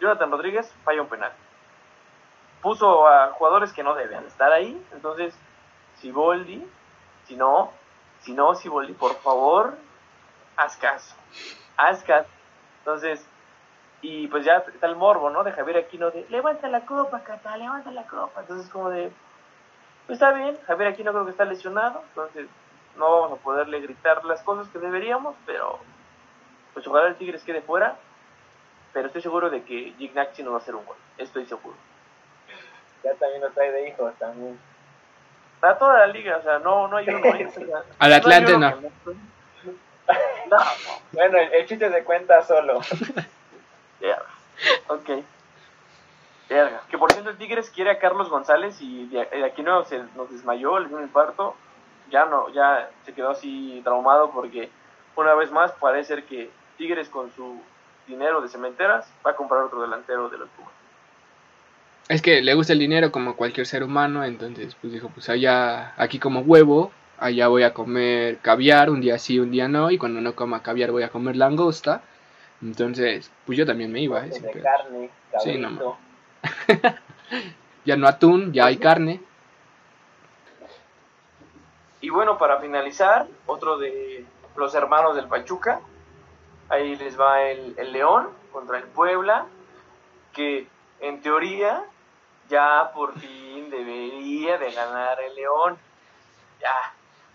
Jonathan 0.00 0.30
Rodríguez 0.30 0.72
falla 0.84 1.02
un 1.02 1.08
penal. 1.08 1.32
Puso 2.62 3.06
a 3.06 3.32
jugadores 3.32 3.72
que 3.72 3.82
no 3.82 3.94
deben 3.94 4.24
estar 4.26 4.52
ahí, 4.52 4.84
entonces, 4.92 5.34
si 5.96 6.10
Boldi, 6.10 6.66
si 7.26 7.36
no, 7.36 7.72
si 8.20 8.32
no, 8.32 8.54
si 8.54 8.68
Boldi, 8.68 8.92
por 8.92 9.14
favor, 9.16 9.76
haz 10.56 10.76
caso, 10.76 11.14
haz 11.76 12.02
caso. 12.04 12.28
Entonces, 12.80 13.26
y 14.02 14.28
pues 14.28 14.44
ya 14.44 14.64
está 14.72 14.86
el 14.86 14.96
morbo, 14.96 15.30
¿no? 15.30 15.44
De 15.44 15.52
Javier 15.52 15.78
Aquino 15.78 16.10
de, 16.10 16.26
levanta 16.30 16.68
la 16.68 16.86
copa, 16.86 17.20
Cata, 17.20 17.56
levanta 17.56 17.90
la 17.90 18.06
copa. 18.06 18.40
Entonces, 18.40 18.70
como 18.70 18.90
de, 18.90 19.10
pues 20.06 20.16
está 20.16 20.32
bien, 20.32 20.58
Javier 20.66 20.92
Aquino 20.92 21.12
creo 21.12 21.24
que 21.24 21.32
está 21.32 21.44
lesionado, 21.44 22.02
entonces 22.08 22.46
no 22.96 23.20
vamos 23.20 23.38
a 23.38 23.42
poderle 23.42 23.80
gritar 23.80 24.24
las 24.24 24.42
cosas 24.42 24.68
que 24.68 24.78
deberíamos, 24.78 25.34
pero 25.46 25.78
pues 26.74 26.86
ojalá 26.86 27.08
el 27.08 27.16
Tigres 27.16 27.42
quede 27.42 27.62
fuera, 27.62 27.96
pero 28.92 29.06
estoy 29.06 29.22
seguro 29.22 29.50
de 29.50 29.62
que 29.62 29.94
Gignaxi 29.98 30.42
no 30.42 30.52
va 30.52 30.58
a 30.58 30.60
hacer 30.60 30.74
un 30.74 30.84
gol, 30.84 30.96
estoy 31.18 31.46
seguro. 31.46 31.76
Ya 33.02 33.14
también 33.14 33.40
lo 33.42 33.50
trae 33.50 33.72
de 33.72 33.88
hijos 33.88 34.14
también. 34.18 34.58
A 35.62 35.74
toda 35.74 35.98
la 35.98 36.06
liga, 36.06 36.38
o 36.38 36.42
sea, 36.42 36.58
no, 36.58 36.88
no 36.88 36.96
hay 36.96 37.08
uno. 37.08 37.34
¿eh? 37.34 37.50
Al 37.98 38.12
Atlante 38.12 38.56
no. 38.56 38.70
no. 40.50 40.58
Bueno, 41.12 41.38
el, 41.38 41.66
chiste 41.66 41.90
se 41.90 42.04
cuenta 42.04 42.42
solo. 42.42 42.80
Ok. 44.88 45.10
Que 46.90 46.98
por 46.98 47.12
cierto 47.12 47.30
el 47.30 47.36
Tigres 47.36 47.70
quiere 47.70 47.90
a 47.90 47.98
Carlos 47.98 48.28
González 48.28 48.80
y 48.80 49.06
de, 49.06 49.20
aquí 49.44 49.62
no 49.62 49.84
se 49.84 50.02
nos 50.16 50.30
desmayó, 50.30 50.78
le 50.80 50.88
dio 50.88 50.96
un 50.96 51.04
infarto. 51.04 51.54
Ya 52.10 52.24
no, 52.24 52.48
ya 52.48 52.90
se 53.04 53.12
quedó 53.12 53.30
así 53.30 53.80
traumado 53.84 54.32
porque 54.32 54.68
una 55.14 55.34
vez 55.34 55.52
más 55.52 55.70
parece 55.72 56.08
ser 56.14 56.24
que 56.24 56.50
Tigres 56.76 57.08
con 57.08 57.30
su 57.36 57.62
dinero 58.08 58.40
de 58.40 58.48
cementeras 58.48 59.08
va 59.24 59.30
a 59.30 59.36
comprar 59.36 59.62
otro 59.62 59.80
delantero 59.80 60.28
de 60.28 60.38
los 60.38 60.48
Pumas. 60.50 60.72
Es 62.08 62.20
que 62.20 62.42
le 62.42 62.54
gusta 62.54 62.72
el 62.72 62.80
dinero 62.80 63.12
como 63.12 63.36
cualquier 63.36 63.66
ser 63.66 63.84
humano, 63.84 64.24
entonces 64.24 64.74
pues 64.80 64.92
dijo, 64.92 65.08
pues 65.14 65.28
allá, 65.28 65.94
aquí 65.96 66.18
como 66.18 66.40
huevo, 66.40 66.90
allá 67.18 67.46
voy 67.46 67.62
a 67.62 67.72
comer 67.72 68.38
caviar, 68.38 68.90
un 68.90 69.00
día 69.00 69.16
sí, 69.18 69.38
un 69.38 69.52
día 69.52 69.68
no, 69.68 69.92
y 69.92 69.98
cuando 69.98 70.20
no 70.20 70.34
coma 70.34 70.64
caviar 70.64 70.90
voy 70.90 71.04
a 71.04 71.10
comer 71.10 71.36
langosta. 71.36 72.02
Entonces, 72.62 73.30
pues 73.46 73.58
yo 73.58 73.66
también 73.66 73.90
me 73.92 74.00
iba. 74.00 74.24
¿eh? 74.24 74.30
De 74.30 74.60
carne, 74.60 75.10
sí, 75.42 75.58
no, 75.58 75.96
ya 77.84 77.96
no 77.96 78.06
atún, 78.06 78.52
ya 78.52 78.66
hay 78.66 78.76
carne. 78.76 79.20
Y 82.02 82.10
bueno, 82.10 82.38
para 82.38 82.58
finalizar, 82.60 83.26
otro 83.46 83.78
de 83.78 84.24
los 84.56 84.74
hermanos 84.74 85.16
del 85.16 85.26
Pachuca. 85.26 85.80
Ahí 86.68 86.94
les 86.96 87.18
va 87.18 87.42
el, 87.42 87.74
el 87.78 87.92
León 87.92 88.28
contra 88.52 88.78
el 88.78 88.84
Puebla, 88.84 89.46
que 90.32 90.68
en 91.00 91.20
teoría 91.20 91.84
ya 92.48 92.90
por 92.92 93.18
fin 93.18 93.70
debería 93.70 94.58
de 94.58 94.70
ganar 94.72 95.20
el 95.20 95.34
León. 95.34 95.78
Ya, 96.60 96.74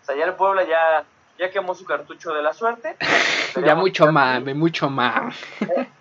o 0.02 0.06
sea, 0.06 0.16
ya 0.16 0.26
el 0.26 0.36
Puebla 0.36 0.64
ya, 0.66 1.04
ya 1.38 1.52
quemó 1.52 1.76
su 1.76 1.86
cartucho 1.86 2.34
de 2.34 2.42
la 2.42 2.54
suerte. 2.54 2.96
ya 3.66 3.76
mucho 3.76 4.12
más, 4.12 4.44
mucho 4.44 4.90
más. 4.90 5.36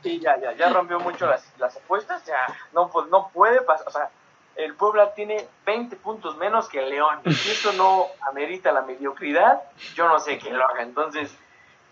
Sí, 0.03 0.21
ya, 0.21 0.41
ya, 0.41 0.53
ya 0.53 0.71
rompió 0.71 1.01
mucho 1.01 1.27
las, 1.27 1.53
las 1.59 1.77
apuestas, 1.77 2.25
ya 2.25 2.47
no, 2.73 2.89
pues, 2.89 3.09
no 3.09 3.31
puede 3.33 3.63
pasar, 3.63 3.89
o 3.89 3.91
sea, 3.91 4.11
el 4.57 4.75
Puebla 4.75 5.15
tiene 5.15 5.47
20 5.67 5.97
puntos 5.97 6.37
menos 6.37 6.69
que 6.69 6.79
el 6.81 6.91
León. 6.91 7.21
Si 7.25 7.51
eso 7.51 7.73
no 7.73 8.07
amerita 8.29 8.73
la 8.73 8.83
mediocridad, 8.83 9.63
yo 9.95 10.09
no 10.09 10.19
sé 10.19 10.39
quién 10.39 10.57
lo 10.57 10.69
haga. 10.69 10.83
Entonces, 10.83 11.37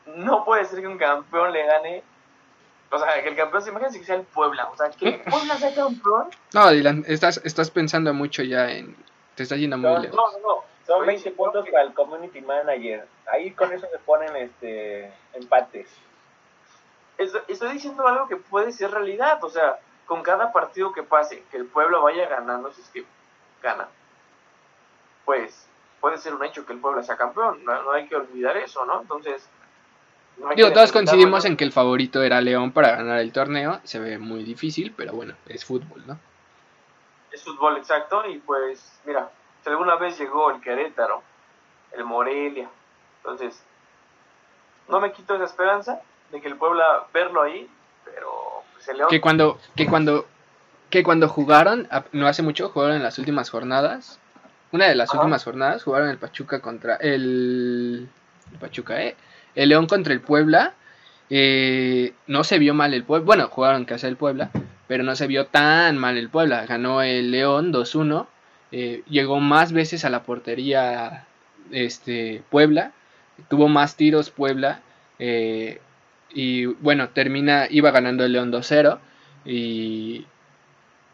no 0.06 0.44
puede 0.44 0.64
ser 0.64 0.80
que 0.80 0.86
un 0.86 0.98
campeón 0.98 1.52
le 1.52 1.66
gane. 1.66 2.02
O 2.90 2.98
sea, 2.98 3.22
que 3.22 3.28
el 3.28 3.36
campeón, 3.36 3.62
imagínense 3.66 3.98
que 3.98 4.04
sea 4.04 4.16
el 4.16 4.22
Puebla. 4.22 4.68
O 4.68 4.76
sea, 4.76 4.90
que 4.90 5.08
el 5.08 5.20
Puebla 5.22 5.56
sea 5.56 5.74
campeón. 5.74 6.28
No, 6.52 6.70
Dylan, 6.70 7.04
estás, 7.08 7.40
estás 7.44 7.70
pensando 7.70 8.12
mucho 8.14 8.42
ya 8.42 8.70
en. 8.70 8.96
Te 9.34 9.44
estás 9.44 9.58
yendo 9.58 9.78
muy 9.78 9.90
no, 9.90 9.98
lejos. 9.98 10.16
No, 10.16 10.38
no, 10.38 10.56
no. 10.56 10.71
Son 10.86 11.06
20 11.06 11.30
puntos 11.32 11.68
para 11.68 11.84
el 11.84 11.94
community 11.94 12.40
manager. 12.40 13.06
Ahí 13.30 13.52
con 13.52 13.72
eso 13.72 13.86
se 13.90 13.98
ponen 13.98 14.34
este 14.36 15.12
empates. 15.34 15.88
Estoy 17.18 17.72
diciendo 17.72 18.06
algo 18.06 18.26
que 18.26 18.36
puede 18.36 18.72
ser 18.72 18.90
realidad. 18.90 19.42
O 19.44 19.48
sea, 19.48 19.78
con 20.06 20.22
cada 20.22 20.52
partido 20.52 20.92
que 20.92 21.02
pase, 21.02 21.44
que 21.50 21.56
el 21.56 21.66
pueblo 21.66 22.02
vaya 22.02 22.28
ganando, 22.28 22.72
si 22.72 22.80
es 22.80 22.88
que 22.88 23.04
gana, 23.62 23.88
pues 25.24 25.68
puede 26.00 26.18
ser 26.18 26.34
un 26.34 26.44
hecho 26.44 26.66
que 26.66 26.72
el 26.72 26.80
pueblo 26.80 27.02
sea 27.02 27.16
campeón. 27.16 27.64
No, 27.64 27.92
hay 27.92 28.08
que 28.08 28.16
olvidar 28.16 28.56
eso, 28.56 28.84
¿no? 28.84 29.02
Entonces. 29.02 29.48
Digo, 30.56 30.72
todos 30.72 30.90
coincidimos 30.90 31.44
en 31.44 31.56
que 31.56 31.64
el 31.64 31.72
favorito 31.72 32.22
era 32.22 32.40
León 32.40 32.72
para 32.72 32.96
ganar 32.96 33.20
el 33.20 33.32
torneo. 33.32 33.80
Se 33.84 34.00
ve 34.00 34.18
muy 34.18 34.42
difícil, 34.42 34.92
pero 34.96 35.12
bueno, 35.12 35.34
es 35.46 35.64
fútbol, 35.64 36.02
¿no? 36.06 36.18
Es 37.30 37.44
fútbol, 37.44 37.76
exacto. 37.76 38.26
Y 38.26 38.38
pues, 38.38 39.00
mira, 39.04 39.30
si 39.62 39.70
alguna 39.70 39.96
vez 39.96 40.18
llegó 40.18 40.50
el 40.50 40.60
Querétaro, 40.60 41.22
el 41.92 42.04
Morelia, 42.04 42.68
entonces, 43.18 43.62
no 44.88 45.00
me 45.00 45.12
quito 45.12 45.34
esa 45.34 45.44
esperanza 45.44 46.00
de 46.30 46.40
que 46.40 46.48
el 46.48 46.56
Puebla 46.56 47.06
verlo 47.14 47.42
ahí, 47.42 47.68
pero 48.04 48.64
pues, 48.72 48.88
el 48.88 48.98
León... 48.98 49.08
Que 49.10 49.20
cuando, 49.20 49.58
que 49.76 49.86
cuando, 49.86 50.26
que 50.90 51.02
cuando 51.04 51.28
jugaron, 51.28 51.88
no 52.12 52.26
hace 52.26 52.42
mucho, 52.42 52.70
jugaron 52.70 52.96
en 52.96 53.02
las 53.02 53.18
últimas 53.18 53.50
jornadas, 53.50 54.18
una 54.72 54.86
de 54.86 54.94
las 54.94 55.12
últimas 55.14 55.44
jornadas, 55.44 55.84
jugaron 55.84 56.08
el 56.08 56.18
Pachuca 56.18 56.60
contra 56.60 56.96
el, 56.96 58.08
el 58.50 58.58
Pachuca, 58.58 59.02
¿eh? 59.02 59.16
El 59.54 59.68
León 59.68 59.86
contra 59.86 60.14
el 60.14 60.20
Puebla, 60.20 60.74
eh, 61.30 62.14
no 62.26 62.42
se 62.42 62.58
vio 62.58 62.74
mal 62.74 62.94
el 62.94 63.04
Puebla, 63.04 63.24
bueno, 63.24 63.48
jugaron 63.48 63.82
en 63.82 63.84
casa 63.84 64.06
del 64.06 64.16
Puebla, 64.16 64.50
pero 64.88 65.04
no 65.04 65.14
se 65.14 65.26
vio 65.26 65.46
tan 65.46 65.98
mal 65.98 66.16
el 66.16 66.30
Puebla, 66.30 66.66
ganó 66.66 67.02
el 67.02 67.30
León 67.30 67.72
2-1 67.72 68.26
eh, 68.72 69.02
llegó 69.08 69.38
más 69.38 69.72
veces 69.72 70.04
a 70.04 70.10
la 70.10 70.22
portería 70.22 71.26
este, 71.70 72.42
Puebla, 72.50 72.92
tuvo 73.48 73.68
más 73.68 73.96
tiros 73.96 74.30
Puebla, 74.30 74.80
eh, 75.18 75.80
y 76.30 76.64
bueno, 76.64 77.10
termina, 77.10 77.66
iba 77.70 77.90
ganando 77.90 78.24
el 78.24 78.32
León 78.32 78.50
2-0 78.50 78.98
y 79.44 80.26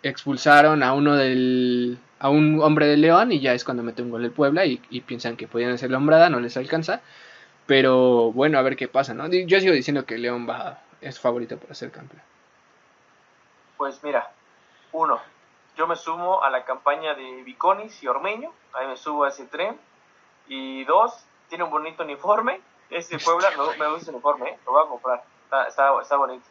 expulsaron 0.03 0.83
a 0.83 0.94
uno 0.94 1.16
del 1.16 1.99
a 2.21 2.31
un 2.31 2.61
hombre 2.62 2.87
del 2.87 3.01
León 3.01 3.33
y 3.33 3.40
ya 3.40 3.53
es 3.55 3.64
cuando 3.64 3.83
mete 3.83 4.03
un 4.03 4.11
gol 4.11 4.25
el 4.25 4.33
Puebla 4.33 4.64
y, 4.66 4.79
piensan 5.07 5.37
que 5.37 5.47
podían 5.47 5.71
hacer 5.71 5.90
la 5.90 5.99
hombrada, 5.99 6.31
no 6.31 6.40
les 6.40 6.57
alcanza. 6.57 7.01
Pero 7.66 8.33
bueno, 8.33 8.59
a 8.59 8.62
ver 8.62 8.77
qué 8.77 8.88
pasa, 8.88 9.14
¿no? 9.14 9.29
Yo 9.29 9.61
sigo 9.61 9.75
diciendo 9.75 10.07
que 10.07 10.18
León 10.18 10.49
va, 10.49 10.81
es 11.01 11.21
favorito 11.21 11.59
para 11.59 11.75
ser 11.75 11.90
campeón. 11.90 12.23
Pues 13.77 14.03
mira, 14.03 14.31
uno, 14.92 15.21
yo 15.79 15.87
me 15.87 15.95
sumo 15.95 16.43
a 16.43 16.51
la 16.51 16.64
campaña 16.64 17.14
de 17.14 17.45
Viconis 17.45 18.03
y 18.03 18.09
Ormeño, 18.09 18.53
ahí 18.73 18.88
me 18.88 18.97
subo 18.97 19.23
a 19.25 19.29
ese 19.29 19.47
tren. 19.47 19.79
Y 20.49 20.83
dos, 20.85 21.25
tiene 21.49 21.62
un 21.62 21.71
bonito 21.71 22.03
uniforme. 22.03 22.61
Ese 22.91 23.17
Puebla, 23.25 23.51
me, 23.53 23.79
me 23.79 23.88
gusta 23.93 24.11
el 24.11 24.17
uniforme, 24.17 24.51
¿eh? 24.51 24.59
lo 24.67 24.73
voy 24.73 24.85
a 24.85 24.88
comprar. 24.88 25.23
Está, 25.45 25.69
está, 25.69 26.03
está 26.03 26.17
bonito. 26.17 26.45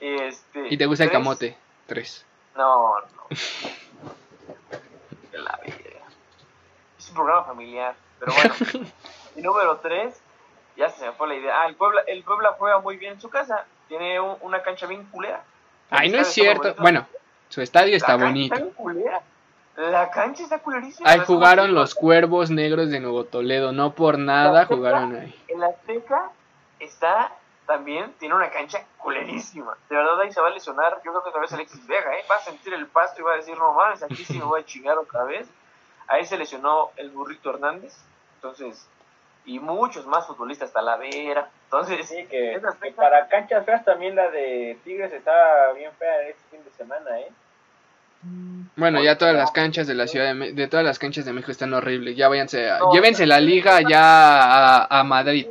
Este, 0.00 0.66
¿Y 0.68 0.76
te 0.76 0.86
gusta 0.86 1.04
el 1.04 1.12
camote? 1.12 1.56
Tres. 1.86 2.26
No, 2.56 3.00
no. 3.00 3.28
la 5.32 5.60
vida. 5.64 6.00
Es 6.98 7.08
un 7.10 7.14
programa 7.14 7.44
familiar, 7.44 7.94
pero 8.18 8.32
bueno. 8.32 8.54
y 9.36 9.40
número 9.40 9.78
tres, 9.78 10.20
ya 10.76 10.90
se 10.90 11.06
me 11.06 11.12
fue 11.12 11.28
la 11.28 11.36
idea. 11.36 11.62
Ah, 11.62 11.68
el 11.68 11.76
Puebla, 11.76 12.02
el 12.08 12.24
Puebla 12.24 12.56
juega 12.58 12.80
muy 12.80 12.96
bien 12.96 13.12
en 13.12 13.20
su 13.20 13.30
casa. 13.30 13.66
Tiene 13.86 14.18
una 14.18 14.62
cancha 14.62 14.86
bien 14.86 15.04
culera. 15.04 15.44
Ay, 15.90 16.10
no 16.10 16.18
es 16.18 16.26
cierto. 16.28 16.74
Bueno, 16.78 17.06
su 17.48 17.60
estadio 17.60 17.96
está 17.96 18.16
bonito. 18.16 18.56
La 19.76 20.10
cancha 20.10 20.42
está 20.42 20.58
culerísima. 20.58 21.08
Ahí 21.08 21.20
jugaron 21.20 21.72
los 21.72 21.94
Cuervos 21.94 22.50
Negros 22.50 22.90
de 22.90 22.98
Nuevo 22.98 23.24
Toledo, 23.24 23.70
no 23.70 23.94
por 23.94 24.18
nada 24.18 24.66
jugaron 24.66 25.14
ahí. 25.14 25.44
El 25.46 25.62
Azteca 25.62 26.32
está 26.80 27.32
también, 27.64 28.12
tiene 28.18 28.34
una 28.34 28.50
cancha 28.50 28.84
culerísima. 28.96 29.76
De 29.88 29.94
verdad 29.94 30.20
ahí 30.20 30.32
se 30.32 30.40
va 30.40 30.48
a 30.48 30.50
lesionar, 30.50 30.96
yo 31.04 31.12
creo 31.12 31.22
que 31.22 31.28
otra 31.28 31.42
vez 31.42 31.52
Alexis 31.52 31.86
Vega, 31.86 32.12
¿eh? 32.14 32.24
va 32.28 32.36
a 32.36 32.40
sentir 32.40 32.74
el 32.74 32.86
pasto 32.86 33.20
y 33.20 33.24
va 33.24 33.34
a 33.34 33.36
decir, 33.36 33.56
no 33.56 33.72
mames, 33.72 34.02
aquí 34.02 34.24
sí 34.24 34.38
me 34.38 34.44
voy 34.44 34.62
a 34.62 34.64
chingar 34.64 34.98
otra 34.98 35.22
vez. 35.24 35.46
Ahí 36.08 36.24
se 36.24 36.38
lesionó 36.38 36.90
el 36.96 37.10
burrito 37.10 37.50
Hernández, 37.50 37.94
entonces, 38.36 38.88
y 39.48 39.58
muchos 39.58 40.06
más 40.06 40.26
futbolistas, 40.26 40.72
Talavera. 40.72 41.48
Entonces, 41.64 42.06
sí, 42.06 42.26
que, 42.26 42.60
para 42.94 43.28
canchas 43.28 43.64
feas 43.64 43.82
también 43.84 44.14
la 44.14 44.30
de 44.30 44.78
Tigres 44.84 45.12
está 45.12 45.32
bien 45.74 45.90
fea 45.98 46.28
este 46.28 46.42
fin 46.50 46.62
de 46.62 46.70
semana, 46.72 47.18
¿eh? 47.18 47.30
Bueno, 48.76 49.02
ya 49.02 49.16
todas 49.16 49.34
las 49.34 49.50
canchas 49.52 49.86
de 49.86 49.94
la 49.94 50.06
ciudad 50.06 50.34
de, 50.34 50.52
de 50.52 50.68
todas 50.68 50.84
las 50.84 50.98
canchas 50.98 51.24
de 51.24 51.32
México 51.32 51.50
están 51.50 51.72
horribles. 51.72 52.14
Ya 52.14 52.28
váyanse, 52.28 52.68
llévense 52.92 53.26
la 53.26 53.40
liga 53.40 53.80
ya 53.88 54.84
a, 54.84 55.02
Madrid. 55.04 55.46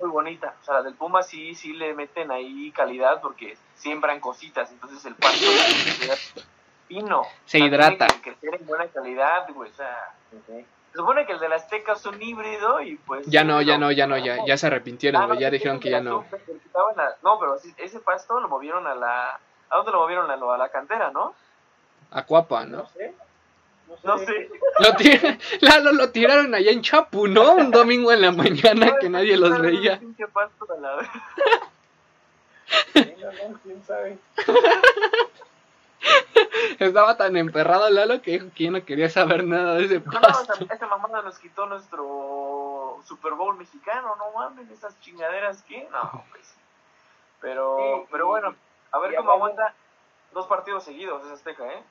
Muy 0.00 0.10
bonita, 0.10 0.54
o 0.62 0.64
sea, 0.64 0.74
la 0.74 0.82
del 0.82 0.94
Puma 0.94 1.22
sí, 1.22 1.54
sí 1.54 1.72
le 1.72 1.94
meten 1.94 2.30
ahí 2.30 2.70
calidad 2.70 3.20
porque 3.20 3.56
siembran 3.74 4.20
cositas, 4.20 4.70
entonces 4.70 5.04
el 5.04 5.16
pasto 5.16 5.46
fino. 6.86 7.22
Se 7.44 7.58
hidrata. 7.58 8.06
Que 8.06 8.32
crecer 8.32 8.60
en 8.60 8.66
buena 8.66 8.86
calidad, 8.86 9.48
güey, 9.52 9.70
o 9.70 9.74
sea, 9.74 10.14
se 10.96 11.02
supone 11.02 11.26
que 11.26 11.32
el 11.32 11.40
de 11.40 11.50
la 11.50 11.56
Azteca 11.56 11.92
es 11.92 12.06
un 12.06 12.22
híbrido 12.22 12.80
y 12.80 12.96
pues... 12.96 13.26
Ya 13.26 13.44
no, 13.44 13.60
ya 13.60 13.76
no, 13.76 13.92
ya 13.92 14.06
no, 14.06 14.16
ya, 14.16 14.38
ya 14.46 14.56
se 14.56 14.66
arrepintieron, 14.66 15.30
ah, 15.30 15.34
ya 15.38 15.50
dijeron 15.50 15.78
que 15.78 15.90
ya 15.90 16.00
no. 16.00 16.24
no, 17.22 17.38
pero 17.38 17.58
ese 17.76 18.00
pasto 18.00 18.40
lo 18.40 18.48
movieron 18.48 18.86
a 18.86 18.94
la... 18.94 19.38
¿A 19.68 19.76
dónde 19.76 19.92
lo 19.92 20.00
movieron? 20.00 20.30
A, 20.30 20.56
la 20.56 20.68
cantera, 20.70 21.10
¿no? 21.10 21.34
A 22.12 22.24
Cuapa, 22.24 22.64
¿no? 22.64 22.78
No 22.78 22.86
sé. 22.86 23.14
No 24.04 24.16
sé. 24.16 24.48
Lo, 25.60 25.92
lo, 25.92 26.10
tiraron 26.12 26.54
allá 26.54 26.70
en 26.70 26.80
Chapu, 26.80 27.28
¿no? 27.28 27.56
Un 27.56 27.70
domingo 27.70 28.10
en 28.10 28.22
la 28.22 28.32
mañana 28.32 28.96
que 28.98 29.10
nadie 29.10 29.36
los 29.36 29.60
veía. 29.60 30.00
¿Quién 32.94 33.84
sabe? 33.86 34.16
Estaba 36.78 37.16
tan 37.16 37.36
emperrado 37.36 37.88
Lalo 37.90 38.22
que 38.22 38.32
dijo 38.32 38.46
que 38.54 38.64
ya 38.64 38.70
no 38.70 38.84
quería 38.84 39.08
saber 39.08 39.44
nada 39.44 39.74
de 39.74 39.84
ese 39.84 40.00
pasto. 40.00 40.54
No, 40.64 40.74
esa, 40.74 40.86
mamada 40.86 41.22
nos 41.22 41.38
quitó 41.38 41.66
nuestro 41.66 43.00
Super 43.04 43.34
Bowl 43.34 43.56
mexicano, 43.56 44.16
no 44.16 44.30
mames, 44.32 44.70
esas 44.70 44.98
chingaderas 45.00 45.62
que, 45.62 45.88
no, 45.90 46.24
pues. 46.30 46.54
Pero, 47.40 48.06
pero 48.10 48.26
bueno, 48.26 48.54
a 48.92 48.98
ver 48.98 49.14
cómo 49.14 49.32
aguanta 49.32 49.74
dos 50.32 50.46
partidos 50.46 50.84
seguidos 50.84 51.24
esa 51.24 51.34
Azteca, 51.34 51.66
¿eh? 51.66 51.82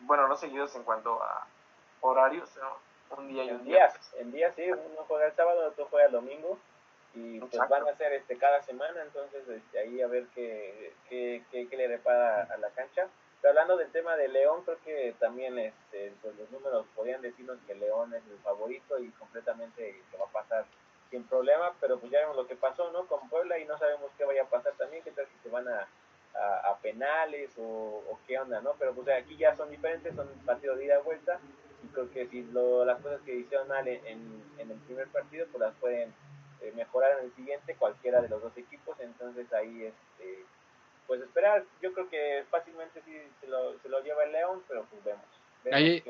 Bueno, 0.00 0.28
no 0.28 0.36
seguidos 0.36 0.74
en 0.76 0.84
cuanto 0.84 1.22
a 1.22 1.46
horarios, 2.00 2.50
un 3.10 3.28
día 3.28 3.44
y 3.44 3.50
un 3.50 3.64
día. 3.64 3.92
En 4.18 4.32
día 4.32 4.52
sí, 4.54 4.62
uno 4.70 5.04
juega 5.08 5.26
el 5.26 5.34
sábado, 5.34 5.68
otro 5.68 5.86
juega 5.90 6.06
el 6.06 6.12
domingo 6.12 6.58
y 7.16 7.40
pues 7.40 7.56
van 7.68 7.86
a 7.88 7.90
hacer 7.90 8.12
este 8.12 8.36
cada 8.36 8.62
semana, 8.62 9.02
entonces 9.02 9.48
este, 9.48 9.78
ahí 9.78 10.02
a 10.02 10.06
ver 10.06 10.26
qué, 10.34 10.92
qué, 11.08 11.42
qué, 11.50 11.66
le 11.76 11.88
repara 11.88 12.42
a 12.42 12.56
la 12.58 12.68
cancha. 12.70 13.08
Pero 13.40 13.52
hablando 13.52 13.76
del 13.78 13.90
tema 13.90 14.16
de 14.16 14.28
León, 14.28 14.62
creo 14.64 14.78
que 14.84 15.14
también 15.18 15.58
este, 15.58 16.12
pues 16.20 16.36
los 16.36 16.50
números 16.50 16.84
podían 16.94 17.22
decirnos 17.22 17.58
que 17.66 17.74
León 17.74 18.12
es 18.12 18.22
el 18.30 18.38
favorito 18.38 18.98
y 18.98 19.08
completamente 19.12 20.02
que 20.10 20.16
va 20.18 20.26
a 20.26 20.32
pasar 20.32 20.66
sin 21.10 21.24
problema, 21.24 21.72
pero 21.80 21.98
pues 21.98 22.12
ya 22.12 22.20
vemos 22.20 22.36
lo 22.36 22.46
que 22.46 22.56
pasó, 22.56 22.90
¿no? 22.92 23.06
Con 23.06 23.28
Puebla 23.30 23.58
y 23.58 23.64
no 23.64 23.78
sabemos 23.78 24.10
qué 24.18 24.24
vaya 24.24 24.42
a 24.42 24.50
pasar 24.50 24.74
también, 24.74 25.02
qué 25.02 25.12
tal 25.12 25.26
si 25.26 25.38
se 25.42 25.48
van 25.48 25.66
a, 25.68 25.88
a, 26.34 26.76
penales 26.82 27.50
o, 27.56 27.62
o, 27.62 28.18
qué 28.26 28.38
onda, 28.38 28.60
¿no? 28.60 28.74
Pero 28.78 28.92
pues 28.92 29.08
aquí 29.08 29.36
ya 29.36 29.56
son 29.56 29.70
diferentes, 29.70 30.14
son 30.14 30.28
partidos 30.44 30.76
de 30.78 30.84
ida 30.84 30.98
y 31.00 31.02
vuelta 31.02 31.38
y 31.82 31.88
creo 31.88 32.10
que 32.10 32.26
si 32.26 32.42
lo, 32.42 32.84
las 32.84 33.00
cosas 33.00 33.20
que 33.22 33.36
hicieron 33.36 33.68
mal 33.68 33.86
en, 33.88 34.44
en 34.58 34.70
el 34.70 34.78
primer 34.80 35.06
partido, 35.08 35.46
pues 35.52 35.60
las 35.60 35.74
pueden 35.76 36.12
eh, 36.60 36.72
mejorar 36.74 37.18
en 37.18 37.26
el 37.26 37.34
siguiente 37.34 37.74
cualquiera 37.76 38.20
de 38.20 38.28
los 38.28 38.42
dos 38.42 38.56
equipos, 38.56 38.98
entonces 39.00 39.52
ahí 39.52 39.84
este, 39.84 40.44
pues 41.06 41.20
esperar, 41.20 41.64
yo 41.82 41.92
creo 41.92 42.08
que 42.08 42.44
fácilmente 42.50 43.00
sí 43.04 43.16
se 43.40 43.46
lo, 43.46 43.78
se 43.80 43.88
lo 43.88 44.02
lleva 44.02 44.24
el 44.24 44.32
León, 44.32 44.62
pero 44.68 44.84
pues 44.84 45.04
vemos. 45.04 45.24
ahí, 45.72 46.02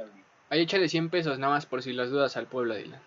ahí 0.50 0.62
échale 0.62 0.88
100 0.88 1.10
pesos 1.10 1.38
nada 1.38 1.54
más 1.54 1.66
por 1.66 1.82
si 1.82 1.92
las 1.92 2.10
dudas 2.10 2.36
al 2.36 2.46
pueblo, 2.46 2.74
Dylan. 2.74 3.00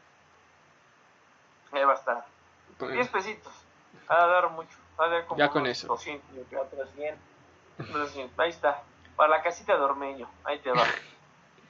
Ahí 1.72 1.84
va 1.84 1.94
a 1.94 1.96
estar. 1.96 2.26
10 2.80 3.08
pesitos. 3.10 3.54
Va 4.10 4.24
a 4.24 4.28
dar 4.28 4.50
mucho. 4.50 4.78
Va 5.00 5.06
a 5.06 5.10
dar 5.10 5.26
como 5.26 5.38
ya 5.38 5.50
con 5.50 5.68
eso. 5.68 5.88
200, 5.88 6.50
200. 7.78 8.40
Ahí 8.40 8.50
está. 8.50 8.82
Para 9.16 9.30
la 9.30 9.44
casita 9.44 9.76
de 9.76 9.84
Ormeño. 9.84 10.30
Ahí 10.44 10.60
te 10.60 10.72
va. 10.72 10.84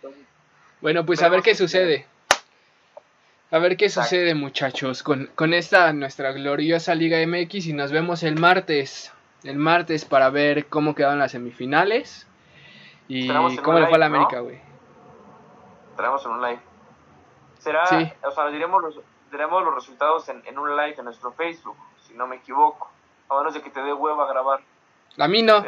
bueno, 0.81 1.05
pues 1.05 1.21
a 1.21 1.29
ver 1.29 1.41
qué 1.41 1.55
sucede. 1.55 2.07
A 3.51 3.57
ver 3.57 3.77
qué 3.77 3.89
sucede 3.89 4.35
muchachos 4.35 5.01
con, 5.01 5.31
con 5.33 5.53
esta 5.55 5.91
nuestra 5.91 6.31
gloriosa 6.33 6.93
Liga 6.93 7.17
MX 7.25 7.65
y 7.67 7.73
nos 7.73 7.91
vemos 7.91 8.21
el 8.21 8.39
martes. 8.39 9.11
El 9.43 9.57
martes 9.57 10.05
para 10.05 10.29
ver 10.29 10.67
cómo 10.67 10.93
quedaron 10.93 11.17
las 11.17 11.31
semifinales 11.31 12.27
y 13.07 13.27
cómo 13.27 13.79
le 13.79 13.87
fue 13.87 13.95
a 13.95 13.97
la 13.97 14.05
América, 14.05 14.41
güey. 14.41 14.61
Estaremos 15.91 16.23
en 16.25 16.31
un 16.31 16.41
live. 16.41 16.59
Será, 17.57 17.85
sí. 17.87 18.11
o 18.23 18.31
sea, 18.31 18.47
diremos 18.47 18.81
los, 18.83 18.99
diremos 19.31 19.63
los 19.63 19.73
resultados 19.73 20.29
en, 20.29 20.43
en, 20.45 20.59
un 20.59 20.75
live 20.75 20.95
en 20.97 21.05
nuestro 21.05 21.31
Facebook, 21.33 21.75
si 22.07 22.13
no 22.13 22.27
me 22.27 22.35
equivoco. 22.35 22.91
A 23.29 23.37
menos 23.37 23.53
de 23.53 23.61
que 23.61 23.69
te 23.71 23.81
dé 23.81 23.93
huevo 23.93 24.21
a 24.21 24.31
grabar. 24.31 24.61
A 25.17 25.27
mí 25.27 25.41
no. 25.41 25.63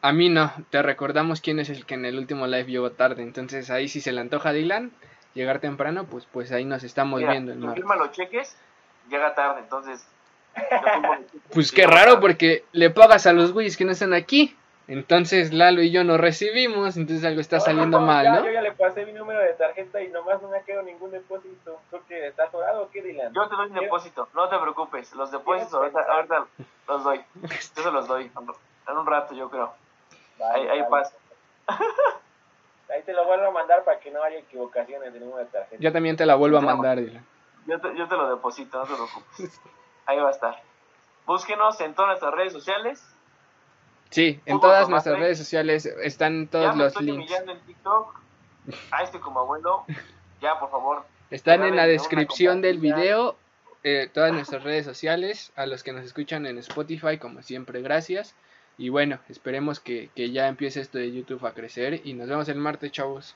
A 0.00 0.12
mí 0.12 0.28
no. 0.28 0.52
Te 0.70 0.80
recordamos 0.82 1.40
quién 1.40 1.58
es 1.58 1.70
el 1.70 1.86
que 1.86 1.94
en 1.94 2.04
el 2.04 2.18
último 2.18 2.46
live 2.46 2.70
llegó 2.70 2.92
tarde. 2.92 3.22
Entonces 3.22 3.68
ahí 3.70 3.88
si 3.88 4.00
se 4.00 4.12
le 4.12 4.20
antoja 4.20 4.50
a 4.50 4.52
Dylan, 4.52 4.92
llegar 5.38 5.60
temprano, 5.60 6.04
pues 6.04 6.26
pues 6.30 6.52
ahí 6.52 6.64
nos 6.64 6.82
estamos 6.82 7.20
viendo. 7.20 7.52
El 7.52 7.74
firma 7.74 7.96
los 7.96 8.10
cheques, 8.12 8.56
llega 9.08 9.34
tarde, 9.34 9.60
entonces... 9.60 10.06
pues 11.54 11.72
qué 11.72 11.86
raro, 11.86 12.20
porque 12.20 12.64
le 12.72 12.90
pagas 12.90 13.26
a 13.26 13.32
los 13.32 13.52
güeyes 13.52 13.76
que 13.76 13.84
no 13.84 13.92
están 13.92 14.12
aquí. 14.12 14.56
Entonces 14.88 15.52
Lalo 15.52 15.82
y 15.82 15.90
yo 15.90 16.02
no 16.02 16.16
recibimos, 16.16 16.96
entonces 16.96 17.22
algo 17.26 17.42
está 17.42 17.60
saliendo 17.60 18.00
mal, 18.00 18.24
¿no? 18.24 18.44
Yo 18.46 18.50
ya 18.50 18.62
le 18.62 18.72
pasé 18.72 19.04
mi 19.04 19.12
número 19.12 19.38
de 19.40 19.52
tarjeta 19.52 20.00
y 20.00 20.08
nomás 20.08 20.40
no 20.40 20.48
me 20.48 20.56
ha 20.56 20.62
quedado 20.62 20.82
ningún 20.82 21.10
depósito. 21.10 21.78
Creo 21.90 22.06
que 22.06 22.26
está 22.26 22.44
atorado 22.44 22.84
o 22.84 22.90
qué, 22.90 23.02
Dylan. 23.02 23.34
Yo 23.34 23.48
te 23.48 23.54
doy 23.54 23.68
un 23.68 23.74
depósito, 23.74 24.28
no 24.34 24.48
te 24.48 24.58
preocupes. 24.58 25.12
Los 25.14 25.30
depósitos 25.30 25.74
ahorita, 25.74 26.00
ahorita 26.00 26.46
los 26.88 27.04
doy. 27.04 27.20
Yo 27.76 27.82
se 27.82 27.90
los 27.90 28.08
doy 28.08 28.30
en 28.88 28.96
un 28.96 29.06
rato, 29.06 29.34
yo 29.34 29.50
creo. 29.50 29.74
ahí, 30.54 30.66
ahí 30.68 30.82
pasa. 30.88 31.12
Ahí 32.90 33.02
te 33.02 33.12
lo 33.12 33.24
vuelvo 33.26 33.46
a 33.46 33.50
mandar 33.50 33.84
para 33.84 34.00
que 34.00 34.10
no 34.10 34.22
haya 34.22 34.38
equivocaciones 34.38 35.12
de 35.12 35.20
ninguna 35.20 35.44
tarjeta. 35.46 35.76
Yo 35.80 35.92
también 35.92 36.16
te 36.16 36.24
la 36.24 36.36
vuelvo 36.36 36.58
a 36.58 36.62
mandar, 36.62 36.98
dile. 36.98 37.20
Yo 37.66 37.80
te, 37.80 37.94
yo 37.96 38.08
te 38.08 38.16
lo 38.16 38.30
deposito, 38.30 38.78
no 38.78 38.84
te 38.84 38.94
preocupes. 38.94 39.60
Ahí 40.06 40.18
va 40.18 40.28
a 40.28 40.32
estar. 40.32 40.62
Búsquenos 41.26 41.78
en 41.82 41.94
todas 41.94 42.08
nuestras 42.08 42.34
redes 42.34 42.52
sociales. 42.54 43.14
Sí, 44.08 44.40
en 44.46 44.58
todas 44.58 44.88
nuestras 44.88 45.18
redes 45.18 45.36
sociales 45.36 45.84
están 45.84 46.48
todos 46.48 46.64
ya 46.64 46.72
me 46.72 46.84
los 46.84 46.92
estoy 46.92 47.06
links. 47.06 47.30
en 47.32 47.60
TikTok. 47.60 48.18
A 48.90 49.02
este 49.02 49.20
como 49.20 49.40
abuelo. 49.40 49.84
Ya, 50.40 50.58
por 50.58 50.70
favor. 50.70 51.04
Están 51.30 51.62
en 51.64 51.76
la 51.76 51.86
descripción 51.86 52.62
del 52.62 52.78
video 52.78 53.36
eh, 53.84 54.08
todas 54.12 54.32
nuestras 54.32 54.62
redes 54.62 54.86
sociales. 54.86 55.52
A 55.56 55.66
los 55.66 55.82
que 55.82 55.92
nos 55.92 56.04
escuchan 56.04 56.46
en 56.46 56.58
Spotify, 56.58 57.18
como 57.18 57.42
siempre, 57.42 57.82
gracias. 57.82 58.34
Y 58.78 58.90
bueno, 58.90 59.18
esperemos 59.28 59.80
que, 59.80 60.08
ya 60.14 60.46
empiece 60.46 60.80
esto 60.80 60.98
de 60.98 61.12
YouTube 61.12 61.44
a 61.44 61.52
crecer. 61.52 62.00
Y 62.04 62.14
nos 62.14 62.28
vemos 62.28 62.48
el 62.48 62.58
martes, 62.58 62.92
chavos. 62.92 63.34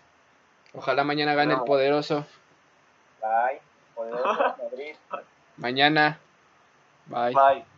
Ojalá 0.72 1.02
mañana 1.04 1.34
gane 1.34 1.54
el 1.54 1.62
poderoso. 1.62 2.24
Bye. 3.20 3.60
Poderoso 3.94 4.56
Madrid. 4.62 4.94
Mañana. 5.56 6.18
Bye. 7.06 7.34
Bye. 7.34 7.71